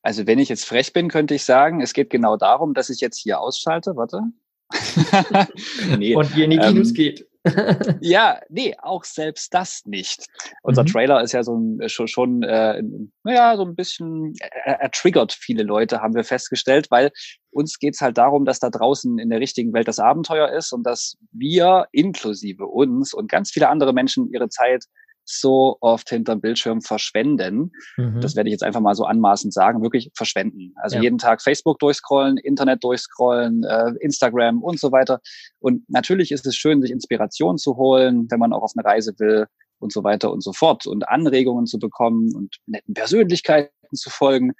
Also 0.00 0.26
wenn 0.26 0.38
ich 0.38 0.48
jetzt 0.48 0.64
frech 0.64 0.94
bin, 0.94 1.08
könnte 1.08 1.34
ich 1.34 1.44
sagen, 1.44 1.82
es 1.82 1.92
geht 1.92 2.08
genau 2.08 2.38
darum, 2.38 2.72
dass 2.72 2.88
ich 2.88 3.02
jetzt 3.02 3.18
hier 3.18 3.38
ausschalte. 3.38 3.96
Warte. 3.96 4.22
nee, 5.98 6.16
Und 6.16 6.34
ihr 6.34 6.44
in 6.46 6.50
die 6.52 6.58
Kinos 6.58 6.88
ähm, 6.88 6.94
geht. 6.94 7.26
ja, 8.00 8.40
nee, 8.48 8.76
auch 8.80 9.04
selbst 9.04 9.52
das 9.52 9.84
nicht. 9.84 10.26
Unser 10.62 10.82
mhm. 10.82 10.86
Trailer 10.86 11.22
ist 11.22 11.32
ja 11.32 11.42
so 11.42 11.56
ein, 11.56 11.88
schon, 11.88 12.06
schon 12.06 12.42
äh, 12.42 12.82
naja, 13.24 13.56
so 13.56 13.64
ein 13.64 13.74
bisschen, 13.74 14.34
er, 14.64 14.80
er, 14.80 14.90
triggert 14.90 15.32
viele 15.32 15.64
Leute, 15.64 16.00
haben 16.00 16.14
wir 16.14 16.24
festgestellt, 16.24 16.90
weil 16.90 17.10
uns 17.50 17.78
geht's 17.78 18.00
halt 18.00 18.16
darum, 18.16 18.44
dass 18.44 18.60
da 18.60 18.70
draußen 18.70 19.18
in 19.18 19.28
der 19.28 19.40
richtigen 19.40 19.72
Welt 19.72 19.88
das 19.88 19.98
Abenteuer 19.98 20.50
ist 20.50 20.72
und 20.72 20.84
dass 20.84 21.16
wir 21.32 21.86
inklusive 21.90 22.66
uns 22.66 23.12
und 23.12 23.30
ganz 23.30 23.50
viele 23.50 23.68
andere 23.68 23.92
Menschen 23.92 24.32
ihre 24.32 24.48
Zeit 24.48 24.84
so 25.24 25.76
oft 25.80 26.08
hinterm 26.08 26.40
Bildschirm 26.40 26.80
verschwenden. 26.80 27.72
Mhm. 27.96 28.20
Das 28.20 28.36
werde 28.36 28.48
ich 28.48 28.52
jetzt 28.52 28.62
einfach 28.62 28.80
mal 28.80 28.94
so 28.94 29.04
anmaßend 29.04 29.52
sagen, 29.52 29.82
wirklich 29.82 30.10
verschwenden. 30.14 30.74
Also 30.76 30.96
ja. 30.96 31.02
jeden 31.02 31.18
Tag 31.18 31.42
Facebook 31.42 31.78
durchscrollen, 31.78 32.38
Internet 32.38 32.82
durchscrollen, 32.84 33.64
äh, 33.64 33.92
Instagram 34.00 34.62
und 34.62 34.80
so 34.80 34.92
weiter. 34.92 35.20
Und 35.60 35.88
natürlich 35.88 36.32
ist 36.32 36.46
es 36.46 36.56
schön, 36.56 36.82
sich 36.82 36.90
Inspiration 36.90 37.58
zu 37.58 37.76
holen, 37.76 38.26
wenn 38.30 38.38
man 38.38 38.52
auch 38.52 38.62
auf 38.62 38.72
eine 38.76 38.84
Reise 38.84 39.14
will 39.18 39.46
und 39.78 39.92
so 39.92 40.04
weiter 40.04 40.32
und 40.32 40.42
so 40.42 40.52
fort 40.52 40.86
und 40.86 41.08
Anregungen 41.08 41.66
zu 41.66 41.78
bekommen 41.78 42.34
und 42.34 42.56
netten 42.66 42.94
Persönlichkeiten 42.94 43.70
zu 43.92 44.10
folgen. 44.10 44.52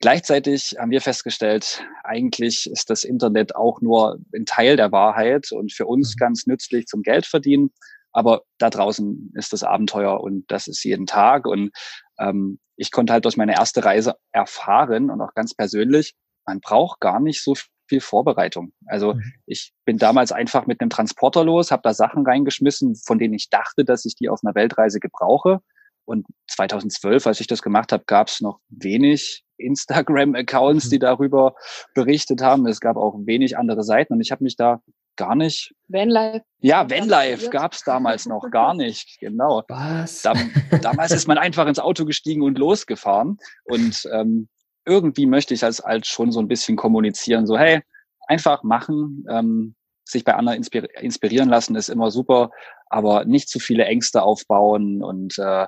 Gleichzeitig 0.00 0.76
haben 0.78 0.92
wir 0.92 1.00
festgestellt, 1.00 1.84
eigentlich 2.04 2.70
ist 2.70 2.88
das 2.88 3.02
Internet 3.02 3.56
auch 3.56 3.80
nur 3.80 4.20
ein 4.32 4.46
Teil 4.46 4.76
der 4.76 4.92
Wahrheit 4.92 5.50
und 5.50 5.72
für 5.72 5.86
uns 5.86 6.14
mhm. 6.14 6.18
ganz 6.20 6.46
nützlich 6.46 6.86
zum 6.86 7.02
Geld 7.02 7.26
verdienen. 7.26 7.70
Aber 8.18 8.42
da 8.58 8.68
draußen 8.68 9.30
ist 9.36 9.52
das 9.52 9.62
Abenteuer 9.62 10.20
und 10.20 10.44
das 10.48 10.66
ist 10.66 10.82
jeden 10.82 11.06
Tag. 11.06 11.46
Und 11.46 11.70
ähm, 12.18 12.58
ich 12.74 12.90
konnte 12.90 13.12
halt 13.12 13.24
durch 13.26 13.36
meine 13.36 13.54
erste 13.54 13.84
Reise 13.84 14.16
erfahren 14.32 15.08
und 15.08 15.20
auch 15.20 15.34
ganz 15.34 15.54
persönlich, 15.54 16.16
man 16.44 16.58
braucht 16.58 16.98
gar 16.98 17.20
nicht 17.20 17.44
so 17.44 17.54
viel 17.88 18.00
Vorbereitung. 18.00 18.72
Also 18.86 19.14
mhm. 19.14 19.22
ich 19.46 19.72
bin 19.84 19.98
damals 19.98 20.32
einfach 20.32 20.66
mit 20.66 20.80
einem 20.80 20.90
Transporter 20.90 21.44
los, 21.44 21.70
habe 21.70 21.82
da 21.84 21.94
Sachen 21.94 22.26
reingeschmissen, 22.26 22.96
von 22.96 23.20
denen 23.20 23.34
ich 23.34 23.50
dachte, 23.50 23.84
dass 23.84 24.04
ich 24.04 24.16
die 24.16 24.28
auf 24.28 24.40
einer 24.42 24.56
Weltreise 24.56 24.98
gebrauche. 24.98 25.60
Und 26.04 26.26
2012, 26.50 27.24
als 27.24 27.38
ich 27.38 27.46
das 27.46 27.62
gemacht 27.62 27.92
habe, 27.92 28.02
gab 28.04 28.26
es 28.26 28.40
noch 28.40 28.58
wenig 28.68 29.44
Instagram-Accounts, 29.58 30.86
mhm. 30.86 30.90
die 30.90 30.98
darüber 30.98 31.54
berichtet 31.94 32.42
haben. 32.42 32.66
Es 32.66 32.80
gab 32.80 32.96
auch 32.96 33.14
wenig 33.26 33.56
andere 33.56 33.84
Seiten 33.84 34.14
und 34.14 34.20
ich 34.20 34.32
habe 34.32 34.42
mich 34.42 34.56
da 34.56 34.82
gar 35.18 35.34
nicht. 35.34 35.74
Vanlife. 35.88 36.44
Ja, 36.60 36.88
Vanlife 36.88 37.50
gab 37.50 37.74
es 37.74 37.82
damals 37.82 38.24
noch 38.24 38.50
gar 38.50 38.72
nicht. 38.72 39.18
Genau. 39.20 39.62
Was? 39.68 40.22
Da, 40.22 40.32
damals 40.80 41.10
ist 41.10 41.28
man 41.28 41.36
einfach 41.36 41.66
ins 41.66 41.78
Auto 41.78 42.06
gestiegen 42.06 42.42
und 42.42 42.56
losgefahren. 42.56 43.36
Und 43.64 44.08
ähm, 44.12 44.48
irgendwie 44.86 45.26
möchte 45.26 45.52
ich 45.52 45.62
als, 45.62 45.82
als 45.82 46.08
schon 46.08 46.32
so 46.32 46.40
ein 46.40 46.48
bisschen 46.48 46.76
kommunizieren, 46.76 47.46
so 47.46 47.58
hey, 47.58 47.82
einfach 48.26 48.62
machen, 48.62 49.26
ähm, 49.30 49.74
sich 50.04 50.24
bei 50.24 50.34
anderen 50.34 50.62
inspirieren 51.00 51.50
lassen 51.50 51.76
ist 51.76 51.90
immer 51.90 52.10
super, 52.10 52.50
aber 52.86 53.26
nicht 53.26 53.50
zu 53.50 53.58
viele 53.58 53.84
Ängste 53.84 54.22
aufbauen 54.22 55.02
und 55.02 55.36
äh, 55.38 55.66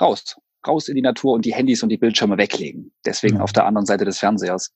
raus, 0.00 0.36
raus 0.66 0.88
in 0.88 0.96
die 0.96 1.02
Natur 1.02 1.34
und 1.34 1.44
die 1.44 1.54
Handys 1.54 1.82
und 1.84 1.88
die 1.88 1.96
Bildschirme 1.96 2.38
weglegen. 2.38 2.92
Deswegen 3.04 3.36
mhm. 3.36 3.42
auf 3.42 3.52
der 3.52 3.66
anderen 3.66 3.86
Seite 3.86 4.04
des 4.04 4.18
Fernsehers. 4.18 4.74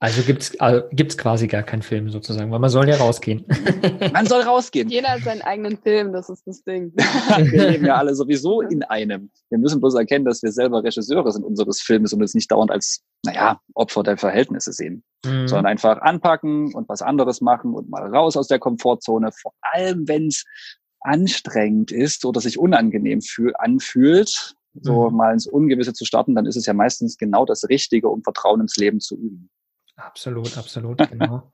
Also 0.00 0.22
gibt's 0.22 0.58
also 0.60 0.82
gibt's 0.92 1.18
quasi 1.18 1.48
gar 1.48 1.64
keinen 1.64 1.82
Film 1.82 2.08
sozusagen, 2.08 2.52
weil 2.52 2.60
man 2.60 2.70
soll 2.70 2.88
ja 2.88 2.96
rausgehen. 2.96 3.44
Man 4.12 4.26
soll 4.26 4.42
rausgehen. 4.42 4.88
Jeder 4.88 5.08
hat 5.08 5.22
seinen 5.22 5.42
eigenen 5.42 5.76
Film, 5.76 6.12
das 6.12 6.28
ist 6.28 6.46
das 6.46 6.62
Ding. 6.62 6.92
wir 6.96 7.70
leben 7.70 7.84
ja 7.84 7.96
alle 7.96 8.14
sowieso 8.14 8.60
in 8.60 8.84
einem. 8.84 9.30
Wir 9.50 9.58
müssen 9.58 9.80
bloß 9.80 9.96
erkennen, 9.96 10.24
dass 10.24 10.42
wir 10.42 10.52
selber 10.52 10.84
Regisseure 10.84 11.32
sind 11.32 11.44
unseres 11.44 11.80
Filmes 11.80 12.12
und 12.12 12.22
uns 12.22 12.34
nicht 12.34 12.50
dauernd 12.50 12.70
als, 12.70 13.02
naja, 13.24 13.60
Opfer 13.74 14.04
der 14.04 14.16
Verhältnisse 14.16 14.72
sehen, 14.72 15.02
mhm. 15.24 15.48
sondern 15.48 15.66
einfach 15.66 16.00
anpacken 16.00 16.72
und 16.74 16.88
was 16.88 17.02
anderes 17.02 17.40
machen 17.40 17.74
und 17.74 17.90
mal 17.90 18.06
raus 18.14 18.36
aus 18.36 18.46
der 18.46 18.60
Komfortzone, 18.60 19.30
vor 19.32 19.52
allem 19.62 20.06
wenn 20.06 20.28
es 20.28 20.44
anstrengend 21.00 21.90
ist 21.90 22.24
oder 22.24 22.40
sich 22.40 22.56
unangenehm 22.56 23.20
fühl 23.20 23.52
anfühlt, 23.58 24.54
so 24.80 25.10
mhm. 25.10 25.16
mal 25.16 25.32
ins 25.32 25.48
Ungewisse 25.48 25.92
zu 25.92 26.04
starten, 26.04 26.36
dann 26.36 26.46
ist 26.46 26.56
es 26.56 26.66
ja 26.66 26.72
meistens 26.72 27.16
genau 27.16 27.44
das 27.44 27.68
Richtige, 27.68 28.08
um 28.08 28.22
Vertrauen 28.22 28.60
ins 28.60 28.76
Leben 28.76 29.00
zu 29.00 29.16
üben. 29.16 29.50
Absolut, 29.98 30.56
absolut, 30.56 30.98
genau. 31.10 31.50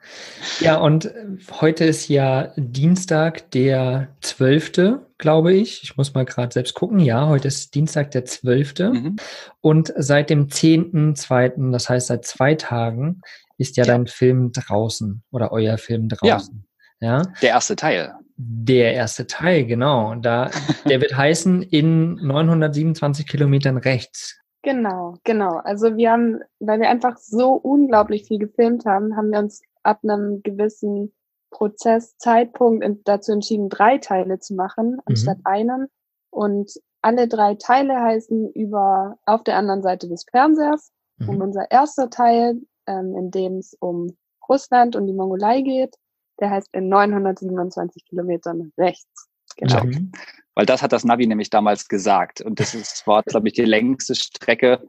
ja, 0.60 0.76
und 0.76 1.06
äh, 1.06 1.26
heute 1.60 1.86
ist 1.86 2.08
ja 2.08 2.52
Dienstag, 2.56 3.50
der 3.52 4.08
12., 4.20 5.00
glaube 5.16 5.54
ich. 5.54 5.82
Ich 5.82 5.96
muss 5.96 6.12
mal 6.12 6.26
gerade 6.26 6.52
selbst 6.52 6.74
gucken. 6.74 6.98
Ja, 6.98 7.26
heute 7.26 7.48
ist 7.48 7.74
Dienstag, 7.74 8.10
der 8.10 8.26
12. 8.26 8.74
Mhm. 8.80 9.16
Und 9.62 9.94
seit 9.96 10.28
dem 10.28 10.48
10.2., 10.48 11.72
das 11.72 11.88
heißt 11.88 12.08
seit 12.08 12.26
zwei 12.26 12.54
Tagen, 12.54 13.22
ist 13.56 13.78
ja, 13.78 13.84
ja, 13.84 13.92
dein 13.92 14.06
Film 14.06 14.52
draußen 14.52 15.22
oder 15.30 15.50
euer 15.50 15.78
Film 15.78 16.10
draußen. 16.10 16.66
Ja. 17.00 17.18
ja. 17.18 17.32
Der 17.40 17.50
erste 17.50 17.76
Teil. 17.76 18.12
Der 18.36 18.92
erste 18.92 19.26
Teil, 19.26 19.64
genau. 19.64 20.16
Da, 20.16 20.50
der 20.86 21.00
wird 21.00 21.16
heißen 21.16 21.62
in 21.62 22.16
927 22.16 23.26
Kilometern 23.26 23.78
rechts. 23.78 24.36
Genau, 24.64 25.18
genau. 25.24 25.58
Also 25.58 25.96
wir 25.96 26.10
haben, 26.10 26.40
weil 26.58 26.80
wir 26.80 26.88
einfach 26.88 27.18
so 27.18 27.52
unglaublich 27.52 28.24
viel 28.26 28.38
gefilmt 28.38 28.86
haben, 28.86 29.14
haben 29.14 29.30
wir 29.30 29.38
uns 29.38 29.60
ab 29.82 30.00
einem 30.02 30.42
gewissen 30.42 31.12
Prozess, 31.50 32.16
Zeitpunkt 32.16 32.84
dazu 33.04 33.32
entschieden, 33.32 33.68
drei 33.68 33.98
Teile 33.98 34.38
zu 34.38 34.54
machen, 34.54 34.92
mhm. 34.92 35.00
anstatt 35.04 35.38
einen. 35.44 35.88
Und 36.30 36.72
alle 37.02 37.28
drei 37.28 37.56
Teile 37.56 38.00
heißen 38.00 38.52
über 38.52 39.18
auf 39.26 39.44
der 39.44 39.58
anderen 39.58 39.82
Seite 39.82 40.08
des 40.08 40.24
Fernsehers. 40.30 40.90
Mhm. 41.18 41.28
Und 41.28 41.42
unser 41.42 41.70
erster 41.70 42.08
Teil, 42.08 42.62
ähm, 42.86 43.14
in 43.16 43.30
dem 43.30 43.58
es 43.58 43.76
um 43.80 44.16
Russland 44.48 44.96
und 44.96 45.06
die 45.06 45.12
Mongolei 45.12 45.60
geht, 45.60 45.94
der 46.40 46.50
heißt 46.50 46.70
in 46.72 46.88
927 46.88 48.06
Kilometern 48.06 48.72
rechts. 48.78 49.28
Genau. 49.56 49.84
Mhm. 49.84 50.12
Weil 50.54 50.66
das 50.66 50.82
hat 50.82 50.92
das 50.92 51.04
Navi 51.04 51.26
nämlich 51.26 51.50
damals 51.50 51.88
gesagt. 51.88 52.40
Und 52.40 52.60
das 52.60 52.74
ist, 52.74 53.06
war, 53.06 53.22
glaube 53.22 53.48
ich, 53.48 53.54
die 53.54 53.64
längste 53.64 54.14
Strecke, 54.14 54.80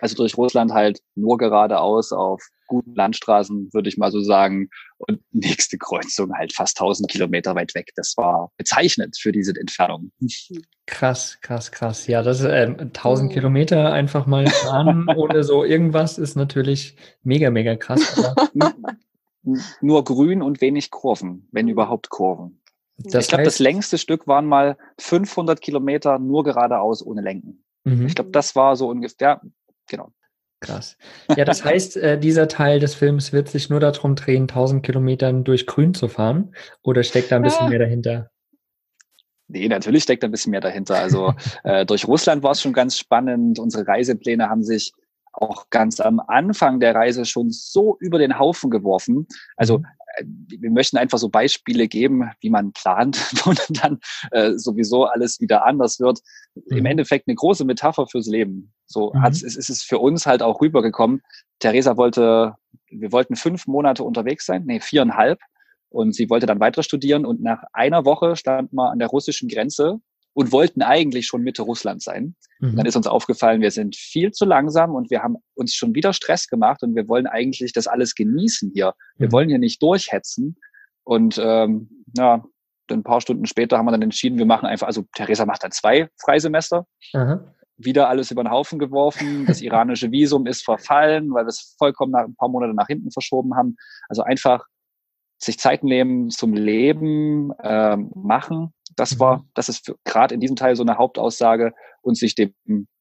also 0.00 0.16
durch 0.16 0.36
Russland 0.36 0.72
halt 0.72 1.00
nur 1.14 1.36
geradeaus 1.36 2.12
auf 2.12 2.42
guten 2.66 2.94
Landstraßen, 2.94 3.68
würde 3.72 3.88
ich 3.88 3.98
mal 3.98 4.10
so 4.10 4.20
sagen. 4.22 4.70
Und 4.98 5.20
nächste 5.32 5.76
Kreuzung 5.76 6.32
halt 6.34 6.54
fast 6.54 6.80
1000 6.80 7.10
Kilometer 7.10 7.54
weit 7.54 7.74
weg. 7.74 7.90
Das 7.96 8.14
war 8.16 8.50
bezeichnend 8.56 9.18
für 9.20 9.32
diese 9.32 9.52
Entfernung. 9.58 10.12
Krass, 10.86 11.38
krass, 11.42 11.70
krass. 11.70 12.06
Ja, 12.06 12.22
das 12.22 12.40
ist 12.40 12.46
äh, 12.46 12.74
1000 12.78 13.32
Kilometer 13.32 13.92
einfach 13.92 14.26
mal 14.26 14.46
fahren 14.46 15.06
ohne 15.16 15.44
so 15.44 15.64
irgendwas 15.64 16.16
ist 16.18 16.36
natürlich 16.36 16.96
mega, 17.22 17.50
mega 17.50 17.76
krass. 17.76 18.20
nur 19.80 20.04
grün 20.04 20.42
und 20.42 20.60
wenig 20.60 20.90
Kurven, 20.90 21.48
wenn 21.52 21.68
überhaupt 21.68 22.08
Kurven. 22.08 22.59
Das 23.04 23.24
ich 23.24 23.28
glaube, 23.28 23.44
das 23.44 23.58
längste 23.58 23.98
Stück 23.98 24.26
waren 24.26 24.46
mal 24.46 24.76
500 24.98 25.60
Kilometer 25.60 26.18
nur 26.18 26.44
geradeaus 26.44 27.04
ohne 27.04 27.22
Lenken. 27.22 27.64
Mhm. 27.84 28.06
Ich 28.06 28.14
glaube, 28.14 28.30
das 28.30 28.54
war 28.56 28.76
so 28.76 28.88
ungefähr, 28.88 29.40
genau. 29.88 30.12
Krass. 30.60 30.98
Ja, 31.34 31.46
das 31.46 31.64
heißt, 31.64 31.96
äh, 31.96 32.18
dieser 32.18 32.46
Teil 32.46 32.80
des 32.80 32.94
Films 32.94 33.32
wird 33.32 33.48
sich 33.48 33.70
nur 33.70 33.80
darum 33.80 34.14
drehen, 34.14 34.42
1000 34.42 34.84
Kilometern 34.84 35.42
durch 35.42 35.66
Grün 35.66 35.94
zu 35.94 36.08
fahren? 36.08 36.54
Oder 36.82 37.02
steckt 37.02 37.32
da 37.32 37.36
ein 37.36 37.42
bisschen 37.42 37.64
ja. 37.64 37.70
mehr 37.70 37.78
dahinter? 37.78 38.30
Nee, 39.48 39.68
natürlich 39.68 40.02
steckt 40.02 40.22
da 40.22 40.28
ein 40.28 40.30
bisschen 40.30 40.50
mehr 40.50 40.60
dahinter. 40.60 40.96
Also 40.96 41.32
äh, 41.64 41.86
durch 41.86 42.06
Russland 42.06 42.42
war 42.42 42.50
es 42.50 42.60
schon 42.60 42.74
ganz 42.74 42.98
spannend. 42.98 43.58
Unsere 43.58 43.86
Reisepläne 43.86 44.50
haben 44.50 44.62
sich 44.62 44.92
auch 45.32 45.70
ganz 45.70 45.98
am 45.98 46.20
Anfang 46.20 46.78
der 46.78 46.94
Reise 46.94 47.24
schon 47.24 47.50
so 47.50 47.96
über 47.98 48.18
den 48.18 48.38
Haufen 48.38 48.68
geworfen. 48.70 49.26
Also 49.56 49.78
mhm 49.78 49.86
wir 50.22 50.70
möchten 50.70 50.96
einfach 50.96 51.18
so 51.18 51.28
Beispiele 51.28 51.88
geben, 51.88 52.30
wie 52.40 52.50
man 52.50 52.72
plant, 52.72 53.16
wo 53.44 53.52
dann 53.68 54.00
äh, 54.30 54.52
sowieso 54.52 55.04
alles 55.04 55.40
wieder 55.40 55.64
anders 55.64 56.00
wird. 56.00 56.20
Mhm. 56.54 56.78
Im 56.78 56.86
Endeffekt 56.86 57.28
eine 57.28 57.34
große 57.34 57.64
Metapher 57.64 58.06
fürs 58.06 58.26
Leben. 58.26 58.72
So 58.86 59.12
mhm. 59.14 59.24
ist, 59.24 59.42
ist 59.42 59.70
es 59.70 59.82
für 59.82 59.98
uns 59.98 60.26
halt 60.26 60.42
auch 60.42 60.60
rübergekommen. 60.60 61.22
Theresa 61.58 61.96
wollte, 61.96 62.54
wir 62.90 63.12
wollten 63.12 63.36
fünf 63.36 63.66
Monate 63.66 64.04
unterwegs 64.04 64.46
sein, 64.46 64.64
nee, 64.66 64.80
viereinhalb. 64.80 65.38
Und 65.90 66.14
sie 66.14 66.30
wollte 66.30 66.46
dann 66.46 66.60
weiter 66.60 66.84
studieren 66.84 67.26
und 67.26 67.42
nach 67.42 67.64
einer 67.72 68.04
Woche 68.04 68.36
stand 68.36 68.72
man 68.72 68.92
an 68.92 68.98
der 69.00 69.08
russischen 69.08 69.48
Grenze 69.48 70.00
und 70.32 70.52
wollten 70.52 70.82
eigentlich 70.82 71.26
schon 71.26 71.42
Mitte 71.42 71.62
Russland 71.62 72.02
sein. 72.02 72.36
Mhm. 72.60 72.76
dann 72.76 72.86
ist 72.86 72.96
uns 72.96 73.06
aufgefallen, 73.06 73.60
wir 73.60 73.70
sind 73.70 73.96
viel 73.96 74.32
zu 74.32 74.44
langsam 74.44 74.94
und 74.94 75.10
wir 75.10 75.22
haben 75.22 75.36
uns 75.54 75.74
schon 75.74 75.94
wieder 75.94 76.12
Stress 76.12 76.46
gemacht 76.46 76.82
und 76.82 76.94
wir 76.94 77.08
wollen 77.08 77.26
eigentlich 77.26 77.72
das 77.72 77.86
alles 77.86 78.14
genießen 78.14 78.72
hier. 78.74 78.94
Wir 79.16 79.28
mhm. 79.28 79.32
wollen 79.32 79.48
hier 79.48 79.58
nicht 79.58 79.82
durchhetzen. 79.82 80.56
Und 81.04 81.40
ähm, 81.42 82.04
ja, 82.16 82.44
ein 82.90 83.02
paar 83.02 83.20
Stunden 83.20 83.46
später 83.46 83.78
haben 83.78 83.86
wir 83.86 83.92
dann 83.92 84.02
entschieden, 84.02 84.38
wir 84.38 84.46
machen 84.46 84.66
einfach, 84.66 84.86
also 84.86 85.04
Theresa 85.14 85.46
macht 85.46 85.64
dann 85.64 85.72
zwei 85.72 86.08
Freisemester. 86.22 86.86
Mhm. 87.12 87.40
Wieder 87.76 88.08
alles 88.08 88.30
über 88.30 88.44
den 88.44 88.50
Haufen 88.50 88.78
geworfen. 88.78 89.46
Das 89.46 89.62
iranische 89.62 90.10
Visum 90.10 90.46
ist 90.46 90.62
verfallen, 90.62 91.32
weil 91.32 91.44
wir 91.44 91.48
es 91.48 91.74
vollkommen 91.78 92.12
nach, 92.12 92.24
ein 92.24 92.36
paar 92.36 92.50
Monate 92.50 92.74
nach 92.74 92.88
hinten 92.88 93.10
verschoben 93.10 93.56
haben. 93.56 93.76
Also 94.08 94.22
einfach 94.22 94.66
sich 95.42 95.58
Zeit 95.58 95.82
nehmen 95.82 96.30
zum 96.30 96.54
Leben, 96.54 97.52
ähm, 97.62 98.10
machen 98.14 98.72
das 98.96 99.18
war, 99.18 99.38
mhm. 99.38 99.42
das 99.54 99.68
ist 99.68 99.92
gerade 100.04 100.34
in 100.34 100.40
diesem 100.40 100.56
Teil 100.56 100.76
so 100.76 100.82
eine 100.82 100.98
Hauptaussage 100.98 101.72
und 102.02 102.16
sich 102.16 102.34
dem 102.34 102.54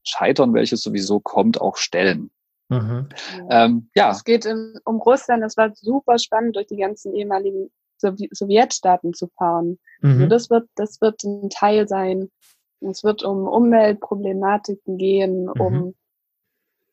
Scheitern, 0.03 0.53
welches 0.53 0.81
sowieso 0.81 1.19
kommt, 1.19 1.59
auch 1.59 1.77
stellen. 1.77 2.31
Mhm. 2.69 3.09
Ähm, 3.49 3.89
ja. 3.95 4.11
Es 4.11 4.23
geht 4.23 4.45
in, 4.45 4.75
um 4.85 4.97
Russland. 4.97 5.43
Es 5.43 5.57
war 5.57 5.71
super 5.75 6.19
spannend, 6.19 6.55
durch 6.55 6.67
die 6.67 6.77
ganzen 6.77 7.13
ehemaligen 7.15 7.69
Sowjetstaaten 7.97 9.13
zu 9.13 9.27
fahren. 9.37 9.77
Also 10.01 10.15
mhm. 10.15 10.21
Also 10.21 10.27
das 10.27 10.49
wird, 10.49 10.69
das 10.75 11.01
wird 11.01 11.23
ein 11.23 11.49
Teil 11.49 11.87
sein. 11.87 12.29
Es 12.81 13.03
wird 13.03 13.23
um 13.23 13.47
Umweltproblematiken 13.47 14.97
gehen, 14.97 15.45
mhm. 15.45 15.61
um 15.61 15.95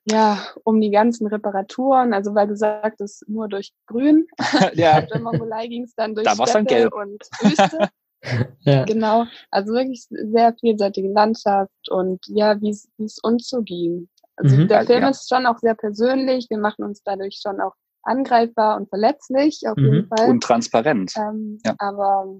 ja, 0.08 0.38
um 0.64 0.80
die 0.80 0.90
ganzen 0.90 1.26
Reparaturen, 1.26 2.14
also 2.14 2.34
weil 2.34 2.46
du 2.46 2.56
sagtest, 2.56 3.28
nur 3.28 3.48
durch 3.48 3.72
Grün. 3.86 4.26
ja. 4.74 4.98
In 4.98 5.22
Mongolei 5.22 5.66
ging 5.66 5.82
es 5.82 5.94
dann 5.94 6.14
durch 6.14 6.26
da 6.26 6.46
Steppe 6.46 6.90
und 6.90 7.22
Wüste. 7.40 7.88
ja. 8.60 8.84
Genau, 8.84 9.24
also 9.50 9.72
wirklich 9.72 10.06
sehr 10.08 10.54
vielseitige 10.60 11.08
Landschaft 11.08 11.90
und 11.90 12.24
ja, 12.28 12.60
wie 12.60 12.70
es 12.70 12.88
uns 13.22 13.48
so 13.48 13.62
ging. 13.62 14.08
Also 14.36 14.56
mhm. 14.56 14.68
der 14.68 14.84
Film 14.84 15.02
ja. 15.02 15.08
ist 15.08 15.28
schon 15.28 15.46
auch 15.46 15.58
sehr 15.58 15.74
persönlich, 15.74 16.46
wir 16.50 16.58
machen 16.58 16.84
uns 16.84 17.02
dadurch 17.02 17.40
schon 17.42 17.60
auch 17.60 17.74
angreifbar 18.02 18.76
und 18.76 18.88
verletzlich 18.88 19.62
auf 19.66 19.76
mhm. 19.76 19.84
jeden 19.84 20.08
Fall. 20.08 20.30
Und 20.30 20.42
transparent. 20.42 21.14
Ähm, 21.16 21.58
ja. 21.64 21.74
Aber 21.78 22.36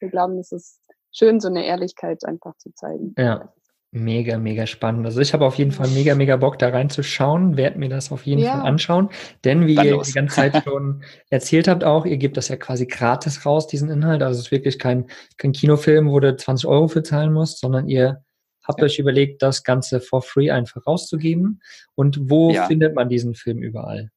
wir 0.00 0.08
glauben, 0.08 0.38
es 0.38 0.52
ist 0.52 0.80
schön, 1.12 1.40
so 1.40 1.48
eine 1.48 1.66
Ehrlichkeit 1.66 2.24
einfach 2.24 2.56
zu 2.56 2.72
zeigen. 2.74 3.14
Ja. 3.18 3.52
Mega, 3.96 4.38
mega 4.38 4.66
spannend. 4.66 5.06
Also 5.06 5.20
ich 5.20 5.32
habe 5.34 5.46
auf 5.46 5.54
jeden 5.54 5.70
Fall 5.70 5.86
mega, 5.86 6.16
mega 6.16 6.36
Bock 6.36 6.58
da 6.58 6.70
reinzuschauen, 6.70 7.56
werde 7.56 7.78
mir 7.78 7.88
das 7.88 8.10
auf 8.10 8.26
jeden 8.26 8.42
ja. 8.42 8.56
Fall 8.56 8.66
anschauen. 8.66 9.08
Denn 9.44 9.68
wie 9.68 9.76
Dann 9.76 9.86
ihr 9.86 9.92
los. 9.92 10.08
die 10.08 10.14
ganze 10.14 10.34
Zeit 10.34 10.52
schon 10.64 11.04
erzählt 11.30 11.68
habt 11.68 11.84
auch, 11.84 12.04
ihr 12.04 12.16
gebt 12.16 12.36
das 12.36 12.48
ja 12.48 12.56
quasi 12.56 12.86
gratis 12.86 13.46
raus, 13.46 13.68
diesen 13.68 13.90
Inhalt. 13.90 14.20
Also 14.24 14.40
es 14.40 14.46
ist 14.46 14.50
wirklich 14.50 14.80
kein, 14.80 15.06
kein 15.38 15.52
Kinofilm, 15.52 16.10
wo 16.10 16.18
du 16.18 16.36
20 16.36 16.68
Euro 16.68 16.88
für 16.88 17.04
zahlen 17.04 17.32
musst, 17.32 17.60
sondern 17.60 17.86
ihr 17.88 18.24
habt 18.64 18.80
ja. 18.80 18.86
euch 18.86 18.98
überlegt, 18.98 19.42
das 19.42 19.62
Ganze 19.62 20.00
for 20.00 20.22
free 20.22 20.50
einfach 20.50 20.84
rauszugeben. 20.84 21.62
Und 21.94 22.18
wo 22.28 22.50
ja. 22.50 22.66
findet 22.66 22.96
man 22.96 23.08
diesen 23.08 23.36
Film 23.36 23.62
überall? 23.62 24.10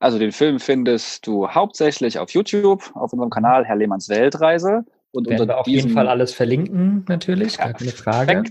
Also 0.00 0.18
den 0.18 0.32
Film 0.32 0.58
findest 0.58 1.28
du 1.28 1.48
hauptsächlich 1.48 2.18
auf 2.18 2.30
YouTube, 2.30 2.90
auf 2.94 3.12
unserem 3.12 3.30
Kanal 3.30 3.64
Herr 3.64 3.76
Lehmanns 3.76 4.08
Weltreise. 4.08 4.84
Und 5.14 5.28
Werden 5.28 5.42
unter 5.42 5.54
wir 5.54 5.60
auf 5.60 5.66
jeden 5.68 5.90
Fall 5.90 6.08
alles 6.08 6.34
verlinken, 6.34 7.04
natürlich, 7.08 7.58
gar 7.58 7.72
keine 7.72 7.90
Frage. 7.92 8.42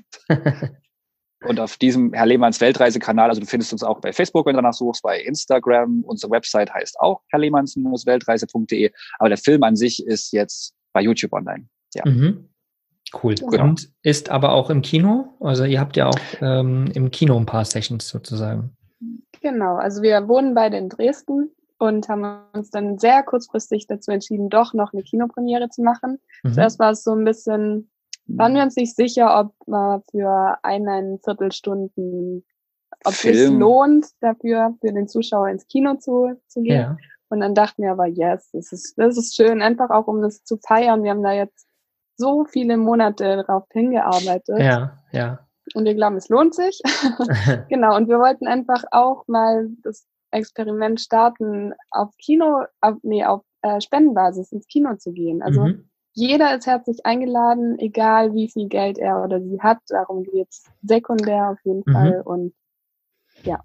Und 1.46 1.60
auf 1.60 1.76
diesem 1.76 2.14
Herr 2.14 2.26
Lehmanns 2.26 2.62
Weltreisekanal, 2.62 3.28
also 3.28 3.42
du 3.42 3.48
findest 3.48 3.74
uns 3.74 3.84
auch 3.84 4.00
bei 4.00 4.14
Facebook, 4.14 4.46
wenn 4.46 4.54
du 4.54 4.62
danach 4.62 4.74
suchst, 4.74 5.04
bei 5.04 5.20
Instagram. 5.20 6.06
Unsere 6.06 6.32
Website 6.32 6.74
heißt 6.74 7.02
auch 7.02 7.22
herrlehmanns-weltreise.de. 7.32 8.92
Aber 9.20 9.28
der 9.28 9.38
Film 9.38 9.64
an 9.64 9.76
sich 9.76 10.06
ist 10.06 10.32
jetzt 10.32 10.74
bei 10.94 11.02
YouTube 11.02 11.34
online. 11.34 11.68
Ja. 11.96 12.04
Mhm. 12.06 12.48
Cool. 13.22 13.36
Genau. 13.36 13.64
Und 13.64 13.90
ist 14.04 14.30
aber 14.30 14.54
auch 14.54 14.70
im 14.70 14.82
Kino? 14.82 15.36
Also 15.42 15.66
ihr 15.66 15.82
habt 15.82 15.98
ja 15.98 16.08
auch 16.08 16.20
ähm, 16.40 16.90
im 16.94 17.12
Kino 17.12 17.38
ein 17.38 17.46
paar 17.46 17.66
Sessions 17.66 18.08
sozusagen. 18.08 18.78
Genau, 19.42 19.76
also 19.76 20.02
wir 20.02 20.30
wohnen 20.30 20.56
beide 20.56 20.78
in 20.78 20.88
Dresden 20.88 21.52
und 21.84 22.08
haben 22.08 22.40
uns 22.54 22.70
dann 22.70 22.98
sehr 22.98 23.24
kurzfristig 23.24 23.88
dazu 23.88 24.12
entschieden, 24.12 24.50
doch 24.50 24.74
noch 24.74 24.94
eine 24.94 25.04
Kinopremiere 25.04 25.68
zu 25.70 25.82
machen. 25.82 26.20
Mhm. 26.44 26.54
Zuerst 26.54 26.80
war 26.80 26.92
es 26.92 27.04
so 27.04 27.12
ein 27.12 27.26
bisschen, 27.26 27.92
waren 28.26 28.56
wir 28.56 28.64
uns 28.64 28.78
nicht 28.78 28.96
sicher, 28.96 29.38
ob 29.38 29.54
man 29.68 30.02
für 30.10 30.58
einen 30.64 31.20
Viertelstunden, 31.20 32.46
ob 33.04 33.14
Film. 33.14 33.36
es 33.36 33.50
lohnt, 33.60 34.06
dafür 34.22 34.76
für 34.80 34.94
den 34.94 35.10
Zuschauer 35.10 35.50
ins 35.50 35.68
Kino 35.68 35.96
zu, 35.96 36.40
zu 36.48 36.62
gehen. 36.62 36.74
Ja. 36.74 36.98
Und 37.28 37.42
dann 37.42 37.54
dachten 37.54 37.84
wir 37.84 37.92
aber, 37.92 38.06
yes, 38.06 38.50
das 38.54 38.72
ist, 38.72 38.98
das 38.98 39.18
ist 39.18 39.36
schön, 39.36 39.62
einfach 39.62 39.90
auch 39.90 40.08
um 40.08 40.22
das 40.22 40.46
zu 40.46 40.58
feiern. 40.58 41.04
Wir 41.04 41.12
haben 41.12 41.24
da 41.24 41.34
jetzt 41.34 41.68
so 42.16 42.46
viele 42.46 42.78
Monate 42.78 43.44
darauf 43.46 43.66
hingearbeitet. 43.74 44.58
Ja, 44.58 45.04
ja. 45.12 45.40
Und 45.74 45.84
wir 45.84 45.96
glauben, 45.96 46.16
es 46.16 46.30
lohnt 46.30 46.56
sich. 46.56 46.82
genau. 47.70 47.98
Und 47.98 48.08
wir 48.08 48.20
wollten 48.20 48.48
einfach 48.48 48.86
auch 48.92 49.28
mal 49.28 49.68
das 49.84 50.06
Experiment 50.34 51.00
starten, 51.00 51.74
auf 51.92 52.16
Kino, 52.18 52.66
auf, 52.82 52.96
nee, 53.04 53.24
auf 53.24 53.44
äh, 53.62 53.80
Spendenbasis 53.82 54.52
ins 54.52 54.68
Kino 54.68 54.96
zu 54.96 55.12
gehen. 55.12 55.42
Also 55.42 55.66
mhm. 55.66 55.90
jeder 56.14 56.56
ist 56.56 56.68
herzlich 56.68 57.06
eingeladen, 57.06 57.80
egal 57.80 58.34
wie 58.34 58.50
viel 58.50 58.68
Geld 58.68 58.98
er 58.98 59.24
oder 59.24 59.42
sie 59.42 59.60
hat. 59.62 59.80
Darum 59.88 60.24
geht 60.24 60.50
es 60.50 60.66
sekundär 60.82 61.52
auf 61.52 61.60
jeden 61.64 61.84
mhm. 61.86 61.94
Fall. 61.94 62.22
Und 62.22 62.54
ja. 63.44 63.64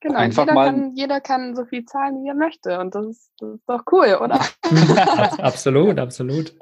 Genau, 0.00 0.18
Einfach 0.18 0.44
jeder, 0.44 0.54
mal 0.54 0.66
kann, 0.66 0.92
jeder 0.94 1.20
kann 1.20 1.56
so 1.56 1.64
viel 1.64 1.84
zahlen, 1.84 2.22
wie 2.22 2.28
er 2.28 2.34
möchte. 2.34 2.78
Und 2.78 2.94
das 2.94 3.06
ist, 3.06 3.32
das 3.40 3.54
ist 3.54 3.68
doch 3.68 3.82
cool, 3.90 4.16
oder? 4.22 4.40
absolut, 5.42 5.98
absolut. 5.98 6.54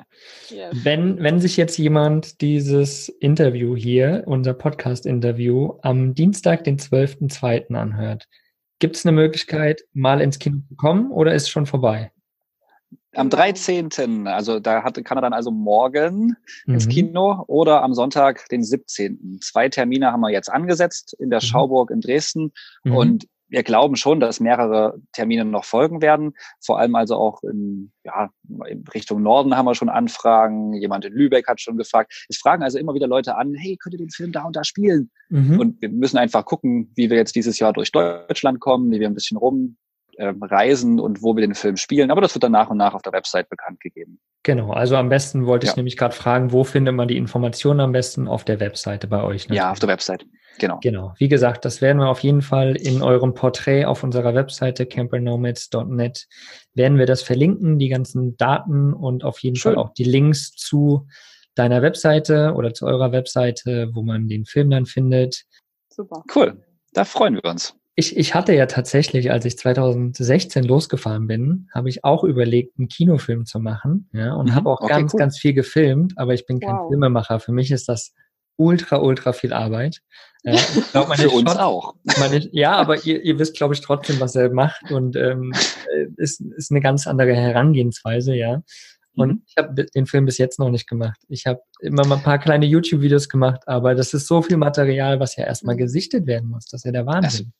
Yes. 0.48 0.74
Wenn, 0.84 1.22
wenn 1.22 1.38
sich 1.38 1.58
jetzt 1.58 1.76
jemand 1.76 2.40
dieses 2.40 3.10
Interview 3.10 3.76
hier, 3.76 4.22
unser 4.24 4.54
Podcast-Interview, 4.54 5.74
am 5.82 6.14
Dienstag, 6.14 6.64
den 6.64 6.78
12.02. 6.78 7.74
anhört, 7.74 8.26
gibt 8.78 8.96
es 8.96 9.06
eine 9.06 9.12
Möglichkeit, 9.12 9.82
mal 9.92 10.20
ins 10.20 10.38
Kino 10.38 10.58
zu 10.68 10.76
kommen 10.76 11.10
oder 11.10 11.34
ist 11.34 11.44
es 11.44 11.48
schon 11.48 11.66
vorbei? 11.66 12.12
Am 13.14 13.30
13. 13.30 14.26
also 14.26 14.60
da 14.60 14.82
hat, 14.84 15.02
kann 15.04 15.16
er 15.16 15.22
dann 15.22 15.32
also 15.32 15.50
morgen 15.50 16.36
mhm. 16.66 16.74
ins 16.74 16.88
Kino 16.88 17.44
oder 17.46 17.82
am 17.82 17.94
Sonntag, 17.94 18.46
den 18.50 18.62
17. 18.62 19.38
Zwei 19.40 19.68
Termine 19.68 20.12
haben 20.12 20.20
wir 20.20 20.30
jetzt 20.30 20.52
angesetzt 20.52 21.16
in 21.18 21.30
der 21.30 21.40
mhm. 21.40 21.46
Schauburg 21.46 21.90
in 21.90 22.00
Dresden 22.00 22.52
mhm. 22.84 22.96
und 22.96 23.26
wir 23.48 23.62
glauben 23.62 23.96
schon, 23.96 24.20
dass 24.20 24.40
mehrere 24.40 24.98
Termine 25.12 25.44
noch 25.44 25.64
folgen 25.64 26.02
werden. 26.02 26.34
Vor 26.60 26.78
allem 26.78 26.94
also 26.94 27.16
auch 27.16 27.42
in, 27.42 27.92
ja, 28.04 28.30
in 28.68 28.84
Richtung 28.92 29.22
Norden 29.22 29.56
haben 29.56 29.66
wir 29.66 29.74
schon 29.74 29.88
Anfragen. 29.88 30.72
Jemand 30.74 31.04
in 31.04 31.12
Lübeck 31.12 31.46
hat 31.46 31.60
schon 31.60 31.76
gefragt. 31.76 32.26
Es 32.28 32.38
fragen 32.38 32.62
also 32.62 32.78
immer 32.78 32.94
wieder 32.94 33.06
Leute 33.06 33.36
an, 33.36 33.54
hey, 33.54 33.76
könnt 33.76 33.94
ihr 33.94 33.98
den 33.98 34.10
Film 34.10 34.32
da 34.32 34.44
und 34.44 34.56
da 34.56 34.64
spielen? 34.64 35.10
Mhm. 35.28 35.60
Und 35.60 35.80
wir 35.80 35.88
müssen 35.88 36.18
einfach 36.18 36.44
gucken, 36.44 36.92
wie 36.96 37.10
wir 37.10 37.16
jetzt 37.16 37.36
dieses 37.36 37.58
Jahr 37.58 37.72
durch 37.72 37.92
Deutschland 37.92 38.60
kommen, 38.60 38.90
wie 38.90 39.00
wir 39.00 39.06
ein 39.06 39.14
bisschen 39.14 39.36
rum 39.36 39.76
ähm, 40.18 40.42
reisen 40.42 40.98
und 40.98 41.22
wo 41.22 41.36
wir 41.36 41.42
den 41.42 41.54
Film 41.54 41.76
spielen. 41.76 42.10
Aber 42.10 42.20
das 42.20 42.34
wird 42.34 42.42
dann 42.42 42.52
nach 42.52 42.70
und 42.70 42.78
nach 42.78 42.94
auf 42.94 43.02
der 43.02 43.12
Website 43.12 43.48
bekannt 43.48 43.80
gegeben. 43.80 44.18
Genau, 44.42 44.72
also 44.72 44.96
am 44.96 45.08
besten 45.08 45.46
wollte 45.46 45.66
ich 45.66 45.72
ja. 45.72 45.76
nämlich 45.76 45.96
gerade 45.96 46.14
fragen, 46.14 46.52
wo 46.52 46.64
findet 46.64 46.94
man 46.94 47.08
die 47.08 47.16
Informationen 47.16 47.80
am 47.80 47.92
besten 47.92 48.26
auf 48.26 48.44
der 48.44 48.60
Webseite 48.60 49.08
bei 49.08 49.22
euch? 49.22 49.44
Natürlich. 49.44 49.58
Ja, 49.58 49.72
auf 49.72 49.78
der 49.78 49.88
Website. 49.88 50.24
Genau. 50.58 50.78
Genau. 50.82 51.14
Wie 51.18 51.28
gesagt, 51.28 51.64
das 51.64 51.80
werden 51.80 51.98
wir 51.98 52.08
auf 52.08 52.20
jeden 52.20 52.42
Fall 52.42 52.76
in 52.76 53.02
eurem 53.02 53.34
Porträt 53.34 53.84
auf 53.84 54.02
unserer 54.02 54.34
Webseite 54.34 54.86
campernomads.net 54.86 56.26
werden 56.74 56.98
wir 56.98 57.06
das 57.06 57.22
verlinken, 57.22 57.78
die 57.78 57.88
ganzen 57.88 58.36
Daten 58.36 58.92
und 58.92 59.24
auf 59.24 59.38
jeden 59.40 59.56
Schön. 59.56 59.74
Fall 59.74 59.82
auch 59.82 59.92
die 59.92 60.04
Links 60.04 60.52
zu 60.52 61.06
deiner 61.54 61.82
Webseite 61.82 62.52
oder 62.54 62.74
zu 62.74 62.86
eurer 62.86 63.12
Webseite, 63.12 63.90
wo 63.92 64.02
man 64.02 64.28
den 64.28 64.44
Film 64.44 64.70
dann 64.70 64.86
findet. 64.86 65.44
Super. 65.88 66.22
Cool. 66.34 66.62
Da 66.92 67.04
freuen 67.04 67.34
wir 67.34 67.44
uns. 67.44 67.74
Ich, 67.98 68.14
ich 68.14 68.34
hatte 68.34 68.54
ja 68.54 68.66
tatsächlich, 68.66 69.30
als 69.30 69.46
ich 69.46 69.56
2016 69.56 70.64
losgefahren 70.64 71.26
bin, 71.26 71.68
habe 71.74 71.88
ich 71.88 72.04
auch 72.04 72.24
überlegt, 72.24 72.78
einen 72.78 72.88
Kinofilm 72.88 73.46
zu 73.46 73.58
machen. 73.58 74.10
Ja, 74.12 74.34
und 74.34 74.50
mhm. 74.50 74.54
habe 74.54 74.68
auch 74.68 74.82
okay, 74.82 74.92
ganz, 74.92 75.14
cool. 75.14 75.18
ganz 75.18 75.38
viel 75.38 75.54
gefilmt, 75.54 76.12
aber 76.16 76.34
ich 76.34 76.44
bin 76.44 76.60
kein 76.60 76.76
wow. 76.76 76.88
Filmemacher. 76.88 77.40
Für 77.40 77.52
mich 77.52 77.70
ist 77.70 77.88
das 77.88 78.12
ultra, 78.56 78.98
ultra 78.98 79.32
viel 79.32 79.52
Arbeit. 79.52 80.00
Ja, 80.42 80.54
ich 80.54 80.60
glaub, 80.92 81.14
Für 81.14 81.30
uns 81.30 81.50
schon, 81.50 81.60
auch. 81.60 81.94
Ist, 82.04 82.48
ja, 82.52 82.72
aber 82.72 83.04
ihr, 83.04 83.22
ihr 83.22 83.38
wisst, 83.38 83.56
glaube 83.56 83.74
ich, 83.74 83.80
trotzdem, 83.80 84.20
was 84.20 84.34
er 84.34 84.50
macht 84.50 84.90
und 84.90 85.16
ähm, 85.16 85.52
äh, 85.92 86.06
ist, 86.16 86.40
ist 86.40 86.70
eine 86.70 86.80
ganz 86.80 87.06
andere 87.06 87.34
Herangehensweise, 87.34 88.34
ja. 88.34 88.62
Und 89.16 89.28
mhm. 89.28 89.42
ich 89.46 89.54
habe 89.56 89.84
den 89.84 90.06
Film 90.06 90.26
bis 90.26 90.38
jetzt 90.38 90.58
noch 90.58 90.70
nicht 90.70 90.86
gemacht. 90.88 91.18
Ich 91.28 91.46
habe 91.46 91.60
immer 91.80 92.06
mal 92.06 92.16
ein 92.16 92.22
paar 92.22 92.38
kleine 92.38 92.66
YouTube-Videos 92.66 93.28
gemacht, 93.28 93.62
aber 93.66 93.94
das 93.94 94.12
ist 94.14 94.26
so 94.26 94.42
viel 94.42 94.58
Material, 94.58 95.20
was 95.20 95.36
ja 95.36 95.44
erstmal 95.44 95.76
gesichtet 95.76 96.26
werden 96.26 96.50
muss. 96.50 96.66
Das 96.66 96.80
ist 96.80 96.84
ja 96.84 96.92
der 96.92 97.06
Wahnsinn. 97.06 97.52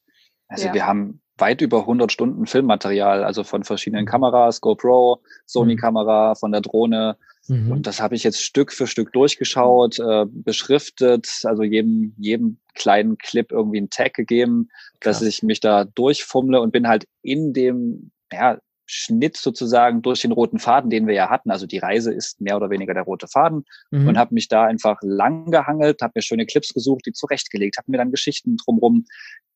Also 0.48 0.68
ja. 0.68 0.74
wir 0.74 0.86
haben 0.86 1.20
weit 1.38 1.60
über 1.60 1.80
100 1.80 2.12
Stunden 2.12 2.46
Filmmaterial, 2.46 3.24
also 3.24 3.42
von 3.42 3.64
verschiedenen 3.64 4.04
mhm. 4.04 4.08
Kameras, 4.08 4.60
GoPro, 4.60 5.22
Sony-Kamera, 5.46 6.34
von 6.34 6.52
der 6.52 6.60
Drohne. 6.60 7.16
Mhm. 7.48 7.70
Und 7.70 7.86
das 7.86 8.00
habe 8.00 8.14
ich 8.14 8.24
jetzt 8.24 8.42
Stück 8.42 8.72
für 8.72 8.86
Stück 8.86 9.12
durchgeschaut, 9.12 9.98
äh, 9.98 10.26
beschriftet, 10.28 11.40
also 11.44 11.62
jedem, 11.62 12.14
jedem 12.18 12.58
kleinen 12.74 13.18
Clip 13.18 13.50
irgendwie 13.50 13.78
einen 13.78 13.90
Tag 13.90 14.14
gegeben, 14.14 14.68
Krass. 15.00 15.18
dass 15.18 15.28
ich 15.28 15.42
mich 15.42 15.60
da 15.60 15.84
durchfummle 15.84 16.60
und 16.60 16.72
bin 16.72 16.88
halt 16.88 17.06
in 17.22 17.52
dem, 17.52 18.10
ja, 18.32 18.58
Schnitt 18.88 19.36
sozusagen 19.36 20.00
durch 20.00 20.22
den 20.22 20.32
roten 20.32 20.60
Faden, 20.60 20.90
den 20.90 21.06
wir 21.06 21.14
ja 21.14 21.28
hatten. 21.28 21.50
Also 21.50 21.66
die 21.66 21.78
Reise 21.78 22.12
ist 22.14 22.40
mehr 22.40 22.56
oder 22.56 22.70
weniger 22.70 22.94
der 22.94 23.02
rote 23.02 23.26
Faden 23.26 23.64
mhm. 23.90 24.06
und 24.06 24.16
habe 24.16 24.32
mich 24.32 24.48
da 24.48 24.64
einfach 24.64 24.98
lang 25.02 25.50
gehangelt, 25.50 26.02
habe 26.02 26.12
mir 26.14 26.22
schöne 26.22 26.46
Clips 26.46 26.72
gesucht, 26.72 27.04
die 27.06 27.12
zurechtgelegt, 27.12 27.78
habe 27.78 27.90
mir 27.90 27.98
dann 27.98 28.12
Geschichten 28.12 28.56
drumherum 28.56 29.04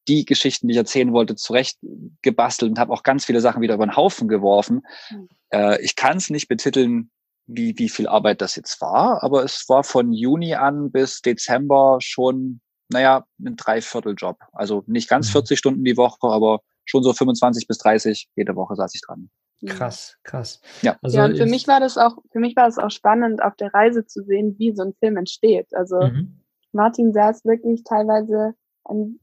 die 0.09 0.24
Geschichten, 0.24 0.66
die 0.66 0.72
ich 0.72 0.78
erzählen 0.78 1.12
wollte, 1.12 1.36
zurecht 1.36 1.78
gebastelt 2.22 2.72
und 2.72 2.78
habe 2.78 2.93
auch 2.93 3.03
ganz 3.03 3.24
viele 3.24 3.41
Sachen 3.41 3.62
wieder 3.62 3.74
über 3.74 3.86
den 3.86 3.97
Haufen 3.97 4.28
geworfen. 4.28 4.82
Mhm. 5.11 5.28
Äh, 5.51 5.80
ich 5.82 5.95
kann 5.95 6.16
es 6.16 6.30
nicht 6.30 6.49
betiteln, 6.49 7.11
wie, 7.53 7.76
wie 7.78 7.88
viel 7.88 8.07
Arbeit 8.07 8.40
das 8.40 8.57
jetzt 8.57 8.80
war, 8.80 9.22
aber 9.22 9.44
es 9.44 9.64
war 9.68 9.84
von 9.84 10.12
Juni 10.12 10.55
an 10.55 10.90
bis 10.90 11.20
Dezember 11.22 11.98
schon, 12.01 12.61
naja, 12.88 13.24
ein 13.38 13.57
Dreivierteljob. 13.57 14.38
Also 14.53 14.84
nicht 14.86 15.09
ganz 15.09 15.28
mhm. 15.28 15.32
40 15.32 15.59
Stunden 15.59 15.84
die 15.84 15.96
Woche, 15.96 16.28
aber 16.28 16.61
schon 16.84 17.03
so 17.03 17.12
25 17.12 17.66
bis 17.66 17.78
30 17.78 18.28
jede 18.36 18.57
Woche 18.57 18.74
saß 18.76 18.94
ich 18.94 19.03
dran. 19.03 19.30
Mhm. 19.61 19.68
Krass, 19.68 20.16
krass. 20.22 20.61
Ja, 20.82 20.96
also 21.03 21.18
ja 21.18 21.24
und 21.26 21.36
für 21.36 21.46
mich 21.46 21.68
war 21.68 21.80
das 21.80 21.98
auch, 21.98 22.16
für 22.32 22.40
mich 22.40 22.57
war 22.57 22.68
es 22.68 22.78
auch 22.78 22.90
spannend, 22.90 23.42
auf 23.42 23.57
der 23.57 23.72
Reise 23.74 24.07
zu 24.07 24.22
sehen, 24.24 24.57
wie 24.59 24.74
so 24.74 24.82
ein 24.82 24.94
Film 24.94 25.16
entsteht. 25.16 25.74
Also 25.74 26.01
mhm. 26.01 26.40
Martin 26.72 27.12
saß 27.12 27.44
wirklich 27.44 27.84
teilweise 27.84 28.55
an 28.84 29.18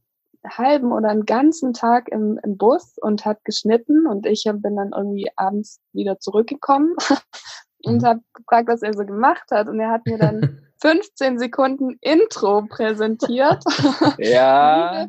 halben 0.45 0.91
oder 0.91 1.09
einen 1.09 1.25
ganzen 1.25 1.73
Tag 1.73 2.09
im, 2.09 2.39
im 2.43 2.57
Bus 2.57 2.95
und 3.01 3.25
hat 3.25 3.43
geschnitten 3.43 4.07
und 4.07 4.25
ich 4.25 4.43
bin 4.43 4.75
dann 4.75 4.91
irgendwie 4.95 5.29
abends 5.35 5.81
wieder 5.93 6.19
zurückgekommen 6.19 6.95
und 7.83 8.01
mhm. 8.01 8.05
habe 8.05 8.19
gefragt, 8.33 8.67
was 8.67 8.81
er 8.81 8.93
so 8.93 9.05
gemacht 9.05 9.45
hat 9.51 9.67
und 9.67 9.79
er 9.79 9.91
hat 9.91 10.05
mir 10.05 10.17
dann 10.17 10.61
15 10.81 11.39
Sekunden 11.39 11.97
Intro 12.01 12.63
präsentiert. 12.69 13.63
Ja. 14.19 15.05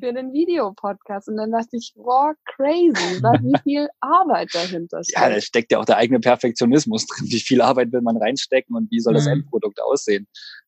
für 0.00 0.12
den 0.12 0.32
Videopodcast. 0.32 1.28
Und 1.28 1.36
dann 1.36 1.52
dachte 1.52 1.76
ich, 1.76 1.92
wow, 1.96 2.34
crazy, 2.44 3.22
was, 3.22 3.40
wie 3.42 3.58
viel 3.62 3.88
Arbeit 4.00 4.48
dahinter 4.52 5.02
steckt. 5.04 5.18
Ja, 5.18 5.30
da 5.30 5.40
steckt 5.40 5.72
ja 5.72 5.78
auch 5.78 5.84
der 5.84 5.96
eigene 5.98 6.20
Perfektionismus 6.20 7.06
drin. 7.06 7.28
Wie 7.28 7.40
viel 7.40 7.60
Arbeit 7.60 7.92
will 7.92 8.00
man 8.00 8.16
reinstecken 8.16 8.74
und 8.74 8.90
wie 8.90 9.00
soll 9.00 9.14
das 9.14 9.26
mhm. 9.26 9.32
Endprodukt 9.32 9.80
aussehen? 9.80 10.26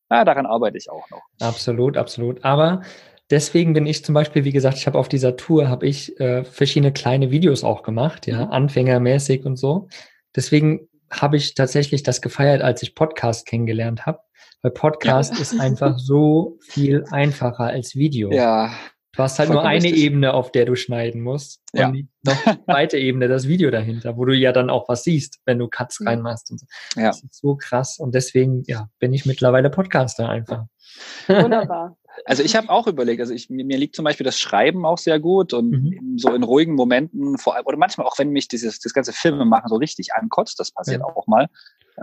Na, 0.08 0.24
daran 0.24 0.46
arbeite 0.46 0.78
ich 0.78 0.90
auch 0.90 1.08
noch. 1.10 1.22
Absolut, 1.40 1.96
absolut. 1.96 2.44
Aber 2.44 2.82
deswegen 3.30 3.74
bin 3.74 3.86
ich 3.86 4.04
zum 4.04 4.14
Beispiel, 4.14 4.44
wie 4.44 4.52
gesagt, 4.52 4.78
ich 4.78 4.86
habe 4.86 4.98
auf 4.98 5.08
dieser 5.08 5.36
Tour 5.36 5.68
habe 5.68 5.86
ich 5.86 6.18
äh, 6.20 6.44
verschiedene 6.44 6.92
kleine 6.92 7.30
Videos 7.30 7.64
auch 7.64 7.82
gemacht, 7.82 8.26
ja, 8.26 8.46
mhm. 8.46 8.52
anfängermäßig 8.52 9.44
und 9.44 9.56
so. 9.56 9.88
Deswegen 10.36 10.88
habe 11.10 11.36
ich 11.36 11.54
tatsächlich 11.54 12.02
das 12.02 12.20
gefeiert, 12.20 12.62
als 12.62 12.82
ich 12.82 12.94
Podcast 12.94 13.46
kennengelernt 13.46 14.06
habe. 14.06 14.20
Weil 14.62 14.72
Podcast 14.72 15.34
ja. 15.34 15.40
ist 15.40 15.60
einfach 15.60 15.98
so 15.98 16.58
viel 16.60 17.04
einfacher 17.10 17.64
als 17.64 17.94
Video. 17.94 18.32
Ja. 18.32 18.72
Du 19.12 19.24
hast 19.24 19.38
halt 19.40 19.50
nur 19.50 19.64
eine 19.64 19.82
richtig. 19.82 20.04
Ebene, 20.04 20.32
auf 20.32 20.52
der 20.52 20.64
du 20.64 20.76
schneiden 20.76 21.22
musst. 21.22 21.60
Ja. 21.72 21.88
Und 21.88 22.06
noch 22.24 22.34
die 22.44 22.64
zweite 22.66 22.98
Ebene, 22.98 23.26
das 23.26 23.48
Video 23.48 23.70
dahinter, 23.70 24.16
wo 24.16 24.24
du 24.24 24.32
ja 24.32 24.52
dann 24.52 24.70
auch 24.70 24.88
was 24.88 25.02
siehst, 25.02 25.40
wenn 25.44 25.58
du 25.58 25.66
Cuts 25.66 25.98
mhm. 25.98 26.08
reinmachst 26.08 26.50
und 26.52 26.60
so. 26.60 26.66
Ja. 26.94 27.08
Das 27.08 27.22
ist 27.22 27.34
so 27.34 27.56
krass. 27.56 27.98
Und 27.98 28.14
deswegen, 28.14 28.62
ja, 28.66 28.88
bin 29.00 29.12
ich 29.12 29.26
mittlerweile 29.26 29.70
Podcaster 29.70 30.28
einfach. 30.28 30.66
Wunderbar. 31.26 31.96
Also 32.24 32.42
ich 32.42 32.56
habe 32.56 32.70
auch 32.70 32.86
überlegt, 32.86 33.20
also 33.20 33.32
ich, 33.32 33.50
mir 33.50 33.76
liegt 33.76 33.96
zum 33.96 34.04
Beispiel 34.04 34.24
das 34.24 34.38
Schreiben 34.38 34.84
auch 34.84 34.98
sehr 34.98 35.20
gut 35.20 35.52
und 35.52 35.70
mhm. 35.70 36.18
so 36.18 36.32
in 36.32 36.42
ruhigen 36.42 36.74
Momenten, 36.74 37.38
vor 37.38 37.56
allem, 37.56 37.66
oder 37.66 37.76
manchmal 37.76 38.06
auch, 38.06 38.18
wenn 38.18 38.30
mich 38.30 38.48
dieses 38.48 38.80
das 38.80 38.92
ganze 38.92 39.12
Filme 39.12 39.44
machen 39.44 39.68
so 39.68 39.76
richtig 39.76 40.14
ankotzt, 40.14 40.58
das 40.58 40.70
passiert 40.70 41.00
ja. 41.00 41.06
auch 41.06 41.26
mal, 41.26 41.48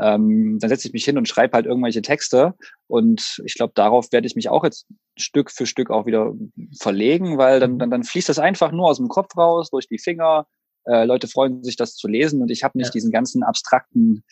ähm, 0.02 0.58
dann 0.60 0.70
setze 0.70 0.88
ich 0.88 0.94
mich 0.94 1.06
hin 1.06 1.18
und 1.18 1.28
schreibe 1.28 1.54
halt 1.54 1.66
irgendwelche 1.66 2.02
Texte 2.02 2.54
und 2.88 3.42
ich 3.46 3.56
glaube, 3.56 3.74
darauf 3.76 4.12
werde 4.12 4.28
ich 4.28 4.36
mich 4.36 4.50
auch 4.50 4.64
jetzt 4.64 4.88
Stück 5.18 5.52
für 5.52 5.66
Stück 5.66 5.90
auch 5.90 6.06
wieder 6.06 6.34
verlegen, 6.80 7.38
weil 7.38 7.60
dann, 7.60 7.74
mhm. 7.74 7.80
dann, 7.80 7.92
dann 7.92 8.04
fließt 8.04 8.30
das 8.30 8.40
einfach 8.40 8.72
nur 8.72 8.90
aus 8.90 8.98
dem 8.98 9.08
Kopf 9.08 9.36
raus, 9.38 9.70
durch 9.70 9.88
die 9.88 10.00
Finger, 10.00 10.48
äh, 10.86 11.06
Leute 11.06 11.28
freuen 11.28 11.64
sich, 11.64 11.76
das 11.76 11.96
zu 11.96 12.08
lesen 12.08 12.42
und 12.42 12.52
ich 12.52 12.64
habe 12.64 12.78
nicht 12.78 12.88
ja. 12.88 12.94
diesen 12.94 13.12
ganzen 13.12 13.44
abstrakten 13.44 14.24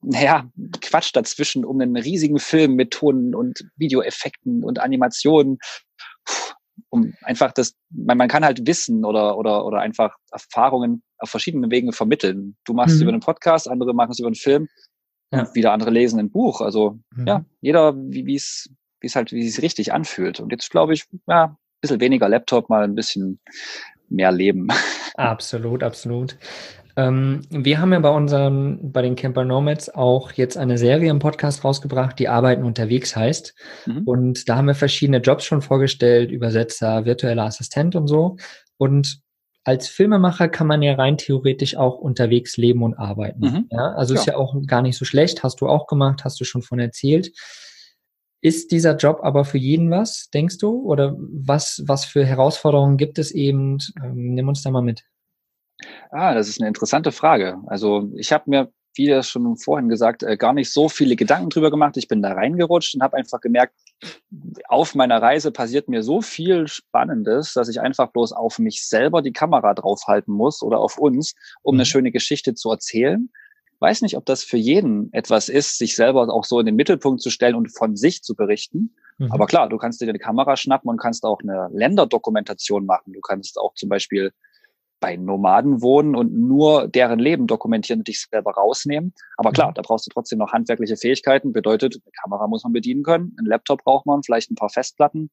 naja, 0.00 0.48
Quatsch 0.80 1.10
dazwischen 1.12 1.64
um 1.64 1.80
einen 1.80 1.96
riesigen 1.96 2.38
Film 2.38 2.74
mit 2.74 2.92
Tonen 2.92 3.34
und 3.34 3.68
Videoeffekten 3.76 4.64
und 4.64 4.78
Animationen. 4.78 5.58
Um 6.90 7.14
einfach 7.22 7.52
das, 7.52 7.74
man, 7.90 8.18
man 8.18 8.28
kann 8.28 8.44
halt 8.44 8.66
Wissen 8.66 9.04
oder, 9.04 9.36
oder, 9.36 9.66
oder 9.66 9.80
einfach 9.80 10.16
Erfahrungen 10.30 11.02
auf 11.18 11.30
verschiedenen 11.30 11.70
Wegen 11.70 11.92
vermitteln. 11.92 12.56
Du 12.64 12.72
machst 12.72 12.94
es 12.94 13.00
mhm. 13.00 13.02
über 13.02 13.12
einen 13.12 13.20
Podcast, 13.20 13.68
andere 13.68 13.94
machen 13.94 14.12
es 14.12 14.20
über 14.20 14.28
einen 14.28 14.36
Film 14.36 14.68
ja. 15.32 15.40
und 15.40 15.54
wieder 15.54 15.72
andere 15.72 15.90
lesen 15.90 16.20
ein 16.20 16.30
Buch. 16.30 16.60
Also 16.60 16.98
mhm. 17.14 17.26
ja, 17.26 17.44
jeder, 17.60 17.94
wie 17.96 18.34
es 18.34 18.70
wie 19.00 19.06
es 19.06 19.16
halt, 19.16 19.32
wie 19.32 19.46
es 19.46 19.54
sich 19.54 19.62
richtig 19.62 19.92
anfühlt. 19.92 20.40
Und 20.40 20.50
jetzt 20.50 20.70
glaube 20.70 20.94
ich, 20.94 21.06
ja, 21.26 21.44
ein 21.44 21.56
bisschen 21.80 22.00
weniger 22.00 22.28
Laptop, 22.28 22.68
mal 22.68 22.84
ein 22.84 22.94
bisschen 22.94 23.40
mehr 24.08 24.32
Leben. 24.32 24.68
Absolut, 25.16 25.82
absolut. 25.82 26.38
Ähm, 26.98 27.42
wir 27.50 27.80
haben 27.80 27.92
ja 27.92 28.00
bei 28.00 28.10
unseren, 28.10 28.90
bei 28.90 29.02
den 29.02 29.14
Camper 29.14 29.44
Nomads 29.44 29.88
auch 29.88 30.32
jetzt 30.32 30.56
eine 30.56 30.78
Serie 30.78 31.10
im 31.10 31.20
Podcast 31.20 31.62
rausgebracht, 31.62 32.18
die 32.18 32.28
Arbeiten 32.28 32.64
unterwegs 32.64 33.14
heißt. 33.14 33.54
Mhm. 33.86 34.02
Und 34.02 34.48
da 34.48 34.56
haben 34.56 34.66
wir 34.66 34.74
verschiedene 34.74 35.18
Jobs 35.18 35.44
schon 35.44 35.62
vorgestellt, 35.62 36.32
Übersetzer, 36.32 37.04
virtueller 37.04 37.44
Assistent 37.44 37.94
und 37.94 38.08
so. 38.08 38.36
Und 38.78 39.20
als 39.62 39.86
Filmemacher 39.86 40.48
kann 40.48 40.66
man 40.66 40.82
ja 40.82 40.94
rein 40.94 41.18
theoretisch 41.18 41.76
auch 41.76 41.98
unterwegs 41.98 42.56
leben 42.56 42.82
und 42.82 42.94
arbeiten. 42.94 43.46
Mhm. 43.46 43.68
Ja, 43.70 43.92
also 43.92 44.14
ja. 44.14 44.20
ist 44.20 44.26
ja 44.26 44.36
auch 44.36 44.56
gar 44.66 44.82
nicht 44.82 44.98
so 44.98 45.04
schlecht. 45.04 45.44
Hast 45.44 45.60
du 45.60 45.68
auch 45.68 45.86
gemacht, 45.86 46.24
hast 46.24 46.40
du 46.40 46.44
schon 46.44 46.62
von 46.62 46.80
erzählt. 46.80 47.30
Ist 48.40 48.72
dieser 48.72 48.96
Job 48.96 49.20
aber 49.22 49.44
für 49.44 49.58
jeden 49.58 49.88
was, 49.92 50.30
denkst 50.30 50.58
du? 50.58 50.82
Oder 50.82 51.14
was, 51.16 51.80
was 51.86 52.04
für 52.04 52.24
Herausforderungen 52.24 52.96
gibt 52.96 53.20
es 53.20 53.30
eben? 53.30 53.78
Ähm, 54.02 54.34
nimm 54.34 54.48
uns 54.48 54.62
da 54.62 54.70
mal 54.72 54.82
mit. 54.82 55.04
Ah, 56.10 56.34
das 56.34 56.48
ist 56.48 56.60
eine 56.60 56.68
interessante 56.68 57.12
Frage. 57.12 57.58
Also 57.66 58.10
ich 58.16 58.32
habe 58.32 58.44
mir, 58.46 58.72
wie 58.94 59.06
das 59.06 59.28
schon 59.28 59.56
vorhin 59.56 59.88
gesagt, 59.88 60.22
äh, 60.22 60.36
gar 60.36 60.52
nicht 60.52 60.72
so 60.72 60.88
viele 60.88 61.14
Gedanken 61.14 61.50
drüber 61.50 61.70
gemacht. 61.70 61.96
Ich 61.96 62.08
bin 62.08 62.22
da 62.22 62.32
reingerutscht 62.32 62.94
und 62.94 63.02
habe 63.02 63.16
einfach 63.16 63.40
gemerkt, 63.40 63.74
auf 64.68 64.94
meiner 64.94 65.22
Reise 65.22 65.52
passiert 65.52 65.88
mir 65.88 66.02
so 66.02 66.20
viel 66.20 66.66
Spannendes, 66.66 67.52
dass 67.54 67.68
ich 67.68 67.80
einfach 67.80 68.10
bloß 68.10 68.32
auf 68.32 68.58
mich 68.58 68.86
selber 68.86 69.22
die 69.22 69.32
Kamera 69.32 69.74
draufhalten 69.74 70.34
muss 70.34 70.62
oder 70.62 70.78
auf 70.78 70.98
uns, 70.98 71.34
um 71.62 71.76
eine 71.76 71.82
mhm. 71.82 71.86
schöne 71.86 72.10
Geschichte 72.10 72.54
zu 72.54 72.70
erzählen. 72.70 73.30
Weiß 73.80 74.02
nicht, 74.02 74.16
ob 74.16 74.26
das 74.26 74.42
für 74.42 74.56
jeden 74.56 75.12
etwas 75.12 75.48
ist, 75.48 75.78
sich 75.78 75.94
selber 75.94 76.32
auch 76.34 76.44
so 76.44 76.58
in 76.58 76.66
den 76.66 76.74
Mittelpunkt 76.74 77.22
zu 77.22 77.30
stellen 77.30 77.54
und 77.54 77.68
von 77.68 77.94
sich 77.94 78.24
zu 78.24 78.34
berichten. 78.34 78.96
Mhm. 79.18 79.30
Aber 79.30 79.46
klar, 79.46 79.68
du 79.68 79.78
kannst 79.78 80.00
dir 80.00 80.08
eine 80.08 80.18
Kamera 80.18 80.56
schnappen 80.56 80.90
und 80.90 80.98
kannst 80.98 81.24
auch 81.24 81.40
eine 81.40 81.68
Länderdokumentation 81.72 82.86
machen. 82.86 83.12
Du 83.12 83.20
kannst 83.20 83.58
auch 83.58 83.74
zum 83.74 83.88
Beispiel 83.88 84.32
bei 85.00 85.16
Nomaden 85.16 85.82
wohnen 85.82 86.14
und 86.14 86.32
nur 86.32 86.88
deren 86.88 87.18
Leben 87.18 87.46
dokumentieren 87.46 88.00
und 88.00 88.08
dich 88.08 88.20
selber 88.20 88.52
rausnehmen. 88.52 89.14
Aber 89.36 89.52
klar, 89.52 89.70
mhm. 89.70 89.74
da 89.74 89.82
brauchst 89.82 90.06
du 90.06 90.10
trotzdem 90.10 90.38
noch 90.38 90.52
handwerkliche 90.52 90.96
Fähigkeiten. 90.96 91.52
Bedeutet, 91.52 91.94
eine 91.94 92.12
Kamera 92.22 92.46
muss 92.46 92.64
man 92.64 92.72
bedienen 92.72 93.02
können, 93.02 93.36
ein 93.38 93.46
Laptop 93.46 93.84
braucht 93.84 94.06
man, 94.06 94.22
vielleicht 94.22 94.50
ein 94.50 94.56
paar 94.56 94.70
Festplatten. 94.70 95.30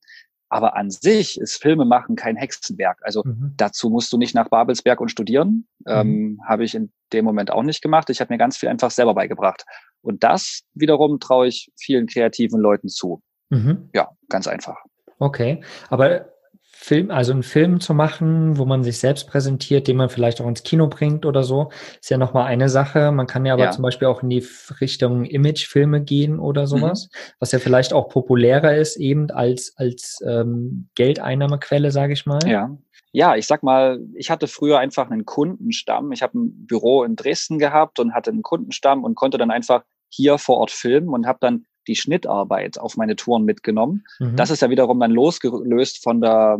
Aber 0.49 0.75
an 0.75 0.91
sich 0.91 1.39
ist 1.39 1.61
Filme 1.61 1.85
machen 1.85 2.15
kein 2.15 2.35
Hexenwerk. 2.35 2.99
Also 3.01 3.23
mhm. 3.25 3.53
dazu 3.57 3.89
musst 3.89 4.13
du 4.13 4.17
nicht 4.17 4.35
nach 4.35 4.49
Babelsberg 4.49 5.01
und 5.01 5.09
studieren. 5.09 5.67
Mhm. 5.79 5.91
Ähm, 5.91 6.41
habe 6.47 6.63
ich 6.63 6.75
in 6.75 6.91
dem 7.13 7.25
Moment 7.25 7.51
auch 7.51 7.63
nicht 7.63 7.81
gemacht. 7.81 8.09
Ich 8.09 8.21
habe 8.21 8.33
mir 8.33 8.37
ganz 8.37 8.57
viel 8.57 8.69
einfach 8.69 8.91
selber 8.91 9.15
beigebracht. 9.15 9.65
Und 10.01 10.23
das 10.23 10.61
wiederum 10.73 11.19
traue 11.19 11.47
ich 11.47 11.71
vielen 11.75 12.05
kreativen 12.05 12.59
Leuten 12.59 12.89
zu. 12.89 13.23
Mhm. 13.49 13.89
Ja, 13.93 14.11
ganz 14.29 14.47
einfach. 14.47 14.77
Okay, 15.17 15.63
aber 15.89 16.34
Film, 16.77 17.09
also 17.09 17.31
einen 17.31 17.41
Film 17.41 17.79
zu 17.79 17.93
machen, 17.93 18.57
wo 18.57 18.65
man 18.65 18.83
sich 18.83 18.99
selbst 18.99 19.29
präsentiert, 19.29 19.87
den 19.87 19.95
man 19.95 20.09
vielleicht 20.09 20.41
auch 20.41 20.47
ins 20.47 20.61
Kino 20.61 20.87
bringt 20.87 21.25
oder 21.25 21.41
so, 21.41 21.71
ist 22.01 22.09
ja 22.09 22.17
nochmal 22.17 22.47
eine 22.47 22.67
Sache. 22.67 23.13
Man 23.13 23.27
kann 23.27 23.45
ja 23.45 23.53
aber 23.53 23.63
ja. 23.63 23.71
zum 23.71 23.81
Beispiel 23.81 24.09
auch 24.09 24.21
in 24.21 24.29
die 24.29 24.45
Richtung 24.81 25.23
Imagefilme 25.23 26.03
gehen 26.03 26.37
oder 26.37 26.63
mhm. 26.63 26.67
sowas, 26.67 27.09
mhm. 27.11 27.17
was 27.39 27.53
ja 27.53 27.59
vielleicht 27.59 27.93
auch 27.93 28.09
populärer 28.09 28.75
ist 28.75 28.97
eben 28.97 29.31
als, 29.31 29.73
als 29.77 30.21
ähm, 30.27 30.89
Geldeinnahmequelle, 30.95 31.91
sage 31.91 32.11
ich 32.11 32.25
mal. 32.25 32.39
Ja. 32.45 32.77
Ja, 33.13 33.37
ich 33.37 33.47
sag 33.47 33.63
mal, 33.63 34.01
ich 34.13 34.29
hatte 34.29 34.47
früher 34.47 34.77
einfach 34.77 35.09
einen 35.09 35.23
Kundenstamm. 35.23 36.11
Ich 36.11 36.21
habe 36.21 36.37
ein 36.37 36.67
Büro 36.67 37.05
in 37.05 37.15
Dresden 37.15 37.57
gehabt 37.57 37.97
und 37.99 38.13
hatte 38.13 38.31
einen 38.31 38.41
Kundenstamm 38.41 39.05
und 39.05 39.15
konnte 39.15 39.37
dann 39.37 39.51
einfach 39.51 39.83
hier 40.09 40.37
vor 40.37 40.57
Ort 40.57 40.71
filmen 40.71 41.07
und 41.07 41.25
habe 41.25 41.37
dann 41.39 41.65
die 41.87 41.95
Schnittarbeit 41.95 42.79
auf 42.79 42.97
meine 42.97 43.15
Touren 43.15 43.45
mitgenommen. 43.45 44.03
Mhm. 44.19 44.35
Das 44.35 44.49
ist 44.49 44.61
ja 44.61 44.69
wiederum 44.69 44.99
dann 44.99 45.11
losgelöst 45.11 46.03
von 46.03 46.21
der, 46.21 46.57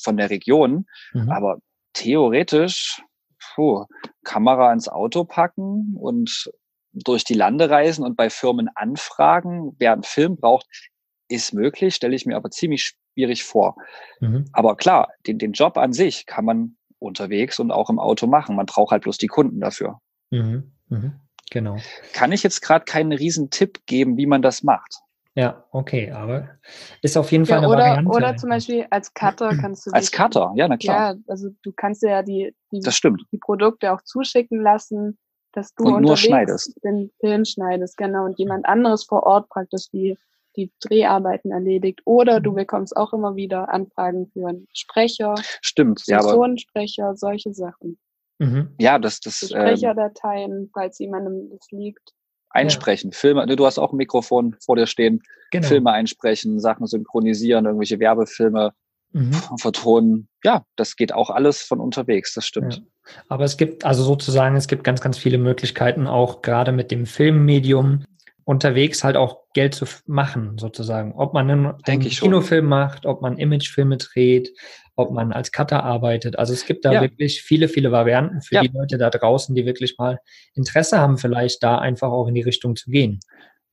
von 0.00 0.16
der 0.16 0.30
Region. 0.30 0.86
Mhm. 1.12 1.30
Aber 1.30 1.58
theoretisch, 1.92 3.02
puh, 3.54 3.86
Kamera 4.24 4.72
ins 4.72 4.88
Auto 4.88 5.24
packen 5.24 5.96
und 5.98 6.50
durch 6.92 7.24
die 7.24 7.34
Lande 7.34 7.70
reisen 7.70 8.04
und 8.04 8.16
bei 8.16 8.30
Firmen 8.30 8.68
anfragen, 8.74 9.74
wer 9.78 9.92
einen 9.92 10.04
Film 10.04 10.36
braucht, 10.36 10.66
ist 11.28 11.52
möglich, 11.52 11.94
stelle 11.94 12.14
ich 12.14 12.26
mir 12.26 12.36
aber 12.36 12.50
ziemlich 12.50 12.94
schwierig 13.14 13.44
vor. 13.44 13.76
Mhm. 14.20 14.44
Aber 14.52 14.76
klar, 14.76 15.08
den, 15.26 15.38
den 15.38 15.52
Job 15.52 15.76
an 15.76 15.92
sich 15.92 16.26
kann 16.26 16.44
man 16.44 16.76
unterwegs 16.98 17.58
und 17.58 17.70
auch 17.70 17.90
im 17.90 17.98
Auto 17.98 18.26
machen. 18.26 18.56
Man 18.56 18.66
braucht 18.66 18.92
halt 18.92 19.02
bloß 19.02 19.18
die 19.18 19.26
Kunden 19.26 19.60
dafür. 19.60 20.00
Mhm. 20.30 20.72
Mhm. 20.88 21.20
Genau. 21.50 21.76
Kann 22.12 22.32
ich 22.32 22.42
jetzt 22.42 22.62
gerade 22.62 22.84
keinen 22.84 23.12
riesen 23.12 23.50
Tipp 23.50 23.86
geben, 23.86 24.16
wie 24.16 24.26
man 24.26 24.42
das 24.42 24.62
macht. 24.62 25.04
Ja, 25.36 25.64
okay, 25.72 26.12
aber 26.12 26.48
ist 27.02 27.16
auf 27.16 27.32
jeden 27.32 27.44
Fall 27.44 27.56
ja, 27.56 27.62
eine 27.62 27.68
oder, 27.68 27.78
Variante. 27.78 28.10
Oder 28.10 28.36
zum 28.36 28.50
Beispiel 28.50 28.86
als 28.90 29.12
Cutter 29.14 29.50
kannst 29.60 29.86
du. 29.86 29.90
Als 29.90 30.12
Cutter, 30.12 30.52
ja, 30.54 30.68
na 30.68 30.76
klar. 30.76 31.14
Ja, 31.14 31.20
also 31.26 31.48
du 31.62 31.72
kannst 31.72 32.02
ja 32.02 32.22
die, 32.22 32.54
die, 32.70 32.80
das 32.80 32.94
stimmt. 32.94 33.24
die 33.32 33.38
Produkte 33.38 33.92
auch 33.92 34.02
zuschicken 34.02 34.62
lassen, 34.62 35.18
dass 35.52 35.74
du 35.74 35.84
und 35.84 36.02
nur 36.02 36.16
schneidest. 36.16 36.74
den 36.84 37.10
Film 37.18 37.44
schneidest, 37.44 37.96
genau, 37.96 38.24
und 38.24 38.38
jemand 38.38 38.66
anderes 38.66 39.04
vor 39.04 39.24
Ort 39.24 39.48
praktisch 39.48 39.88
die, 39.92 40.16
die 40.56 40.70
Dreharbeiten 40.80 41.50
erledigt. 41.50 42.00
Oder 42.04 42.40
du 42.40 42.52
mhm. 42.52 42.56
bekommst 42.56 42.96
auch 42.96 43.12
immer 43.12 43.34
wieder 43.34 43.68
Anfragen 43.72 44.30
für 44.32 44.46
einen 44.46 44.68
Sprecher, 44.72 45.34
Stimmt, 45.62 46.04
ja, 46.06 46.22
Synchronsprecher, 46.22 47.16
solche 47.16 47.52
Sachen. 47.52 47.98
Mhm. 48.38 48.74
Ja, 48.78 48.98
das, 48.98 49.20
das. 49.20 49.42
Ähm, 49.42 49.48
Sprecherdateien, 49.48 50.70
falls 50.72 50.98
jemandem 50.98 51.50
das 51.50 51.70
liegt. 51.70 52.12
Einsprechen, 52.50 53.10
ja. 53.10 53.16
Filme, 53.16 53.46
du 53.46 53.66
hast 53.66 53.78
auch 53.78 53.92
ein 53.92 53.96
Mikrofon 53.96 54.54
vor 54.64 54.76
dir 54.76 54.86
stehen, 54.86 55.22
genau. 55.50 55.66
Filme 55.66 55.90
einsprechen, 55.90 56.60
Sachen 56.60 56.86
synchronisieren, 56.86 57.64
irgendwelche 57.64 57.98
Werbefilme 57.98 58.72
mhm. 59.10 59.32
vertonen. 59.58 60.28
Ja, 60.44 60.64
das 60.76 60.94
geht 60.94 61.12
auch 61.12 61.30
alles 61.30 61.62
von 61.62 61.80
unterwegs, 61.80 62.32
das 62.32 62.46
stimmt. 62.46 62.76
Ja. 62.76 62.82
Aber 63.28 63.44
es 63.44 63.56
gibt 63.56 63.84
also 63.84 64.04
sozusagen, 64.04 64.54
es 64.54 64.68
gibt 64.68 64.84
ganz, 64.84 65.00
ganz 65.00 65.18
viele 65.18 65.38
Möglichkeiten, 65.38 66.06
auch 66.06 66.42
gerade 66.42 66.70
mit 66.70 66.92
dem 66.92 67.06
Filmmedium 67.06 68.04
unterwegs 68.44 69.04
halt 69.04 69.16
auch 69.16 69.38
Geld 69.54 69.74
zu 69.74 69.86
machen, 70.06 70.58
sozusagen. 70.58 71.14
Ob 71.16 71.32
man 71.32 71.50
einen, 71.50 71.72
einen 71.84 72.00
Kinofilm 72.00 72.66
macht, 72.66 73.06
ob 73.06 73.22
man 73.22 73.38
Imagefilme 73.38 73.96
dreht, 73.96 74.50
ob 74.96 75.10
man 75.10 75.32
als 75.32 75.50
Cutter 75.50 75.82
arbeitet. 75.82 76.38
Also 76.38 76.52
es 76.52 76.66
gibt 76.66 76.84
da 76.84 76.92
ja. 76.92 77.00
wirklich 77.00 77.42
viele, 77.42 77.68
viele 77.68 77.90
Varianten 77.90 78.42
für 78.42 78.56
ja. 78.56 78.62
die 78.62 78.70
Leute 78.72 78.98
da 78.98 79.10
draußen, 79.10 79.54
die 79.54 79.66
wirklich 79.66 79.96
mal 79.98 80.18
Interesse 80.54 80.98
haben, 80.98 81.18
vielleicht 81.18 81.62
da 81.62 81.78
einfach 81.78 82.10
auch 82.10 82.28
in 82.28 82.34
die 82.34 82.42
Richtung 82.42 82.76
zu 82.76 82.90
gehen. 82.90 83.20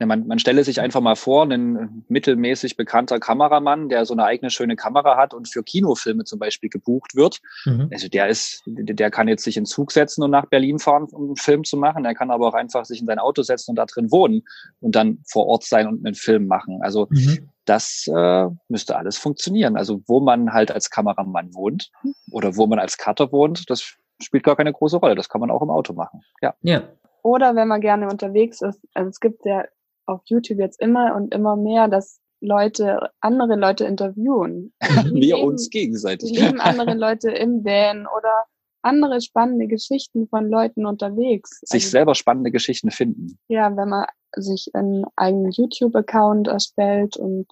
Man, 0.06 0.28
man 0.28 0.40
stelle 0.40 0.64
sich 0.64 0.82
einfach 0.82 1.02
mal 1.02 1.16
vor, 1.16 1.44
ein 1.44 2.04
mittelmäßig 2.08 2.78
bekannter 2.78 3.20
Kameramann, 3.20 3.90
der 3.90 4.06
so 4.06 4.14
eine 4.14 4.26
eigene 4.26 4.50
schöne 4.50 4.76
Kamera 4.76 5.18
hat 5.18 5.34
und 5.34 5.48
für 5.48 5.64
Kinofilme 5.64 6.24
zum 6.24 6.40
Beispiel 6.40 6.70
gebucht 6.70 7.16
wird. 7.16 7.40
Mhm. 7.66 7.90
Also 7.92 8.08
der 8.08 8.28
ist, 8.28 8.64
der 8.66 9.12
kann 9.12 9.28
jetzt 9.28 9.44
sich 9.44 9.58
in 9.58 9.66
Zug 9.66 9.92
setzen 9.92 10.24
und 10.24 10.32
nach 10.32 10.46
Berlin 10.46 10.80
fahren, 10.80 11.08
um 11.12 11.26
einen 11.26 11.36
Film 11.36 11.64
zu 11.64 11.78
machen. 11.78 12.04
Der 12.04 12.16
kann 12.16 12.32
aber 12.32 12.48
auch 12.48 12.54
einfach 12.54 12.86
sich 12.86 13.00
in 13.00 13.08
sein 13.08 13.20
Auto 13.20 13.42
setzen 13.42 13.72
und 13.72 13.76
da 13.76 13.86
drin 13.86 14.12
wohnen 14.12 14.44
und 14.80 14.96
dann 14.96 15.20
vor 15.28 15.48
Ort 15.48 15.64
sein 15.64 15.88
und 15.88 16.06
einen 16.06 16.16
Film 16.16 16.48
machen. 16.48 16.80
Also 16.82 17.08
mhm 17.10 17.50
das 17.66 18.10
äh, 18.14 18.48
müsste 18.68 18.98
alles 18.98 19.18
funktionieren. 19.18 19.78
Also 19.78 20.02
wo 20.08 20.20
man 20.20 20.52
halt 20.52 20.72
als 20.72 20.90
Kameramann 20.90 21.54
wohnt 21.54 21.92
oder 22.32 22.58
wo 22.58 22.68
man 22.68 22.80
als 22.80 22.98
Cutter 22.98 23.32
wohnt, 23.32 23.70
das 23.70 23.96
spielt 24.22 24.44
gar 24.44 24.56
keine 24.56 24.74
große 24.74 24.98
Rolle. 24.98 25.16
Das 25.16 25.30
kann 25.30 25.42
man 25.42 25.52
auch 25.52 25.62
im 25.62 25.70
Auto 25.70 25.94
machen. 25.94 26.22
Ja. 26.42 26.54
ja. 26.62 26.84
Oder 27.24 27.56
wenn 27.56 27.68
man 27.68 27.82
gerne 27.82 28.10
unterwegs 28.10 28.62
ist. 28.62 28.80
Also 28.94 29.10
es 29.10 29.20
gibt 29.20 29.46
ja 29.46 29.66
auf 30.12 30.22
YouTube 30.26 30.60
jetzt 30.60 30.80
immer 30.82 31.16
und 31.16 31.34
immer 31.34 31.56
mehr, 31.56 31.88
dass 31.88 32.20
Leute, 32.42 33.12
andere 33.20 33.56
Leute 33.56 33.86
interviewen. 33.86 34.74
Wir 34.80 35.36
leben, 35.36 35.48
uns 35.48 35.70
gegenseitig. 35.70 36.32
Die 36.32 36.40
leben 36.40 36.60
andere 36.60 36.96
Leute 36.96 37.32
im 37.32 37.64
Van 37.64 38.08
oder 38.08 38.46
andere 38.82 39.22
spannende 39.22 39.68
Geschichten 39.68 40.28
von 40.28 40.50
Leuten 40.50 40.86
unterwegs. 40.86 41.60
Sich 41.62 41.84
also, 41.84 41.92
selber 41.92 42.16
spannende 42.16 42.52
Geschichten 42.52 42.90
finden. 42.90 43.38
Ja, 43.48 43.76
wenn 43.78 43.90
man 43.90 44.06
sich 44.36 44.72
einen 44.74 45.06
eigenen 45.16 45.52
YouTube-Account 45.52 46.48
erstellt 46.48 47.16
und 47.18 47.48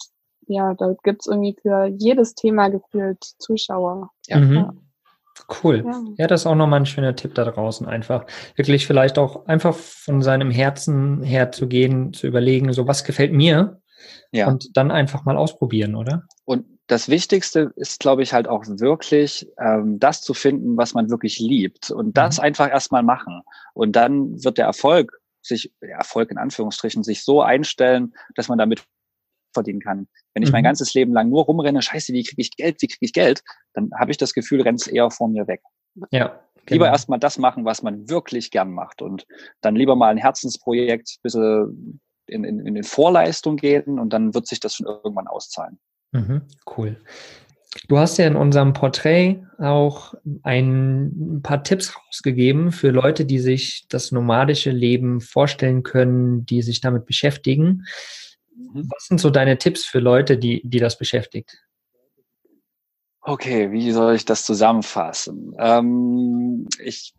ja, 0.48 0.74
da 0.74 0.96
gibt's 1.04 1.28
irgendwie 1.28 1.56
für 1.62 1.86
jedes 1.86 2.34
Thema 2.34 2.70
gefühlt 2.70 3.24
Zuschauer. 3.38 4.10
Ja. 4.28 4.40
Mhm. 4.40 4.56
ja. 4.56 4.74
Cool. 5.64 5.84
Ja. 5.86 6.02
ja, 6.18 6.28
das 6.28 6.42
ist 6.42 6.48
auch 6.48 6.56
nochmal 6.56 6.82
ein 6.82 6.86
schöner 6.86 7.16
Tipp 7.16 7.34
da 7.36 7.46
draußen. 7.46 7.88
Einfach 7.88 8.26
wirklich 8.56 8.86
vielleicht 8.86 9.18
auch 9.18 9.46
einfach 9.48 9.76
von 9.76 10.22
seinem 10.22 10.52
Herzen 10.52 11.24
her 11.24 11.52
zu 11.52 11.68
gehen, 11.68 12.14
zu 12.14 12.28
überlegen, 12.28 12.72
so 12.74 12.88
was 12.88 13.04
gefällt 13.04 13.34
mir 13.34 13.82
ja. 14.32 14.48
und 14.48 14.78
dann 14.78 14.92
einfach 14.92 15.26
mal 15.26 15.38
ausprobieren, 15.38 15.96
oder? 15.96 16.24
Und 16.46 16.66
das 16.88 17.10
Wichtigste 17.10 17.72
ist, 17.76 18.00
glaube 18.00 18.24
ich, 18.24 18.34
halt 18.34 18.48
auch 18.48 18.64
wirklich 18.66 19.48
ähm, 19.60 20.00
das 20.00 20.22
zu 20.22 20.34
finden, 20.34 20.78
was 20.78 20.94
man 20.94 21.10
wirklich 21.10 21.40
liebt 21.40 21.92
und 21.92 22.18
das 22.18 22.38
mhm. 22.38 22.46
einfach 22.46 22.70
erstmal 22.70 23.04
machen. 23.04 23.42
Und 23.74 23.96
dann 23.96 24.44
wird 24.44 24.58
der 24.58 24.66
Erfolg 24.66 25.20
sich, 25.42 25.72
der 25.82 25.98
Erfolg 25.98 26.32
in 26.32 26.38
Anführungsstrichen, 26.38 27.04
sich 27.04 27.24
so 27.24 27.42
einstellen, 27.42 28.14
dass 28.36 28.50
man 28.50 28.58
damit 28.58 28.84
verdienen 29.54 29.80
kann. 29.80 30.08
Wenn 30.34 30.44
ich 30.44 30.50
mhm. 30.50 30.54
mein 30.54 30.64
ganzes 30.64 30.94
Leben 30.94 31.14
lang 31.14 31.30
nur 31.30 31.46
rumrenne, 31.46 31.82
scheiße, 31.82 32.14
wie 32.14 32.24
kriege 32.24 32.42
ich 32.42 32.56
Geld, 32.56 32.82
wie 32.82 32.88
kriege 32.88 33.06
ich 33.06 33.14
Geld, 33.14 33.44
dann 33.74 33.90
habe 33.98 34.12
ich 34.12 34.18
das 34.18 34.34
Gefühl, 34.34 34.62
rennt 34.62 34.82
es 34.82 34.88
eher 34.88 35.10
vor 35.12 35.28
mir 35.28 35.48
weg. 35.48 35.62
Ja. 36.12 36.40
Genau. 36.66 36.84
Lieber 36.84 36.88
erstmal 36.88 37.20
das 37.20 37.40
machen, 37.40 37.66
was 37.66 37.82
man 37.82 38.10
wirklich 38.10 38.52
gern 38.52 38.72
macht 38.72 39.02
und 39.02 39.26
dann 39.62 39.76
lieber 39.76 39.96
mal 39.96 40.10
ein 40.10 40.18
Herzensprojekt 40.18 41.18
ein 41.18 41.22
bisschen 41.24 42.00
in, 42.28 42.44
in, 42.44 42.76
in 42.76 42.84
Vorleistung 42.84 43.56
gehen 43.56 43.98
und 43.98 44.14
dann 44.14 44.36
wird 44.36 44.46
sich 44.46 44.60
das 44.60 44.76
schon 44.76 44.86
irgendwann 44.86 45.28
auszahlen. 45.28 45.80
Mhm, 46.12 46.44
cool. 46.78 46.98
Du 47.88 48.00
hast 48.00 48.18
ja 48.18 48.26
in 48.26 48.36
unserem 48.36 48.74
Porträt 48.74 49.44
auch 49.60 50.16
ein 50.42 51.42
paar 51.44 51.64
Tipps 51.64 51.96
rausgegeben 51.96 52.72
für 52.72 52.90
Leute, 52.90 53.26
die 53.26 53.40
sich 53.40 53.86
das 53.90 54.12
nomadische 54.12 54.72
Leben 54.72 55.22
vorstellen 55.22 55.84
können, 55.84 56.46
die 56.46 56.64
sich 56.64 56.82
damit 56.82 57.06
beschäftigen. 57.06 57.86
Mhm. 58.74 58.90
Was 58.92 59.06
sind 59.08 59.20
so 59.20 59.30
deine 59.30 59.58
Tipps 59.58 59.86
für 59.86 60.00
Leute, 60.00 60.38
die, 60.38 60.62
die 60.64 60.80
das 60.80 60.98
beschäftigt? 60.98 61.58
Okay, 63.22 63.72
wie 63.72 63.92
soll 63.92 64.16
ich 64.16 64.26
das 64.26 64.46
zusammenfassen? 64.46 65.56
Ähm, 65.60 66.68
ich 66.84 67.14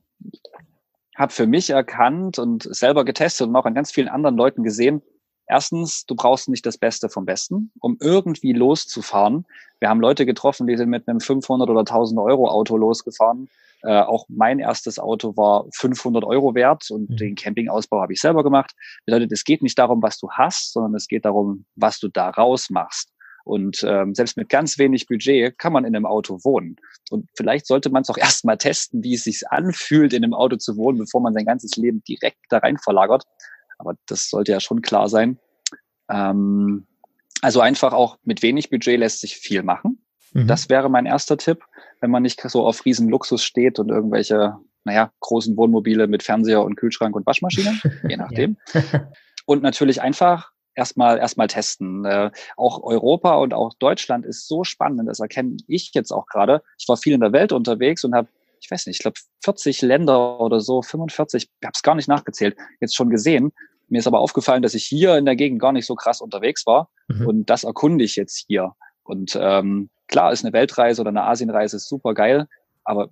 habe 1.16 1.32
für 1.32 1.46
mich 1.46 1.70
erkannt 1.70 2.38
und 2.38 2.62
selber 2.74 3.05
getestet 3.05 3.48
und 3.48 3.57
auch 3.57 3.66
an 3.66 3.74
ganz 3.74 3.92
vielen 3.92 4.09
anderen 4.09 4.36
Leuten 4.36 4.62
gesehen, 4.62 5.03
erstens, 5.46 6.07
du 6.07 6.14
brauchst 6.14 6.48
nicht 6.48 6.64
das 6.64 6.78
Beste 6.78 7.11
vom 7.11 7.26
Besten, 7.26 7.70
um 7.80 7.98
irgendwie 8.01 8.53
loszufahren. 8.53 9.46
Wir 9.78 9.90
haben 9.90 10.01
Leute 10.01 10.24
getroffen, 10.24 10.66
die 10.66 10.76
sind 10.76 10.88
mit 10.88 11.07
einem 11.07 11.20
500 11.20 11.68
oder 11.68 11.80
1000 11.80 12.18
Euro 12.20 12.48
Auto 12.48 12.76
losgefahren. 12.76 13.51
Äh, 13.83 14.01
auch 14.01 14.26
mein 14.28 14.59
erstes 14.59 14.99
Auto 14.99 15.37
war 15.37 15.66
500 15.74 16.24
Euro 16.24 16.55
wert 16.55 16.91
und 16.91 17.11
mhm. 17.11 17.16
den 17.16 17.35
Campingausbau 17.35 18.01
habe 18.01 18.12
ich 18.12 18.20
selber 18.20 18.43
gemacht. 18.43 18.72
Bedeutet, 19.07 19.33
es 19.33 19.45
geht 19.45 19.62
nicht 19.62 19.78
darum, 19.78 20.03
was 20.03 20.18
du 20.18 20.31
hast, 20.31 20.72
sondern 20.72 20.95
es 20.95 21.07
geht 21.07 21.24
darum, 21.24 21.64
was 21.76 21.99
du 21.99 22.09
daraus 22.09 22.70
machst. 22.70 23.11
Und 23.45 23.83
ähm, 23.87 24.14
selbst 24.14 24.37
mit 24.37 24.49
ganz 24.49 24.78
wenig 24.78 25.07
Budget 25.07 25.59
kann 25.59 25.72
man 25.72 25.85
in 25.85 25.97
einem 25.97 26.07
Auto 26.07 26.39
wohnen. 26.45 26.76
Und 27.11 27.28
vielleicht 27.35 27.66
sollte 27.66 27.91
man 27.91 28.03
es 28.03 28.11
auch 28.11 28.18
erstmal 28.18 28.59
testen, 28.59 29.03
wie 29.03 29.14
es 29.14 29.24
sich 29.24 29.49
anfühlt, 29.49 30.12
in 30.12 30.24
einem 30.24 30.35
Auto 30.35 30.57
zu 30.57 30.76
wohnen, 30.76 30.99
bevor 30.99 31.20
man 31.20 31.33
sein 31.33 31.47
ganzes 31.47 31.76
Leben 31.76 32.03
direkt 32.07 32.39
da 32.49 32.59
rein 32.59 32.78
verlagert. 32.78 33.24
Aber 33.78 33.95
das 34.07 34.28
sollte 34.28 34.53
ja 34.53 34.61
schon 34.61 34.83
klar 34.83 35.09
sein. 35.09 35.39
Ähm, 36.11 36.87
also 37.41 37.61
einfach 37.61 37.93
auch 37.95 38.18
mit 38.24 38.43
wenig 38.43 38.68
Budget 38.68 38.99
lässt 38.99 39.20
sich 39.20 39.37
viel 39.37 39.62
machen. 39.62 40.05
Mhm. 40.33 40.47
Das 40.47 40.68
wäre 40.68 40.91
mein 40.91 41.07
erster 41.07 41.37
Tipp, 41.37 41.64
wenn 42.01 42.11
man 42.11 42.22
nicht 42.22 42.40
so 42.40 42.66
auf 42.66 42.84
riesen 42.84 43.09
Luxus 43.09 43.42
steht 43.42 43.78
und 43.78 43.90
irgendwelche, 43.90 44.57
naja, 44.84 45.12
großen 45.20 45.57
Wohnmobile 45.57 46.07
mit 46.07 46.22
Fernseher 46.22 46.62
und 46.62 46.76
Kühlschrank 46.76 47.14
und 47.14 47.26
Waschmaschine, 47.26 47.78
je 48.09 48.16
nachdem. 48.18 48.57
und 49.46 49.62
natürlich 49.62 50.01
einfach 50.01 50.51
erstmal 50.74 51.18
erstmal 51.18 51.48
testen. 51.48 52.05
Äh, 52.05 52.30
auch 52.57 52.82
Europa 52.82 53.34
und 53.36 53.55
auch 53.55 53.74
Deutschland 53.74 54.24
ist 54.24 54.48
so 54.48 54.64
spannend, 54.64 55.09
das 55.09 55.20
erkenne 55.20 55.57
ich 55.66 55.90
jetzt 55.94 56.11
auch 56.11 56.26
gerade. 56.26 56.62
Ich 56.78 56.88
war 56.88 56.96
viel 56.96 57.14
in 57.14 57.20
der 57.20 57.32
Welt 57.32 57.53
unterwegs 57.53 58.05
und 58.05 58.14
habe, 58.14 58.28
ich 58.61 58.70
weiß 58.70 58.86
nicht, 58.86 58.96
ich 58.96 59.03
glaube 59.03 59.18
40 59.44 59.82
Länder 59.82 60.40
oder 60.40 60.61
so, 60.61 60.82
45, 60.82 61.44
ich 61.44 61.66
habe 61.66 61.72
es 61.74 61.82
gar 61.82 61.94
nicht 61.94 62.09
nachgezählt, 62.09 62.57
jetzt 62.80 62.96
schon 62.96 63.11
gesehen. 63.11 63.53
Mir 63.88 63.98
ist 63.98 64.07
aber 64.07 64.20
aufgefallen, 64.20 64.62
dass 64.62 64.74
ich 64.74 64.84
hier 64.84 65.16
in 65.16 65.24
der 65.24 65.36
Gegend 65.36 65.61
gar 65.61 65.72
nicht 65.72 65.86
so 65.86 65.96
krass 65.96 66.20
unterwegs 66.20 66.64
war 66.64 66.88
mhm. 67.09 67.26
und 67.26 67.51
das 67.51 67.64
erkunde 67.64 68.05
ich 68.05 68.16
jetzt 68.16 68.44
hier. 68.46 68.74
Und 69.03 69.36
ähm, 69.40 69.90
klar 70.11 70.32
ist 70.32 70.44
eine 70.44 70.52
Weltreise 70.52 71.00
oder 71.00 71.11
eine 71.11 71.24
Asienreise 71.24 71.78
super 71.78 72.14
geil, 72.14 72.46
aber 72.84 73.08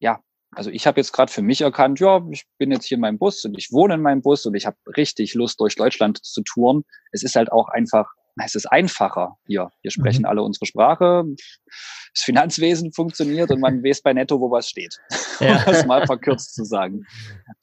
ja, 0.00 0.20
also 0.52 0.70
ich 0.70 0.86
habe 0.86 0.98
jetzt 0.98 1.12
gerade 1.12 1.30
für 1.30 1.42
mich 1.42 1.60
erkannt, 1.60 2.00
ja, 2.00 2.22
ich 2.30 2.44
bin 2.58 2.72
jetzt 2.72 2.86
hier 2.86 2.96
in 2.96 3.02
meinem 3.02 3.18
Bus 3.18 3.44
und 3.44 3.56
ich 3.56 3.70
wohne 3.70 3.94
in 3.94 4.02
meinem 4.02 4.22
Bus 4.22 4.46
und 4.46 4.54
ich 4.54 4.66
habe 4.66 4.76
richtig 4.96 5.34
Lust, 5.34 5.60
durch 5.60 5.76
Deutschland 5.76 6.24
zu 6.24 6.42
touren. 6.42 6.84
Es 7.12 7.22
ist 7.22 7.36
halt 7.36 7.52
auch 7.52 7.68
einfach, 7.68 8.10
es 8.42 8.54
ist 8.54 8.66
einfacher 8.66 9.36
hier. 9.46 9.70
Wir 9.82 9.90
sprechen 9.90 10.22
mhm. 10.22 10.28
alle 10.28 10.42
unsere 10.42 10.64
Sprache. 10.64 11.24
Das 12.14 12.22
Finanzwesen 12.22 12.92
funktioniert 12.92 13.50
und 13.50 13.60
man 13.60 13.82
weiß 13.84 14.02
bei 14.02 14.14
Netto, 14.14 14.40
wo 14.40 14.50
was 14.50 14.68
steht. 14.68 14.96
Ja. 15.40 15.58
Um 15.66 15.72
das 15.72 15.86
mal 15.86 16.06
verkürzt 16.06 16.54
zu 16.54 16.64
sagen. 16.64 17.04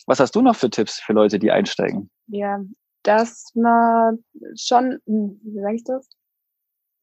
Was 0.06 0.20
hast 0.20 0.36
du 0.36 0.42
noch 0.42 0.56
für 0.56 0.70
Tipps 0.70 1.00
für 1.00 1.14
Leute, 1.14 1.40
die 1.40 1.52
einsteigen? 1.52 2.10
Ja, 2.28 2.60
dass 3.04 3.52
man 3.56 4.24
schon, 4.56 5.00
hm, 5.06 5.40
wie 5.44 5.62
sage 5.62 5.76
ich 5.76 5.84
das? 5.84 6.08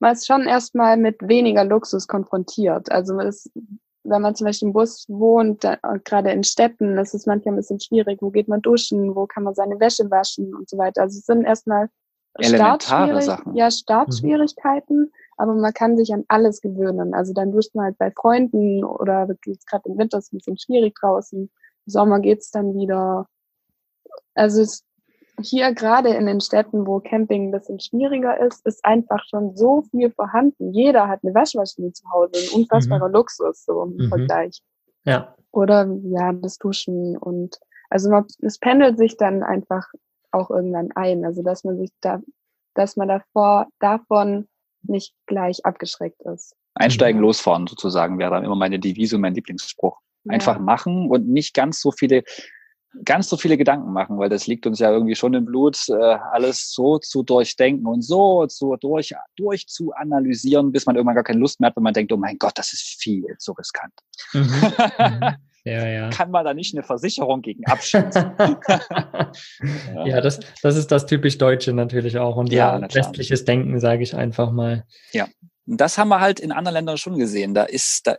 Man 0.03 0.15
ist 0.15 0.27
schon 0.27 0.43
erstmal 0.43 0.97
mit 0.97 1.17
weniger 1.23 1.65
Luxus 1.65 2.09
konfrontiert. 2.09 2.91
Also 2.91 3.21
es 3.21 3.49
wenn 4.05 4.21
man 4.21 4.35
zum 4.35 4.47
Beispiel 4.47 4.67
im 4.67 4.73
Bus 4.73 5.05
wohnt, 5.09 5.63
da, 5.63 5.77
gerade 6.03 6.33
in 6.33 6.43
Städten, 6.43 6.97
das 6.97 7.15
ist 7.15 7.29
manchmal 7.29 7.55
ein 7.55 7.59
bisschen 7.59 7.79
schwierig. 7.79 8.21
Wo 8.21 8.31
geht 8.31 8.49
man 8.49 8.61
duschen? 8.61 9.15
Wo 9.15 9.27
kann 9.27 9.45
man 9.45 9.55
seine 9.55 9.79
Wäsche 9.79 10.11
waschen 10.11 10.53
und 10.57 10.69
so 10.69 10.77
weiter? 10.77 11.03
Also 11.03 11.21
es 11.21 11.25
sind 11.25 11.45
erstmal 11.45 11.89
Startschwierig 12.41 13.25
Sachen. 13.25 13.55
Ja, 13.55 13.71
Startschwierigkeiten, 13.71 15.03
mhm. 15.03 15.13
aber 15.37 15.55
man 15.55 15.73
kann 15.73 15.97
sich 15.97 16.13
an 16.13 16.25
alles 16.27 16.61
gewöhnen. 16.61 17.15
Also 17.15 17.33
dann 17.33 17.53
duscht 17.53 17.77
man 17.77 17.85
halt 17.85 17.99
bei 17.99 18.11
Freunden 18.11 18.83
oder 18.83 19.29
jetzt 19.47 19.69
gerade 19.69 19.89
im 19.89 19.99
Winter 19.99 20.19
ist 20.19 20.27
es 20.27 20.33
ein 20.33 20.39
bisschen 20.39 20.59
schwierig 20.59 20.97
draußen. 20.99 21.43
Im 21.43 21.51
Sommer 21.87 22.19
geht's 22.19 22.51
dann 22.51 22.75
wieder. 22.75 23.29
Also 24.35 24.63
es 24.63 24.83
hier 25.41 25.73
gerade 25.73 26.11
in 26.11 26.27
den 26.27 26.41
Städten, 26.41 26.87
wo 26.87 27.01
Camping 27.01 27.49
ein 27.49 27.51
bisschen 27.53 27.81
schwieriger 27.81 28.39
ist, 28.41 28.65
ist 28.67 28.85
einfach 28.85 29.25
schon 29.29 29.57
so 29.57 29.83
viel 29.91 30.11
vorhanden. 30.11 30.73
Jeder 30.73 31.09
hat 31.09 31.21
eine 31.23 31.35
Waschmaschine 31.35 31.93
zu 31.93 32.05
Hause, 32.11 32.33
ein 32.35 32.61
unfassbarer 32.61 33.09
mhm. 33.09 33.15
Luxus 33.15 33.65
so 33.65 33.83
im 33.83 33.97
mhm. 33.97 34.09
Vergleich. 34.09 34.61
Ja. 35.05 35.35
Oder 35.51 35.89
ja, 36.05 36.33
das 36.33 36.59
Duschen 36.59 37.17
und 37.17 37.59
also 37.91 38.09
man, 38.11 38.25
es 38.41 38.59
pendelt 38.59 38.97
sich 38.97 39.17
dann 39.17 39.43
einfach 39.43 39.87
auch 40.31 40.51
irgendwann 40.51 40.91
ein. 40.95 41.25
Also 41.25 41.43
dass 41.43 41.65
man 41.65 41.79
sich 41.79 41.91
da, 42.01 42.21
dass 42.75 42.97
man 42.97 43.09
davor 43.09 43.67
davon 43.81 44.49
nicht 44.83 45.15
gleich 45.27 45.65
abgeschreckt 45.65 46.23
ist. 46.23 46.55
Einsteigen, 46.75 47.21
ja. 47.21 47.27
losfahren 47.27 47.67
sozusagen 47.67 48.19
wäre 48.19 48.31
dann 48.31 48.45
immer 48.45 48.57
meine 48.57 48.79
Devise 48.79 49.17
und 49.17 49.23
mein 49.23 49.35
Lieblingsspruch. 49.35 49.99
Einfach 50.29 50.57
ja. 50.57 50.63
machen 50.63 51.11
und 51.11 51.29
nicht 51.29 51.53
ganz 51.53 51.81
so 51.81 51.91
viele 51.91 52.23
ganz 53.05 53.29
so 53.29 53.37
viele 53.37 53.57
Gedanken 53.57 53.93
machen, 53.93 54.19
weil 54.19 54.29
das 54.29 54.47
liegt 54.47 54.67
uns 54.67 54.79
ja 54.79 54.91
irgendwie 54.91 55.15
schon 55.15 55.35
im 55.35 55.45
Blut, 55.45 55.79
äh, 55.89 55.95
alles 55.95 56.73
so 56.73 56.99
zu 56.99 57.23
durchdenken 57.23 57.87
und 57.87 58.03
so 58.03 58.47
zu 58.47 58.77
durch, 58.77 59.15
durch 59.37 59.67
zu 59.69 59.93
analysieren, 59.93 60.73
bis 60.73 60.87
man 60.87 60.97
irgendwann 60.97 61.15
gar 61.15 61.25
keine 61.25 61.41
Lust 61.41 61.61
mehr 61.61 61.69
hat, 61.69 61.77
wenn 61.77 61.83
man 61.83 61.95
denkt, 61.95 62.13
oh 62.13 62.17
mein 62.17 62.39
Gott, 62.39 62.57
das 62.57 62.73
ist 62.73 63.03
viel 63.03 63.25
zu 63.39 63.53
riskant. 63.53 63.93
Mhm. 64.33 64.43
mhm. 64.99 65.37
Ja, 65.65 65.87
ja. 65.87 66.11
Kann 66.11 66.33
man 66.33 66.45
da 66.45 66.55
nicht 66.55 66.75
eine 66.75 66.83
Versicherung 66.83 67.41
gegen 67.41 67.65
abschließen? 67.67 68.33
ja. 70.05 70.21
das, 70.21 70.41
das 70.61 70.77
ist 70.77 70.91
das 70.91 71.07
typisch 71.07 71.39
Deutsche 71.39 71.73
natürlich 71.73 72.19
auch 72.19 72.37
und 72.37 72.53
ja, 72.53 72.81
ja 72.81 72.95
westliches 72.95 73.45
Denken, 73.45 73.79
sage 73.79 74.03
ich 74.03 74.17
einfach 74.17 74.51
mal. 74.51 74.85
Ja, 75.13 75.29
das 75.67 75.99
haben 75.99 76.09
wir 76.09 76.21
halt 76.21 76.41
in 76.41 76.53
anderen 76.53 76.75
Ländern 76.75 76.97
schon 76.99 77.19
gesehen. 77.19 77.55
Da 77.55 77.65
ist, 77.65 78.07
da 78.07 78.17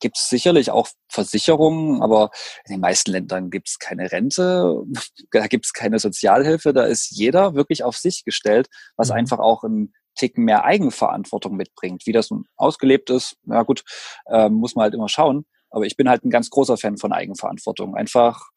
gibt 0.00 0.16
es 0.16 0.28
sicherlich 0.28 0.70
auch 0.70 0.88
Versicherungen, 1.08 2.02
aber 2.02 2.30
in 2.64 2.74
den 2.74 2.80
meisten 2.80 3.10
Ländern 3.10 3.50
gibt 3.50 3.68
es 3.68 3.78
keine 3.78 4.10
Rente, 4.12 4.82
da 5.32 5.46
gibt 5.46 5.66
es 5.66 5.72
keine 5.72 5.98
Sozialhilfe, 5.98 6.72
da 6.72 6.84
ist 6.84 7.10
jeder 7.10 7.54
wirklich 7.54 7.82
auf 7.82 7.96
sich 7.96 8.24
gestellt, 8.24 8.68
was 8.96 9.08
mhm. 9.08 9.16
einfach 9.16 9.38
auch 9.38 9.64
ein 9.64 9.92
Ticken 10.16 10.44
mehr 10.44 10.64
Eigenverantwortung 10.64 11.56
mitbringt. 11.56 12.06
Wie 12.06 12.12
das 12.12 12.30
nun 12.30 12.46
ausgelebt 12.56 13.10
ist, 13.10 13.36
ja 13.44 13.62
gut, 13.62 13.84
äh, 14.26 14.48
muss 14.48 14.74
man 14.74 14.84
halt 14.84 14.94
immer 14.94 15.08
schauen. 15.08 15.44
Aber 15.70 15.84
ich 15.84 15.96
bin 15.96 16.08
halt 16.08 16.24
ein 16.24 16.30
ganz 16.30 16.48
großer 16.48 16.78
Fan 16.78 16.96
von 16.96 17.12
Eigenverantwortung. 17.12 17.94
Einfach 17.94 18.48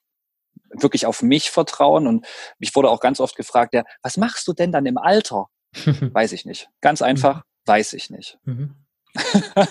wirklich 0.70 1.06
auf 1.06 1.22
mich 1.22 1.52
vertrauen. 1.52 2.08
Und 2.08 2.26
mich 2.60 2.76
wurde 2.76 2.90
auch 2.90 3.02
ganz 3.02 3.20
oft 3.20 3.36
gefragt, 3.36 3.74
ja, 3.74 3.84
was 4.02 4.18
machst 4.18 4.48
du 4.48 4.54
denn 4.54 4.72
dann 4.72 4.86
im 4.86 4.98
Alter? 4.98 5.48
Weiß 6.14 6.32
ich 6.32 6.46
nicht. 6.46 6.70
Ganz 6.82 7.02
einfach, 7.02 7.44
Weiß 7.70 7.94
ich 7.94 8.10
nicht. 8.10 8.40
Mhm. 8.46 8.74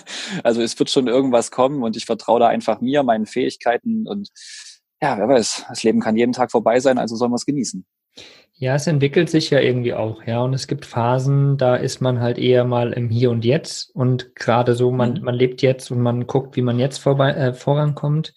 also 0.43 0.61
es 0.61 0.79
wird 0.79 0.89
schon 0.89 1.07
irgendwas 1.07 1.51
kommen 1.51 1.83
und 1.83 1.97
ich 1.97 2.05
vertraue 2.05 2.39
da 2.39 2.47
einfach 2.47 2.79
mir, 2.81 3.03
meinen 3.03 3.25
Fähigkeiten 3.25 4.07
und 4.07 4.29
ja, 5.01 5.17
wer 5.17 5.27
weiß, 5.27 5.65
das 5.67 5.83
Leben 5.83 5.99
kann 5.99 6.15
jeden 6.15 6.33
Tag 6.33 6.51
vorbei 6.51 6.79
sein, 6.79 6.97
also 6.97 7.15
sollen 7.15 7.31
wir 7.31 7.35
es 7.35 7.45
genießen. 7.45 7.85
Ja, 8.53 8.75
es 8.75 8.87
entwickelt 8.87 9.29
sich 9.29 9.49
ja 9.51 9.59
irgendwie 9.59 9.93
auch, 9.93 10.23
ja. 10.23 10.41
Und 10.41 10.53
es 10.53 10.67
gibt 10.67 10.85
Phasen, 10.85 11.57
da 11.57 11.77
ist 11.77 12.01
man 12.01 12.19
halt 12.19 12.37
eher 12.37 12.65
mal 12.65 12.91
im 12.91 13.09
Hier 13.09 13.31
und 13.31 13.45
Jetzt 13.45 13.95
und 13.95 14.35
gerade 14.35 14.75
so, 14.75 14.91
man, 14.91 15.13
mhm. 15.13 15.23
man 15.23 15.35
lebt 15.35 15.61
jetzt 15.61 15.91
und 15.91 16.01
man 16.01 16.27
guckt, 16.27 16.57
wie 16.57 16.61
man 16.61 16.77
jetzt 16.77 16.97
vorbei, 16.97 17.31
äh, 17.31 17.53
vorankommt. 17.53 18.33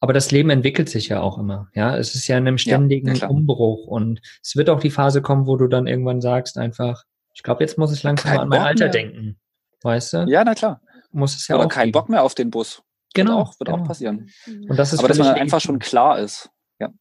Aber 0.00 0.12
das 0.12 0.30
Leben 0.30 0.50
entwickelt 0.50 0.90
sich 0.90 1.08
ja 1.08 1.22
auch 1.22 1.38
immer, 1.38 1.68
ja. 1.74 1.96
Es 1.96 2.14
ist 2.14 2.28
ja 2.28 2.36
in 2.36 2.46
einem 2.46 2.58
ständigen 2.58 3.14
ja, 3.14 3.28
Umbruch 3.28 3.86
und 3.86 4.20
es 4.42 4.56
wird 4.56 4.68
auch 4.68 4.80
die 4.80 4.90
Phase 4.90 5.22
kommen, 5.22 5.46
wo 5.46 5.56
du 5.56 5.68
dann 5.68 5.86
irgendwann 5.86 6.20
sagst 6.20 6.58
einfach, 6.58 7.04
Ich 7.34 7.42
glaube, 7.42 7.62
jetzt 7.62 7.78
muss 7.78 7.92
ich 7.92 8.02
langsam 8.02 8.38
an 8.38 8.48
mein 8.48 8.58
Bock 8.60 8.66
Alter 8.68 8.84
mehr. 8.84 8.92
denken. 8.92 9.40
Weißt 9.82 10.12
du? 10.12 10.24
Ja, 10.28 10.44
na 10.44 10.54
klar. 10.54 10.80
Muss 11.10 11.34
es 11.36 11.48
ja 11.48 11.56
Oder 11.56 11.66
auch 11.66 11.68
keinen 11.68 11.86
geben. 11.86 11.92
Bock 11.92 12.08
mehr 12.08 12.22
auf 12.22 12.34
den 12.34 12.50
Bus. 12.50 12.82
Genau. 13.14 13.38
Wird 13.38 13.46
auch, 13.48 13.60
wird 13.60 13.68
genau. 13.70 13.82
auch 13.82 13.86
passieren. 13.86 14.30
Und 14.46 14.76
das 14.78 14.92
ist 14.92 14.98
Aber 15.00 15.08
dass 15.08 15.18
man 15.18 15.28
einfach 15.34 15.60
schon 15.60 15.78
klar 15.78 16.18
ist. 16.18 16.50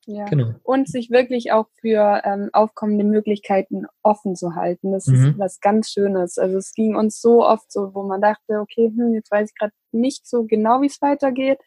Ja. 0.05 0.25
Genau. 0.25 0.53
Und 0.61 0.88
sich 0.88 1.09
wirklich 1.09 1.51
auch 1.53 1.65
für 1.79 2.21
ähm, 2.23 2.49
aufkommende 2.53 3.03
Möglichkeiten 3.03 3.86
offen 4.03 4.36
zu 4.36 4.53
halten. 4.55 4.91
Das 4.91 5.07
Mhm. 5.07 5.29
ist 5.32 5.39
was 5.39 5.59
ganz 5.59 5.89
Schönes. 5.89 6.38
Also 6.38 6.57
es 6.57 6.73
ging 6.73 6.95
uns 6.95 7.19
so 7.19 7.43
oft 7.43 7.71
so, 7.71 7.95
wo 7.95 8.03
man 8.03 8.21
dachte, 8.21 8.59
okay, 8.59 8.91
hm, 8.95 9.15
jetzt 9.15 9.32
weiß 9.32 9.49
ich 9.49 9.57
gerade 9.57 9.73
nicht 9.91 10.27
so 10.27 10.43
genau, 10.43 10.82
wie 10.82 10.86
es 10.88 11.01
weitergeht. 11.01 11.57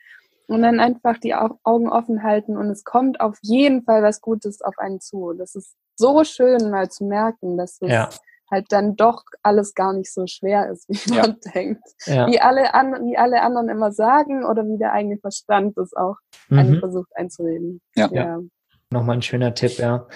Und 0.46 0.62
dann 0.62 0.78
einfach 0.78 1.18
die 1.18 1.34
Au- 1.34 1.58
Augen 1.64 1.88
offen 1.88 2.22
halten 2.22 2.56
und 2.56 2.68
es 2.70 2.84
kommt 2.84 3.18
auf 3.20 3.38
jeden 3.42 3.82
Fall 3.82 4.02
was 4.02 4.20
Gutes 4.20 4.60
auf 4.60 4.78
einen 4.78 5.00
zu. 5.00 5.32
Das 5.32 5.54
ist 5.56 5.74
so 5.96 6.22
schön 6.22 6.70
mal 6.70 6.90
zu 6.90 7.04
merken, 7.06 7.56
dass 7.56 7.78
es 7.80 7.90
Ja. 7.90 8.10
Halt 8.51 8.66
dann 8.70 8.97
doch 8.97 9.22
alles 9.42 9.74
gar 9.74 9.92
nicht 9.92 10.12
so 10.12 10.26
schwer 10.26 10.70
ist, 10.70 10.88
wie 10.88 11.14
Ja. 11.14 11.22
man 11.22 11.36
denkt. 11.55 11.82
Ja. 12.07 12.26
Wie 12.26 12.40
alle, 12.40 12.74
an, 12.74 12.92
wie 13.07 13.16
alle 13.16 13.42
anderen 13.42 13.68
immer 13.68 13.92
sagen 13.92 14.45
oder 14.45 14.64
wie 14.66 14.78
der 14.78 14.92
eigene 14.92 15.18
Verstand 15.18 15.76
es 15.78 15.95
auch 15.95 16.16
einem 16.51 16.72
Mhm. 16.76 16.78
versucht 16.80 17.11
einzureden. 17.16 17.80
Ja. 17.97 18.09
ja. 18.12 18.40
Nochmal 18.95 19.16
ein 19.16 19.22
schöner 19.22 19.55
Tipp, 19.55 19.78
ja. 19.78 20.07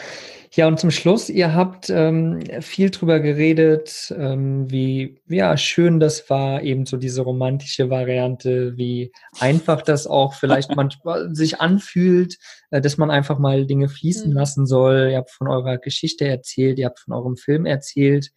Ja, 0.54 0.68
und 0.68 0.78
zum 0.78 0.92
Schluss, 0.92 1.28
ihr 1.28 1.52
habt 1.52 1.90
ähm, 1.90 2.40
viel 2.60 2.90
drüber 2.90 3.18
geredet, 3.18 4.14
ähm, 4.16 4.70
wie 4.70 5.20
ja, 5.28 5.56
schön 5.56 5.98
das 5.98 6.30
war, 6.30 6.62
eben 6.62 6.86
so 6.86 6.96
diese 6.96 7.22
romantische 7.22 7.90
Variante, 7.90 8.76
wie 8.76 9.10
einfach 9.40 9.82
das 9.82 10.06
auch 10.06 10.34
vielleicht 10.34 10.70
manchmal 10.76 11.34
sich 11.34 11.60
anfühlt, 11.60 12.38
äh, 12.70 12.80
dass 12.80 12.96
man 12.98 13.10
einfach 13.10 13.38
mal 13.40 13.66
Dinge 13.66 13.88
fließen 13.88 14.30
Mhm. 14.30 14.36
lassen 14.36 14.66
soll. 14.66 15.08
Ihr 15.10 15.18
habt 15.18 15.32
von 15.32 15.48
eurer 15.48 15.76
Geschichte 15.76 16.26
erzählt, 16.28 16.78
ihr 16.78 16.86
habt 16.86 17.00
von 17.00 17.14
eurem 17.14 17.36
Film 17.36 17.66
erzählt. 17.66 18.30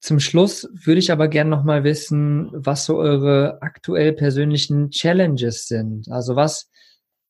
Zum 0.00 0.20
Schluss 0.20 0.66
würde 0.72 1.00
ich 1.00 1.12
aber 1.12 1.28
gerne 1.28 1.50
nochmal 1.50 1.84
wissen, 1.84 2.48
was 2.52 2.86
so 2.86 2.96
eure 2.96 3.58
aktuell 3.60 4.14
persönlichen 4.14 4.90
Challenges 4.90 5.68
sind. 5.68 6.10
Also 6.10 6.34
was, 6.34 6.70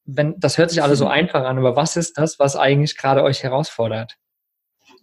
wenn, 0.07 0.38
das 0.38 0.59
hört 0.59 0.70
sich 0.70 0.82
alle 0.82 0.96
so 0.96 1.07
einfach 1.09 1.44
an, 1.44 1.59
aber 1.59 1.76
was 1.76 1.96
ist 1.96 2.18
das, 2.18 2.38
was 2.38 2.57
eigentlich 2.57 2.96
gerade 2.96 3.22
euch 3.22 3.42
herausfordert? 3.42 4.16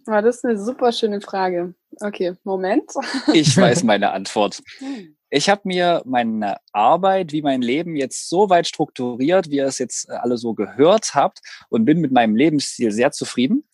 Ja, 0.06 0.20
das 0.20 0.36
ist 0.36 0.44
eine 0.44 0.58
super 0.58 0.92
schöne 0.92 1.20
Frage. 1.20 1.74
Okay, 2.00 2.34
Moment. 2.44 2.90
Ich 3.32 3.56
weiß 3.56 3.84
meine 3.84 4.12
Antwort. 4.12 4.62
Ich 5.30 5.48
habe 5.48 5.62
mir 5.64 6.00
meine 6.04 6.58
Arbeit 6.72 7.32
wie 7.32 7.42
mein 7.42 7.60
Leben 7.60 7.96
jetzt 7.96 8.28
so 8.28 8.50
weit 8.50 8.68
strukturiert, 8.68 9.50
wie 9.50 9.56
ihr 9.56 9.66
es 9.66 9.80
jetzt 9.80 10.08
äh, 10.08 10.12
alle 10.12 10.36
so 10.36 10.54
gehört 10.54 11.16
habt 11.16 11.40
und 11.70 11.84
bin 11.84 12.00
mit 12.00 12.12
meinem 12.12 12.36
Lebensstil 12.36 12.92
sehr 12.92 13.10
zufrieden. 13.10 13.64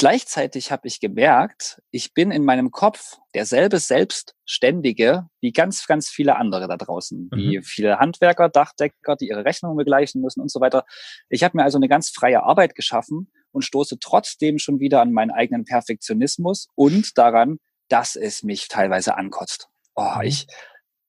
Gleichzeitig 0.00 0.72
habe 0.72 0.88
ich 0.88 0.98
gemerkt, 0.98 1.82
ich 1.90 2.14
bin 2.14 2.30
in 2.30 2.42
meinem 2.42 2.70
Kopf 2.70 3.18
derselbe 3.34 3.78
Selbstständige 3.78 5.28
wie 5.42 5.52
ganz, 5.52 5.86
ganz 5.86 6.08
viele 6.08 6.36
andere 6.36 6.68
da 6.68 6.78
draußen, 6.78 7.28
wie 7.34 7.60
viele 7.62 7.98
Handwerker, 7.98 8.48
Dachdecker, 8.48 9.16
die 9.16 9.28
ihre 9.28 9.44
Rechnungen 9.44 9.76
begleichen 9.76 10.22
müssen 10.22 10.40
und 10.40 10.50
so 10.50 10.58
weiter. 10.58 10.86
Ich 11.28 11.44
habe 11.44 11.58
mir 11.58 11.64
also 11.64 11.76
eine 11.76 11.86
ganz 11.86 12.08
freie 12.08 12.42
Arbeit 12.42 12.74
geschaffen 12.74 13.30
und 13.52 13.60
stoße 13.60 13.98
trotzdem 13.98 14.58
schon 14.58 14.80
wieder 14.80 15.02
an 15.02 15.12
meinen 15.12 15.32
eigenen 15.32 15.66
Perfektionismus 15.66 16.68
und 16.76 17.18
daran, 17.18 17.58
dass 17.88 18.16
es 18.16 18.42
mich 18.42 18.68
teilweise 18.68 19.18
ankotzt. 19.18 19.68
Oh, 19.96 20.14
Mhm. 20.16 20.22
ich, 20.22 20.46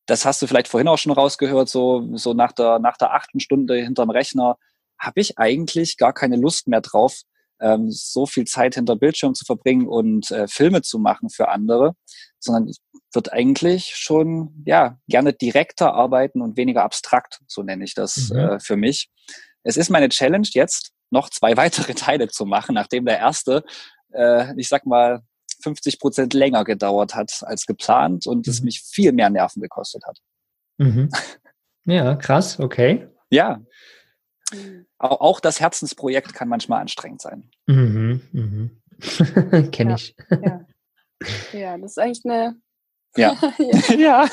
das 0.05 0.25
hast 0.25 0.41
du 0.41 0.47
vielleicht 0.47 0.67
vorhin 0.67 0.89
auch 0.89 0.97
schon 0.97 1.13
rausgehört, 1.13 1.69
so, 1.69 2.09
so 2.17 2.33
nach 2.33 2.51
der, 2.51 2.79
nach 2.79 2.97
der 2.97 3.13
achten 3.13 3.39
Stunde 3.39 3.75
hinterm 3.75 4.09
Rechner 4.09 4.57
habe 4.99 5.21
ich 5.21 5.37
eigentlich 5.39 5.95
gar 5.95 6.11
keine 6.11 6.35
Lust 6.35 6.67
mehr 6.67 6.81
drauf, 6.81 7.21
ähm, 7.61 7.89
so 7.91 8.25
viel 8.25 8.45
Zeit 8.45 8.75
hinter 8.75 8.95
Bildschirm 8.95 9.33
zu 9.35 9.45
verbringen 9.45 9.87
und 9.87 10.31
äh, 10.31 10.47
Filme 10.47 10.81
zu 10.81 10.99
machen 10.99 11.29
für 11.29 11.49
andere, 11.49 11.95
sondern 12.39 12.67
ich 12.67 12.79
würde 13.13 13.33
eigentlich 13.33 13.93
schon, 13.95 14.63
ja, 14.65 14.97
gerne 15.07 15.33
direkter 15.33 15.93
arbeiten 15.93 16.41
und 16.41 16.57
weniger 16.57 16.83
abstrakt, 16.83 17.39
so 17.47 17.61
nenne 17.63 17.83
ich 17.83 17.93
das 17.93 18.29
Mhm. 18.31 18.37
äh, 18.37 18.59
für 18.59 18.77
mich. 18.77 19.09
Es 19.63 19.77
ist 19.77 19.89
meine 19.89 20.09
Challenge 20.09 20.47
jetzt, 20.51 20.91
noch 21.09 21.29
zwei 21.29 21.55
weitere 21.57 21.93
Teile 21.93 22.27
zu 22.29 22.45
machen, 22.45 22.73
nachdem 22.75 23.05
der 23.05 23.19
erste, 23.19 23.63
äh, 24.13 24.53
ich 24.59 24.67
sag 24.69 24.85
mal, 24.85 25.21
50 25.63 25.99
Prozent 25.99 26.33
länger 26.33 26.63
gedauert 26.63 27.13
hat 27.13 27.43
als 27.43 27.65
geplant 27.67 28.25
und 28.25 28.47
es 28.47 28.61
Mhm. 28.61 28.65
mich 28.65 28.81
viel 28.81 29.11
mehr 29.11 29.29
Nerven 29.29 29.61
gekostet 29.61 30.03
hat. 30.05 30.17
Mhm. 30.77 31.09
Ja, 31.85 32.15
krass, 32.15 32.59
okay. 32.59 33.07
Ja, 33.31 33.59
au- 34.99 35.07
auch 35.19 35.39
das 35.39 35.59
Herzensprojekt 35.59 36.33
kann 36.33 36.47
manchmal 36.47 36.81
anstrengend 36.81 37.21
sein. 37.21 37.49
Mhm. 37.67 38.21
Mhm. 38.31 38.81
Kenne 39.71 39.91
Ja. 39.91 39.95
ich. 39.95 40.15
Ja. 40.43 40.65
ja, 41.53 41.77
das 41.77 41.91
ist 41.91 41.99
eigentlich 41.99 42.25
eine. 42.25 42.55
Ja. 43.17 43.35
ja. 43.57 43.95
ja. 43.97 44.29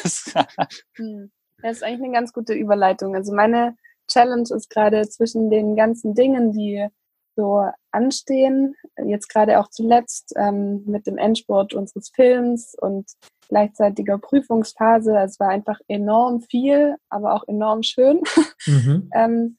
Das 1.62 1.76
ist 1.76 1.82
eigentlich 1.82 2.04
eine 2.04 2.12
ganz 2.12 2.32
gute 2.32 2.52
Überleitung. 2.54 3.16
Also 3.16 3.34
meine 3.34 3.76
Challenge 4.08 4.44
ist 4.54 4.70
gerade 4.70 5.08
zwischen 5.08 5.50
den 5.50 5.74
ganzen 5.74 6.14
Dingen, 6.14 6.52
die 6.52 6.86
so 7.34 7.64
anstehen, 7.90 8.74
jetzt 9.04 9.28
gerade 9.28 9.58
auch 9.58 9.68
zuletzt 9.68 10.32
ähm, 10.36 10.84
mit 10.86 11.06
dem 11.08 11.18
Endspurt 11.18 11.74
unseres 11.74 12.10
Films 12.14 12.76
und 12.80 13.10
gleichzeitiger 13.48 14.18
Prüfungsphase. 14.18 15.16
Es 15.18 15.40
war 15.40 15.48
einfach 15.48 15.80
enorm 15.88 16.40
viel, 16.42 16.96
aber 17.10 17.34
auch 17.34 17.48
enorm 17.48 17.82
schön, 17.82 18.20
Mhm. 18.66 19.10
ähm, 19.12 19.57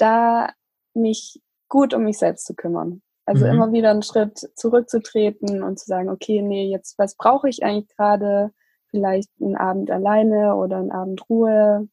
da 0.00 0.50
mich 0.94 1.40
gut 1.68 1.94
um 1.94 2.04
mich 2.04 2.18
selbst 2.18 2.46
zu 2.46 2.54
kümmern. 2.54 3.02
Also 3.26 3.44
Mhm. 3.44 3.50
immer 3.52 3.72
wieder 3.72 3.90
einen 3.90 4.02
Schritt 4.02 4.38
zurückzutreten 4.56 5.62
und 5.62 5.78
zu 5.78 5.86
sagen, 5.86 6.08
okay, 6.08 6.42
nee, 6.42 6.68
jetzt 6.70 6.98
was 6.98 7.14
brauche 7.16 7.48
ich 7.48 7.62
eigentlich 7.62 7.88
gerade? 7.96 8.50
Vielleicht 8.90 9.30
einen 9.40 9.56
Abend 9.56 9.90
alleine 9.90 10.56
oder 10.56 10.78
einen 10.78 10.90
Abend 10.90 11.22
Ruhe 11.30 11.88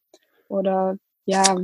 oder 0.48 0.98
ja, 1.26 1.56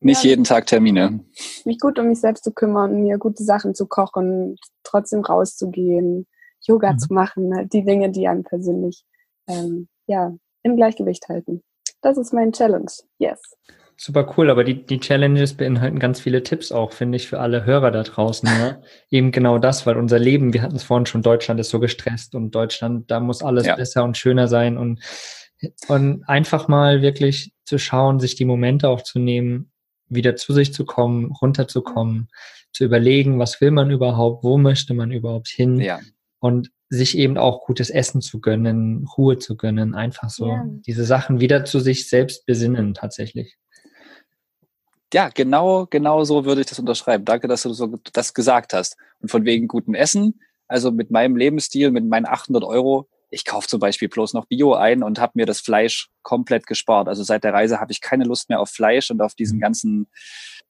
nicht 0.00 0.22
Ja. 0.24 0.30
jeden 0.30 0.44
Tag 0.44 0.66
Termine. 0.66 1.24
mich 1.64 1.78
gut 1.80 1.98
um 1.98 2.08
mich 2.08 2.20
selbst 2.20 2.44
zu 2.44 2.52
kümmern, 2.52 3.02
mir 3.02 3.16
gute 3.16 3.42
Sachen 3.44 3.74
zu 3.74 3.86
kochen, 3.86 4.56
trotzdem 4.82 5.20
rauszugehen, 5.22 6.26
Yoga 6.60 6.92
Mhm. 6.92 6.98
zu 6.98 7.14
machen, 7.14 7.54
halt 7.54 7.72
die 7.72 7.84
Dinge, 7.84 8.10
die 8.10 8.28
einem 8.28 8.42
persönlich 8.44 9.04
ähm, 9.48 9.88
ja 10.06 10.34
im 10.62 10.76
Gleichgewicht 10.76 11.28
halten. 11.28 11.62
Das 12.02 12.18
ist 12.18 12.34
mein 12.34 12.52
Challenge. 12.52 12.90
Yes. 13.18 13.40
Super 13.96 14.34
cool, 14.36 14.50
aber 14.50 14.64
die, 14.64 14.84
die 14.84 14.98
Challenges 14.98 15.54
beinhalten 15.54 15.98
ganz 16.00 16.20
viele 16.20 16.42
Tipps 16.42 16.72
auch, 16.72 16.92
finde 16.92 17.16
ich, 17.16 17.28
für 17.28 17.38
alle 17.40 17.64
Hörer 17.64 17.90
da 17.92 18.02
draußen. 18.02 18.48
Ja? 18.48 18.80
Eben 19.10 19.30
genau 19.30 19.58
das, 19.58 19.86
weil 19.86 19.96
unser 19.96 20.18
Leben, 20.18 20.52
wir 20.52 20.62
hatten 20.62 20.76
es 20.76 20.82
vorhin 20.82 21.06
schon, 21.06 21.22
Deutschland 21.22 21.60
ist 21.60 21.70
so 21.70 21.78
gestresst 21.80 22.34
und 22.34 22.54
Deutschland, 22.54 23.10
da 23.10 23.20
muss 23.20 23.42
alles 23.42 23.66
Ja. 23.66 23.76
besser 23.76 24.02
und 24.04 24.16
schöner 24.16 24.48
sein 24.48 24.76
und, 24.76 25.00
und 25.88 26.24
einfach 26.28 26.66
mal 26.68 27.02
wirklich 27.02 27.52
zu 27.64 27.78
schauen, 27.78 28.18
sich 28.20 28.34
die 28.34 28.44
Momente 28.44 28.88
auch 28.88 29.02
zu 29.02 29.18
nehmen, 29.18 29.70
wieder 30.08 30.36
zu 30.36 30.52
sich 30.52 30.74
zu 30.74 30.84
kommen, 30.84 31.32
runterzukommen, 31.32 32.28
zu 32.72 32.84
überlegen, 32.84 33.38
was 33.38 33.60
will 33.60 33.70
man 33.70 33.90
überhaupt, 33.90 34.42
wo 34.44 34.58
möchte 34.58 34.92
man 34.94 35.12
überhaupt 35.12 35.48
hin 35.48 35.80
Ja. 35.80 36.00
und 36.40 36.70
sich 36.90 37.16
eben 37.16 37.38
auch 37.38 37.64
gutes 37.64 37.90
Essen 37.90 38.20
zu 38.20 38.40
gönnen, 38.40 39.06
Ruhe 39.16 39.38
zu 39.38 39.56
gönnen, 39.56 39.94
einfach 39.94 40.30
so 40.30 40.48
Ja. 40.48 40.64
diese 40.86 41.04
Sachen 41.04 41.40
wieder 41.40 41.64
zu 41.64 41.78
sich 41.80 42.08
selbst 42.08 42.44
besinnen 42.46 42.92
tatsächlich. 42.94 43.56
Ja, 45.14 45.28
genau, 45.28 45.86
genau 45.86 46.24
so 46.24 46.44
würde 46.44 46.62
ich 46.62 46.66
das 46.66 46.80
unterschreiben. 46.80 47.24
Danke, 47.24 47.46
dass 47.46 47.62
du 47.62 47.72
so 47.72 47.86
das 48.12 48.34
gesagt 48.34 48.72
hast. 48.72 48.96
Und 49.20 49.30
von 49.30 49.44
wegen 49.44 49.68
gutem 49.68 49.94
Essen, 49.94 50.40
also 50.66 50.90
mit 50.90 51.12
meinem 51.12 51.36
Lebensstil, 51.36 51.92
mit 51.92 52.04
meinen 52.04 52.26
800 52.26 52.64
Euro, 52.64 53.08
ich 53.30 53.44
kaufe 53.44 53.68
zum 53.68 53.78
Beispiel 53.78 54.08
bloß 54.08 54.32
noch 54.34 54.46
Bio 54.46 54.74
ein 54.74 55.04
und 55.04 55.20
habe 55.20 55.34
mir 55.36 55.46
das 55.46 55.60
Fleisch 55.60 56.08
komplett 56.22 56.66
gespart. 56.66 57.06
Also 57.06 57.22
seit 57.22 57.44
der 57.44 57.52
Reise 57.52 57.78
habe 57.78 57.92
ich 57.92 58.00
keine 58.00 58.24
Lust 58.24 58.48
mehr 58.48 58.58
auf 58.58 58.70
Fleisch 58.70 59.08
und 59.12 59.20
auf 59.22 59.36
diesen 59.36 59.60
ganzen, 59.60 60.08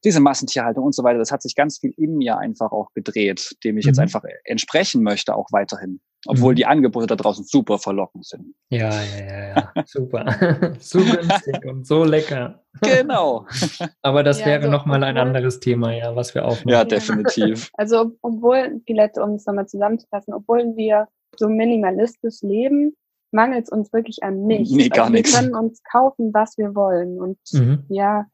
diese 0.05 0.20
Massentierhaltung 0.20 0.84
und 0.84 0.95
so 0.95 1.03
weiter. 1.05 1.18
Das 1.18 1.32
hat 1.32 1.40
sich 1.40 1.55
ganz 1.55 1.78
viel 1.78 1.95
in 1.97 2.18
mir 2.18 2.36
einfach 2.36 2.70
auch 2.70 2.92
gedreht, 2.92 3.57
dem 3.64 3.78
ich 3.78 3.86
jetzt 3.86 3.97
Mhm. 3.97 4.03
einfach 4.03 4.24
entsprechen 4.45 5.03
möchte, 5.03 5.34
auch 5.34 5.49
weiterhin. 5.53 6.01
Obwohl 6.26 6.52
Mhm. 6.52 6.56
die 6.56 6.66
Angebote 6.66 7.06
da 7.06 7.16
draußen 7.16 7.44
super 7.44 7.78
verlockend 7.78 8.24
sind. 8.26 8.54
Ja, 8.70 8.90
ja, 8.90 9.24
ja, 9.26 9.48
ja. 9.76 9.84
Super. 9.86 10.24
so 10.80 10.98
günstig 11.00 11.64
und 11.66 11.86
so 11.86 12.04
lecker. 12.04 12.62
Genau. 12.80 13.46
Aber 14.02 14.22
das 14.22 14.40
Ja, 14.40 14.46
wäre 14.46 14.62
so, 14.64 14.70
nochmal 14.70 15.02
ein 15.04 15.16
anderes 15.18 15.60
Thema, 15.60 15.92
ja, 15.92 16.14
was 16.16 16.34
wir 16.34 16.44
aufnehmen. 16.46 16.72
Ja, 16.78 16.84
definitiv. 16.84 17.70
Also 17.76 18.00
ob- 18.02 18.16
obwohl, 18.22 18.80
vielleicht 18.86 19.18
um 19.18 19.34
es 19.34 19.46
nochmal 19.46 19.66
zusammenzufassen, 19.66 20.32
obwohl 20.34 20.74
wir 20.76 21.08
so 21.36 21.48
minimalistisch 21.48 22.42
leben, 22.42 22.94
mangelt 23.32 23.64
es 23.64 23.70
uns 23.70 23.92
wirklich 23.92 24.22
an 24.22 24.44
nichts. 24.46 24.70
Nee, 24.74 24.88
gar 24.88 25.04
also 25.06 25.12
wir 25.14 25.20
nichts. 25.20 25.36
können 25.36 25.54
uns 25.54 25.82
kaufen, 25.82 26.32
was 26.32 26.56
wir 26.56 26.74
wollen. 26.74 27.20
Und 27.20 27.38
Mhm. 27.52 27.84
ja, 27.88 28.26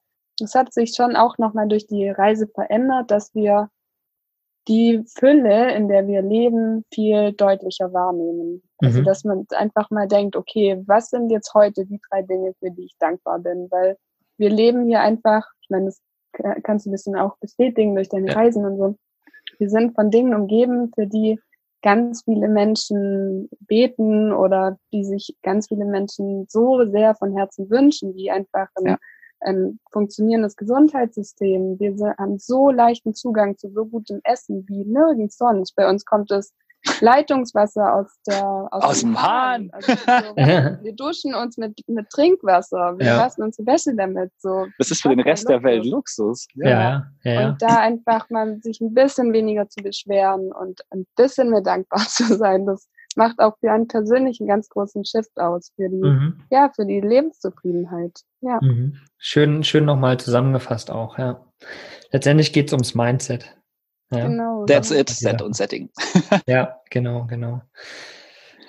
es 0.42 0.54
hat 0.54 0.72
sich 0.74 0.94
schon 0.94 1.16
auch 1.16 1.38
nochmal 1.38 1.68
durch 1.68 1.86
die 1.86 2.08
Reise 2.08 2.46
verändert, 2.46 3.10
dass 3.10 3.34
wir 3.34 3.68
die 4.68 5.02
Fülle, 5.18 5.74
in 5.74 5.88
der 5.88 6.06
wir 6.06 6.22
leben, 6.22 6.84
viel 6.92 7.32
deutlicher 7.32 7.92
wahrnehmen. 7.92 8.62
Also 8.78 9.00
Mhm. 9.00 9.04
dass 9.04 9.24
man 9.24 9.46
einfach 9.54 9.90
mal 9.90 10.06
denkt, 10.08 10.36
okay, 10.36 10.82
was 10.86 11.08
sind 11.10 11.30
jetzt 11.30 11.52
heute 11.54 11.86
die 11.86 12.00
drei 12.10 12.22
Dinge, 12.22 12.54
für 12.58 12.70
die 12.70 12.84
ich 12.84 12.96
dankbar 12.98 13.38
bin? 13.38 13.68
Weil 13.70 13.96
wir 14.38 14.50
leben 14.50 14.86
hier 14.86 15.00
einfach, 15.00 15.46
ich 15.62 15.70
meine, 15.70 15.86
das 15.86 16.00
ka- 16.32 16.56
kannst 16.62 16.86
du 16.86 16.90
ein 16.90 16.92
bisschen 16.92 17.16
auch 17.16 17.36
bestätigen 17.38 17.94
durch 17.94 18.08
deine 18.08 18.28
Ja. 18.28 18.34
Reisen 18.34 18.64
und 18.64 18.76
so. 18.78 18.96
Wir 19.58 19.68
sind 19.70 19.94
von 19.94 20.10
Dingen 20.10 20.34
umgeben, 20.34 20.90
für 20.94 21.06
die 21.06 21.38
ganz 21.82 22.24
viele 22.24 22.48
Menschen 22.48 23.48
beten 23.60 24.32
oder 24.32 24.78
die 24.92 25.04
sich 25.04 25.34
ganz 25.42 25.68
viele 25.68 25.86
Menschen 25.86 26.46
so 26.48 26.84
sehr 26.90 27.14
von 27.14 27.34
Herzen 27.36 27.70
wünschen, 27.70 28.14
wie 28.14 28.30
einfach 28.30 28.68
ein, 28.76 28.86
ja. 28.86 28.98
Ein 29.40 29.80
funktionierendes 29.92 30.56
Gesundheitssystem. 30.56 31.78
Wir 31.78 32.14
haben 32.18 32.38
so 32.38 32.70
leichten 32.70 33.14
Zugang 33.14 33.56
zu 33.56 33.70
so 33.70 33.86
gutem 33.86 34.20
Essen 34.24 34.64
wie 34.68 34.84
nirgends 34.84 35.38
sonst. 35.38 35.74
Bei 35.76 35.88
uns 35.88 36.04
kommt 36.04 36.30
es 36.30 36.52
Leitungswasser 37.00 37.94
aus 37.94 38.18
der 38.26 38.68
aus, 38.70 38.82
aus 38.82 39.00
dem 39.00 39.20
Hahn. 39.20 39.70
Also 39.72 39.92
so, 39.92 40.36
wir 40.36 40.94
duschen 40.94 41.34
uns 41.34 41.56
mit, 41.58 41.78
mit 41.88 42.08
Trinkwasser, 42.10 42.98
wir 42.98 43.06
ja. 43.06 43.18
waschen 43.18 43.44
unsere 43.44 43.66
Wäsche 43.66 43.94
damit. 43.94 44.32
So. 44.38 44.66
Das 44.78 44.90
ist 44.90 45.02
für 45.02 45.10
den 45.10 45.20
Rest 45.20 45.48
der 45.48 45.62
Welt 45.62 45.84
Luxus. 45.84 46.46
Ja. 46.54 46.68
Ja, 46.68 47.06
ja. 47.24 47.48
Und 47.48 47.62
da 47.62 47.80
einfach 47.80 48.30
mal 48.30 48.58
sich 48.62 48.80
ein 48.80 48.94
bisschen 48.94 49.32
weniger 49.32 49.68
zu 49.68 49.82
beschweren 49.82 50.52
und 50.52 50.80
ein 50.90 51.06
bisschen 51.16 51.50
mehr 51.50 51.62
dankbar 51.62 52.00
zu 52.08 52.24
sein, 52.36 52.66
das 52.66 52.88
macht 53.16 53.38
auch 53.40 53.56
für 53.58 53.72
einen 53.72 53.88
persönlich 53.88 54.40
einen 54.40 54.48
ganz 54.48 54.68
großen 54.68 55.04
Shift 55.04 55.36
aus 55.36 55.72
für 55.76 55.88
die, 55.88 56.02
mhm. 56.02 56.40
ja, 56.50 56.70
für 56.74 56.86
die 56.86 57.00
Lebenszufriedenheit. 57.00 58.20
Ja. 58.40 58.58
Mhm. 58.62 58.96
Schön, 59.18 59.64
schön 59.64 59.84
nochmal 59.84 60.18
zusammengefasst 60.18 60.90
auch, 60.90 61.18
ja. 61.18 61.44
Letztendlich 62.12 62.52
geht 62.52 62.68
es 62.68 62.72
ums 62.72 62.94
Mindset. 62.94 63.56
Ja. 64.12 64.26
Genau. 64.26 64.64
That's 64.66 64.90
it, 64.90 65.08
Set 65.08 65.42
und 65.42 65.54
Setting. 65.54 65.90
ja, 66.46 66.76
genau, 66.90 67.26
genau. 67.26 67.62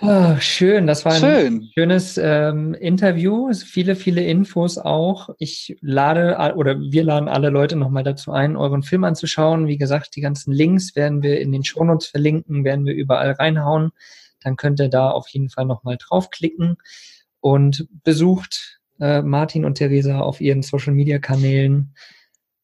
Oh, 0.04 0.36
schön, 0.40 0.88
das 0.88 1.06
war 1.06 1.14
ein 1.14 1.20
schön. 1.20 1.70
schönes 1.76 2.18
ähm, 2.18 2.74
Interview, 2.74 3.54
viele, 3.54 3.96
viele 3.96 4.24
Infos 4.24 4.80
auch. 4.80 5.30
Ich 5.38 5.78
lade 5.82 6.56
oder 6.56 6.80
wir 6.80 7.04
laden 7.04 7.30
alle 7.30 7.50
Leute 7.52 7.76
nochmal 7.76 8.04
dazu 8.04 8.32
ein, 8.32 8.56
euren 8.56 8.82
Film 8.82 9.04
anzuschauen. 9.04 9.68
Wie 9.68 9.78
gesagt, 9.78 10.16
die 10.16 10.22
ganzen 10.22 10.54
Links 10.54 10.96
werden 10.96 11.22
wir 11.22 11.40
in 11.40 11.52
den 11.52 11.64
Shownotes 11.64 12.08
verlinken, 12.08 12.64
werden 12.64 12.86
wir 12.86 12.96
überall 12.96 13.34
reinhauen. 13.34 13.92
Dann 14.42 14.58
könnt 14.58 14.80
ihr 14.80 14.90
da 14.90 15.12
auf 15.12 15.28
jeden 15.30 15.50
Fall 15.50 15.66
nochmal 15.66 15.98
draufklicken 15.98 16.78
und 17.40 17.88
besucht 18.04 18.80
äh, 19.00 19.22
Martin 19.22 19.66
und 19.66 19.76
Theresa 19.76 20.20
auf 20.20 20.42
ihren 20.42 20.62
Social 20.62 20.94
Media 20.94 21.20
Kanälen. 21.20 21.96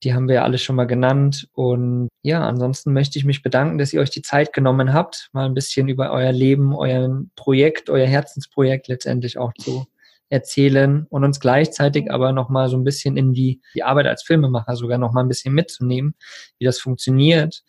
Die 0.04 0.14
haben 0.14 0.28
wir 0.28 0.36
ja 0.36 0.44
alle 0.44 0.60
schon 0.60 0.76
mal 0.76 0.86
genannt. 0.86 1.50
Und 1.54 2.10
ja, 2.22 2.48
ansonsten 2.48 2.94
möchte 2.94 3.18
ich 3.18 3.26
mich 3.26 3.42
bedanken, 3.42 3.78
dass 3.78 3.94
ihr 3.94 4.02
euch 4.02 4.12
die 4.12 4.22
Zeit 4.22 4.54
genommen 4.54 4.94
habt, 4.94 5.30
mal 5.34 5.46
ein 5.46 5.56
bisschen 5.56 5.88
über 5.88 6.12
euer 6.12 6.32
Leben, 6.32 6.76
euer 6.76 7.24
Projekt, 7.36 7.90
euer 7.90 8.08
Herzensprojekt 8.08 8.88
letztendlich 8.88 9.38
auch 9.38 9.54
zu 9.54 9.88
erzählen 10.30 11.06
und 11.10 11.24
uns 11.24 11.40
gleichzeitig 11.40 12.12
aber 12.12 12.34
nochmal 12.34 12.70
so 12.70 12.78
ein 12.78 12.84
bisschen 12.84 13.18
in 13.18 13.34
die, 13.34 13.62
die 13.74 13.84
Arbeit 13.84 14.08
als 14.08 14.24
Filmemacher 14.24 14.76
sogar 14.76 14.98
nochmal 14.98 15.24
ein 15.24 15.30
bisschen 15.30 15.54
mitzunehmen, 15.54 16.16
wie 16.60 16.66
das 16.66 16.80
funktioniert, 16.80 17.64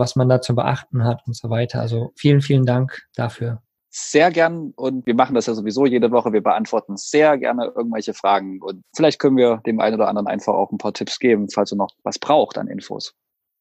was 0.00 0.16
man 0.16 0.28
da 0.28 0.40
zu 0.40 0.56
beachten 0.56 1.04
hat 1.04 1.22
und 1.26 1.36
so 1.36 1.48
weiter. 1.48 1.80
Also 1.80 2.10
vielen, 2.16 2.40
vielen 2.40 2.66
Dank 2.66 3.06
dafür 3.14 3.62
sehr 3.90 4.30
gern 4.30 4.72
und 4.76 5.04
wir 5.04 5.14
machen 5.14 5.34
das 5.34 5.46
ja 5.46 5.54
sowieso 5.54 5.84
jede 5.84 6.12
Woche. 6.12 6.32
Wir 6.32 6.42
beantworten 6.42 6.96
sehr 6.96 7.36
gerne 7.38 7.72
irgendwelche 7.74 8.14
Fragen 8.14 8.62
und 8.62 8.82
vielleicht 8.94 9.18
können 9.18 9.36
wir 9.36 9.60
dem 9.66 9.80
einen 9.80 9.96
oder 9.96 10.08
anderen 10.08 10.28
einfach 10.28 10.54
auch 10.54 10.70
ein 10.70 10.78
paar 10.78 10.92
Tipps 10.92 11.18
geben, 11.18 11.48
falls 11.50 11.72
er 11.72 11.76
noch 11.76 11.90
was 12.04 12.18
braucht 12.18 12.56
an 12.56 12.68
Infos. 12.68 13.14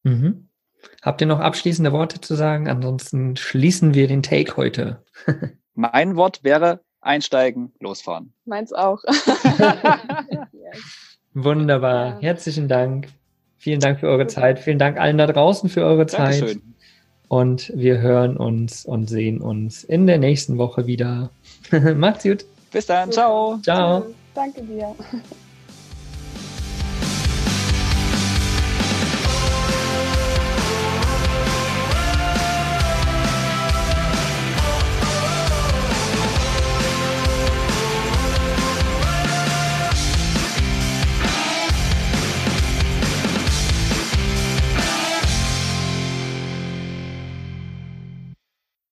Mhm. 0.03 0.49
Habt 1.01 1.19
ihr 1.21 1.27
noch 1.27 1.39
abschließende 1.39 1.91
Worte 1.91 2.21
zu 2.21 2.35
sagen? 2.35 2.69
Ansonsten 2.69 3.35
schließen 3.35 3.95
wir 3.95 4.07
den 4.07 4.23
Take 4.23 4.55
heute. 4.55 5.03
mein 5.73 6.15
Wort 6.15 6.43
wäre 6.43 6.81
einsteigen, 7.01 7.73
losfahren. 7.79 8.33
Meins 8.45 8.71
auch. 8.71 9.01
Wunderbar. 11.33 12.19
Herzlichen 12.21 12.67
Dank. 12.67 13.07
Vielen 13.59 13.81
Dank 13.81 13.99
für 13.99 14.07
eure 14.07 14.27
Zeit. 14.27 14.59
Vielen 14.59 14.79
Dank 14.79 14.97
allen 14.97 15.17
da 15.17 15.27
draußen 15.27 15.69
für 15.69 15.83
eure 15.83 16.07
Zeit. 16.07 16.41
Dankeschön. 16.41 16.61
Und 17.27 17.71
wir 17.75 17.99
hören 17.99 18.37
uns 18.37 18.85
und 18.85 19.07
sehen 19.07 19.41
uns 19.41 19.83
in 19.83 20.07
der 20.07 20.17
nächsten 20.17 20.57
Woche 20.57 20.87
wieder. 20.87 21.29
Macht's 21.95 22.23
gut. 22.23 22.45
Bis 22.71 22.85
dann. 22.85 23.11
Ciao. 23.11 23.59
Ciao. 23.61 24.05
Danke 24.33 24.63
dir. 24.63 24.95